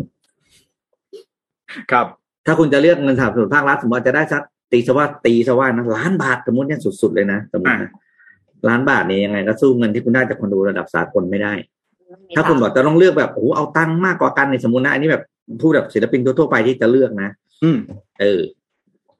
[1.90, 2.06] ครับ
[2.46, 4.42] ถ้าคุณจะเลือกเงินสนับสนุนภาครัฐสมมติว่าจะได้สัก
[4.72, 7.90] ตีซะว่าตีซะว่านะล้านบาทสมมติเนี่ยสุดๆเลยนะสมมตินะ
[8.68, 11.54] ล้านบาทนี่ยังไงก็สู้เงินที่คุณได้จากคนดูระดับสากลไม่ได้
[12.34, 15.22] ถ้าคุณบอกจะต้องเลือกแบบโอ้โหเอาตังค์มากกว่ากันในสมมตินะอันนี้แบบ
[15.62, 17.30] พูดแบบศิลปินทั่วๆไปที่จะเลือกนะ
[17.62, 17.78] อืม
[18.20, 18.40] เออ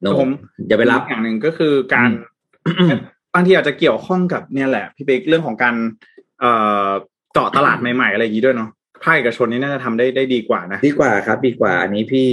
[0.01, 0.29] โนผม
[0.67, 2.09] อย่าไปรับอีกอย่างหนึ่งก็คือการ
[3.33, 5.75] บางทีอาจจะเกี่ยวข้องกับเนี่ยแหละ พี่เบกเรื่องของการ
[6.39, 6.51] เอ่
[6.87, 6.89] อ
[7.33, 8.69] เจาะตลาดใหม่ๆอะไรอย่างนี้ด้วยเนาะ
[9.03, 12.29] ภาคเอกชนนี่น่าจะทำได้ได้ดีกว่านะดีกว่าครับ ดีกว่า อันนี้พี่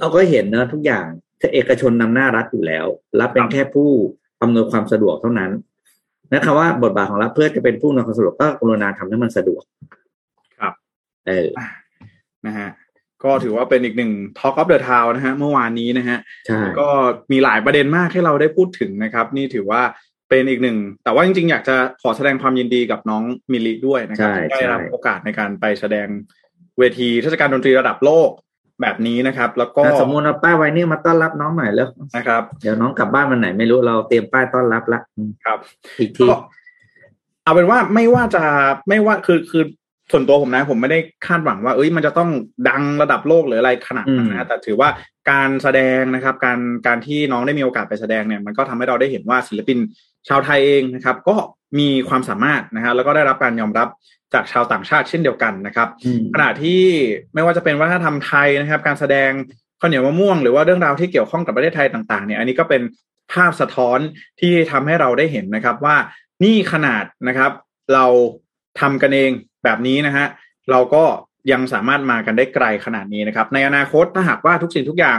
[0.00, 1.06] เราก็เห็นนะทุกอย่าง
[1.40, 2.86] ถ้าเอกชนนำหน้ารัฐอยู่แล้ว
[3.20, 3.90] รัฐเป็นแค่ผู้
[4.42, 5.50] อำนวยความสะดวกเท่านั้น
[6.32, 9.62] นะครับว่าบทบาทของรัฐเพื่อจะเป็นผู้อำนวยความสะดวกก็กรุณาทำให้มันสะดวก
[10.58, 10.72] ครับ
[11.26, 11.48] เออ
[12.46, 12.68] นะฮะ
[13.24, 16.88] ก็ถือว่าเป็นอีกหนึ่ง Talk of the Town นะฮะเมื่อวานนี้นะฮะใช่ก็
[17.32, 19.82] มีหลายประเด็นมากให้เราได้พูดถึงนะครับ นี่ถือว่า
[20.30, 23.22] เป็นอีกหนึ่ง แต่ว่าจริงๆ อยากจะขอแสดงความยินดีกับน้อง
[23.52, 26.08] มิลลิด้วยนะครับใช่ที่ได้ใช่รับโอกาสในการไปแสดง
[26.78, 28.30] เวทีเทศกาลดนตรีระดับโลก
[28.82, 35.58] แบบนี้นะครับ แล้วก็อะสมมติเอาป้ายไวนิลมาต้อนรับน้องหน่อยแล้วนะครับ เดี๋ยวน้องกลับบ้านวันไหนไม่รู้เราเตรียมป้ายต้อนรับละอืมครับ
[35.98, 36.36] อีกทีก็
[37.44, 38.44] เอาเป็นว่าไม่ว่าจะ
[38.88, 39.64] ไม่ว่าคือคือ
[40.12, 42.30] ส่วนตัวผมนะ ผมไม่ได้คาดหวังว่า เอ้ยมันจะต้อง
[42.68, 44.88] ดังระดับโลกหรืออะไรขนาดนั้นนะแต่ถือว่า
[45.30, 49.78] การแสดงนะครับ การการที่น้องได้มีโอกาสไปแสดงเนี่ย มันก็ทำให้เราได้เห็นว่าศิลปิน
[50.28, 51.36] ชาวไทยเองนะครับ ก็
[51.78, 53.88] มีความสามารถนะฮะแล้วก็ได้รับการยอมรับ
[54.34, 56.82] จากชาวต่างชาติเช่นเดียวกันนะครับอืมขณะที่
[57.34, 59.30] ไม่ว่าจะเป็นวัฒนธรรมไทยนะครับ การแสดง
[59.80, 62.82] ข้าวเหนียวมะม่วง หรือว่าเรื่องราวที่เกี่ยวข้องกับประเทศไทยต่างๆเนี่ยอันนี้ก็เป็น
[63.32, 63.98] ภาพสะท้อน
[64.40, 65.96] ที่ทำให้เราได้เห็นนะครับว่า
[66.44, 67.52] นี่ขนาดนะครับ
[67.94, 68.06] เรา
[68.80, 69.30] ทำกันเอง
[69.64, 70.26] แบบนี้นะฮะ
[70.70, 71.04] เราก็
[71.52, 75.18] ยังสามารถมากันได้ไกลขนาดนี้นะครับ ในอนาคตถ้าหากว่าทุกสิ่งทุกอย่าง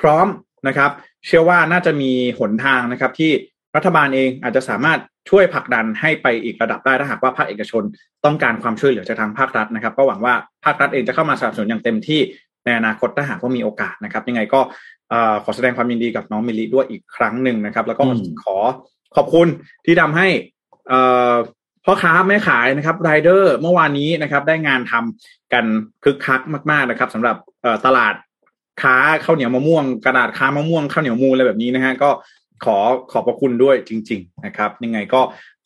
[0.00, 0.26] พร้อม
[0.68, 0.90] นะครับ
[1.26, 3.30] เชื่อว่าน่าจะมีหนทางนะครับที่
[3.76, 4.98] รัฐบาลเองอาจจะสามารถ
[5.28, 7.82] ช่วยผลักดันให้ไปอีกระดับได้ถ้าหากว่าภาคเอกชน
[8.24, 10.34] ต้องการความช่วยเหลือจากทางภาครัฐนะครับ ก็หวังว่า
[10.64, 12.20] ภาครัฐเองจะเข้ามาสนับสนุนอย่างเต็มที่
[12.64, 14.60] ในอนาคตถ้าหากว่ามีโอกาสนะครับ ยังไงก็
[15.44, 18.04] ขอแสดงความยินดีกับน้องมิลิด้วยอีกครั้งหนึ่งนะครับ แล้วก็
[18.42, 18.56] ขอ
[19.16, 19.48] ขอบคุณ
[19.86, 20.28] ที่ทำให้
[21.84, 25.64] พ่อค้าแม่ขายนะครับรายเดอร์เมื่อวานนี้นะครับ ได้งานทำกัน
[26.04, 26.40] คึกคัก
[26.70, 27.36] มาก ๆนะครับสำหรับ
[27.86, 28.14] ตลาด
[28.82, 32.10] ค้าข้าวเหนียวมะม่วงกระดาษค้ามะม่วงข้าวเหนียวมูลอะไรแบบนี้นะฮะก็
[32.64, 32.76] ขอ
[33.12, 35.20] ขอบพระคุณด้วยจริง ๆ นะครับ ยังไงก็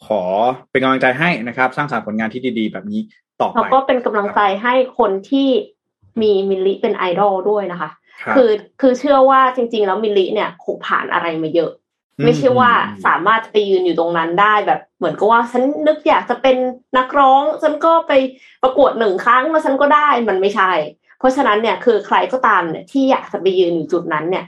[0.06, 0.22] ขอ
[0.70, 3.00] เป็นกำลังใจให้นะครับ สร้างสรรค์ผลงานที่ดีๆ แบบนี้
[3.40, 5.48] ต่อแล้วไปก็เป็นกำลังใจให้คนที่
[6.22, 7.90] มีมิลลิเป็นไอดอลด้วยนะคะ
[8.22, 8.50] ครับคือ
[8.80, 11.70] คือเชื่อว่าจริง ๆ แล้วมิลลิเนี่ยคงผ่านอะไรมาเยอะ
[12.18, 12.70] อืมไม่ใช่ว่า
[13.06, 16.56] สามารถไปยืนอยู่ตรงนั้นได้แบบเหมือนกับว่าฉันนึกอยากจะเป็น
[16.96, 18.12] นักร้อง ฉันก็ไป
[18.62, 20.72] ประกวดหนึ่งครั้งแล้วฉันก็ได้มันไม่ใช่
[21.18, 24.44] เพราะฉะนั้นเนี่ยคือใครก็ตามเนี่ยที่อยากจะไปยืนอยู่จุดนั้นเนี่ย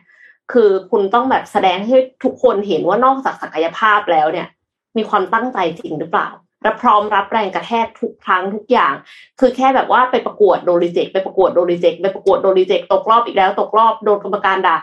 [0.52, 4.48] คือคุณต้องแบบแสดงให้ทุกคนเห็นว่านอกจากศักยภาพแล้วเนี่ย
[4.96, 6.28] มีความตั้งใจจริงหรือเปล่า
[6.62, 8.94] และพร้อมรับแรงกระแทกทุกครั้งทุกอย่าง
[9.40, 14.76] คือแค่แบบว่าไปประกวดโดนรีเจ็คไปประกวดโดนรีเจ็คไปประกวดโดนรีเจ็คตกรอบอีกแล้ว ตกรอบโดนกรรมการด่า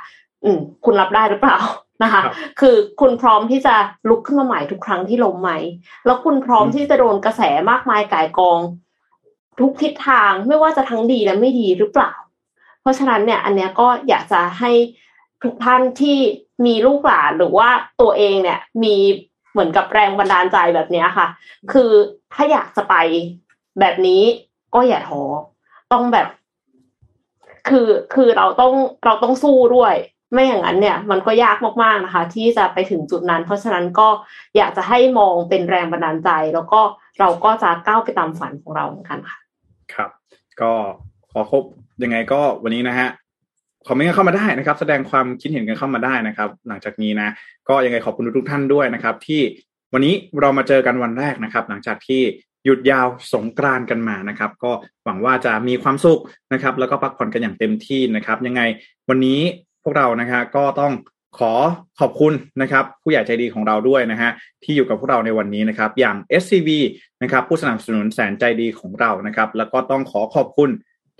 [0.43, 1.57] อืม คุณรับได้หรือเปล่า
[2.03, 3.75] นะคะครับคือคุณพร้อมที่จะ
[4.09, 5.51] ลุกขึ้นมาใหม่ทุกครั้งที่ล้มไหม
[6.05, 8.59] แล้วคุณพร้อมอืมที่จะโดนกระแสมากมายก่ายกอง
[9.59, 12.11] ทุกทิศทางไม่ว่าจะทั้งดีและไม่ดีหรือเปล่า
[12.81, 14.71] เพราะฉะนั้นเนี่ย อันเนี้ยก็อยากจะให้
[15.43, 16.17] ทุกท่านที่
[16.65, 17.69] มีลูกหลานหรือว่า
[18.01, 18.95] ตัวเองเนี่ย มี
[19.51, 21.27] เหมือนกับแรงบันดาลใจแบบเนี้ยค่ะ
[21.71, 21.91] คือ
[22.33, 22.95] ถ้าอยากจะไป
[23.79, 24.23] แบบนี้
[24.75, 25.23] ก็อย่าท้อ
[25.91, 26.27] ต้องแบบ
[27.69, 28.73] คือคือเราต้อง
[29.05, 29.95] เราต้องสู้ด้วย
[30.33, 34.07] ไม่อย่างนั้นเนี่ย มันก็ยากมากๆนะคะ ที่จะไปถึงจุดนั้น เพราะฉะนั้นก็
[34.57, 36.81] อยากจะให้มองเป็นแรงบันดาลใจ แล้วก็
[37.19, 39.37] เราก็จะก้าวไปตามฝันของเราเหมือนกันค่ะ
[39.93, 40.09] ครับ
[40.61, 40.71] ก็
[41.31, 41.63] ขอครบ
[42.03, 43.09] ยังไงก็วันนี้นะฮะ
[43.87, 47.29] คอมเมนต์เข้ามาได้นะครับ แสดงความคิดเห็นกันเข้ามาได้นะครับ หลังจากนี้นะ
[47.69, 49.41] ก็ยังไงขอบคุณทุกท่านด้วยนะครับ ที่
[49.93, 52.21] วันนี้เรามาเจอกันวันแรกนะครับ หลังจากที่
[52.65, 54.71] หยุดยาวสงกรานกันมานะครับ ก็
[55.05, 56.21] หวังว่าจะมีความสุข
[56.53, 58.61] นะครับ แล้วก็พักผ่อนกันอย่างเต็มที่นะครับ ยังไง
[59.09, 59.39] วันนี้
[59.83, 60.93] พวกเรานะฮะก็ต้อง
[61.39, 61.53] ขอ
[61.99, 64.29] ขอบคุณนะครับ ผู้ใหญ่ใจดีของเราด้วยนะฮะ
[64.63, 66.69] ที่อยู่กับพวกเราในวันนี้นะครับ อย่าง SCB
[67.23, 70.69] นะครับ ผู้สนับสนุนแสนใจดีของเรานะครับ แล้วก็ต้องขอขอบคุณ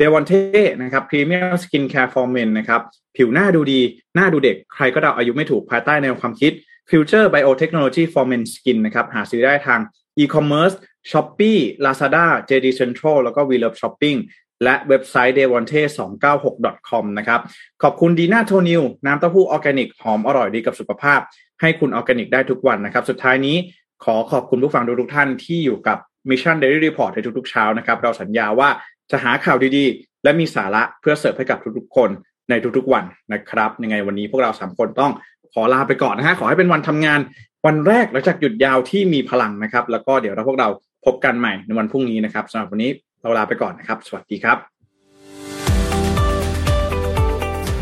[0.02, 0.42] เดวอนเท่
[0.84, 2.82] นะครับ premium skincare for men นะครับ
[3.18, 3.80] ผิวหน้าดูดี
[4.16, 6.52] หน้าดูเด็ก ใครก็เดาอายุไม่ถูกภายใต้แนวความคิด
[6.90, 9.80] Future Biotechnology for Men Skin นะครับหาซื้อได้ทาง
[10.22, 10.76] e-commerce
[11.10, 14.18] Shopee Lazada JD Central แล้วก็ We Love Shopping
[14.64, 17.42] และเว็บไซต์ d e v o n t e 2 9 6 com นะครับ
[17.84, 21.20] ขอบคุณดีน่าโทนิวน้ำเต้าหู้ออร์แกนิก หอมอร่อยดีกับสุขภาพ
[21.62, 23.58] ให้คุณออร์แกนิกได้ทุกวันนะครับ สุดท้ายนี้
[24.04, 25.98] ขอขอบคุณผู้ฟังทุกท่านที่อยู่กับ
[26.30, 28.70] Mission Daily Report ในทุกๆเช้านะครับ เราสัญญาว่า
[29.12, 32.10] จะหาข่าวดีๆ และมีสาระเพื่อเสิร์ฟให้กับทุกๆคน
[32.50, 35.12] ในทุกๆวันนะครับ ยังไงวันนี้พวกเราสามคนต้อง
[35.54, 37.20] ขอลาไปก่อนนะฮะขอให้เป็นวันทำงาน
[37.66, 40.70] วันแรกหลังจากหยุดยาวที่มีพลังนะครับ แล้วก็เดี๋ยวเราพวกเรา
[41.06, 44.58] พบกันใหม่ในวันพรุ่งนี้นะครับสำหรับวันนี้เราลาไปก่อนนะครับ สวัสดีครับ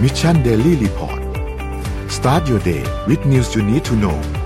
[0.01, 1.19] มิชชันเดลี่รีพอร์ต
[2.15, 4.38] start your day with news you need to know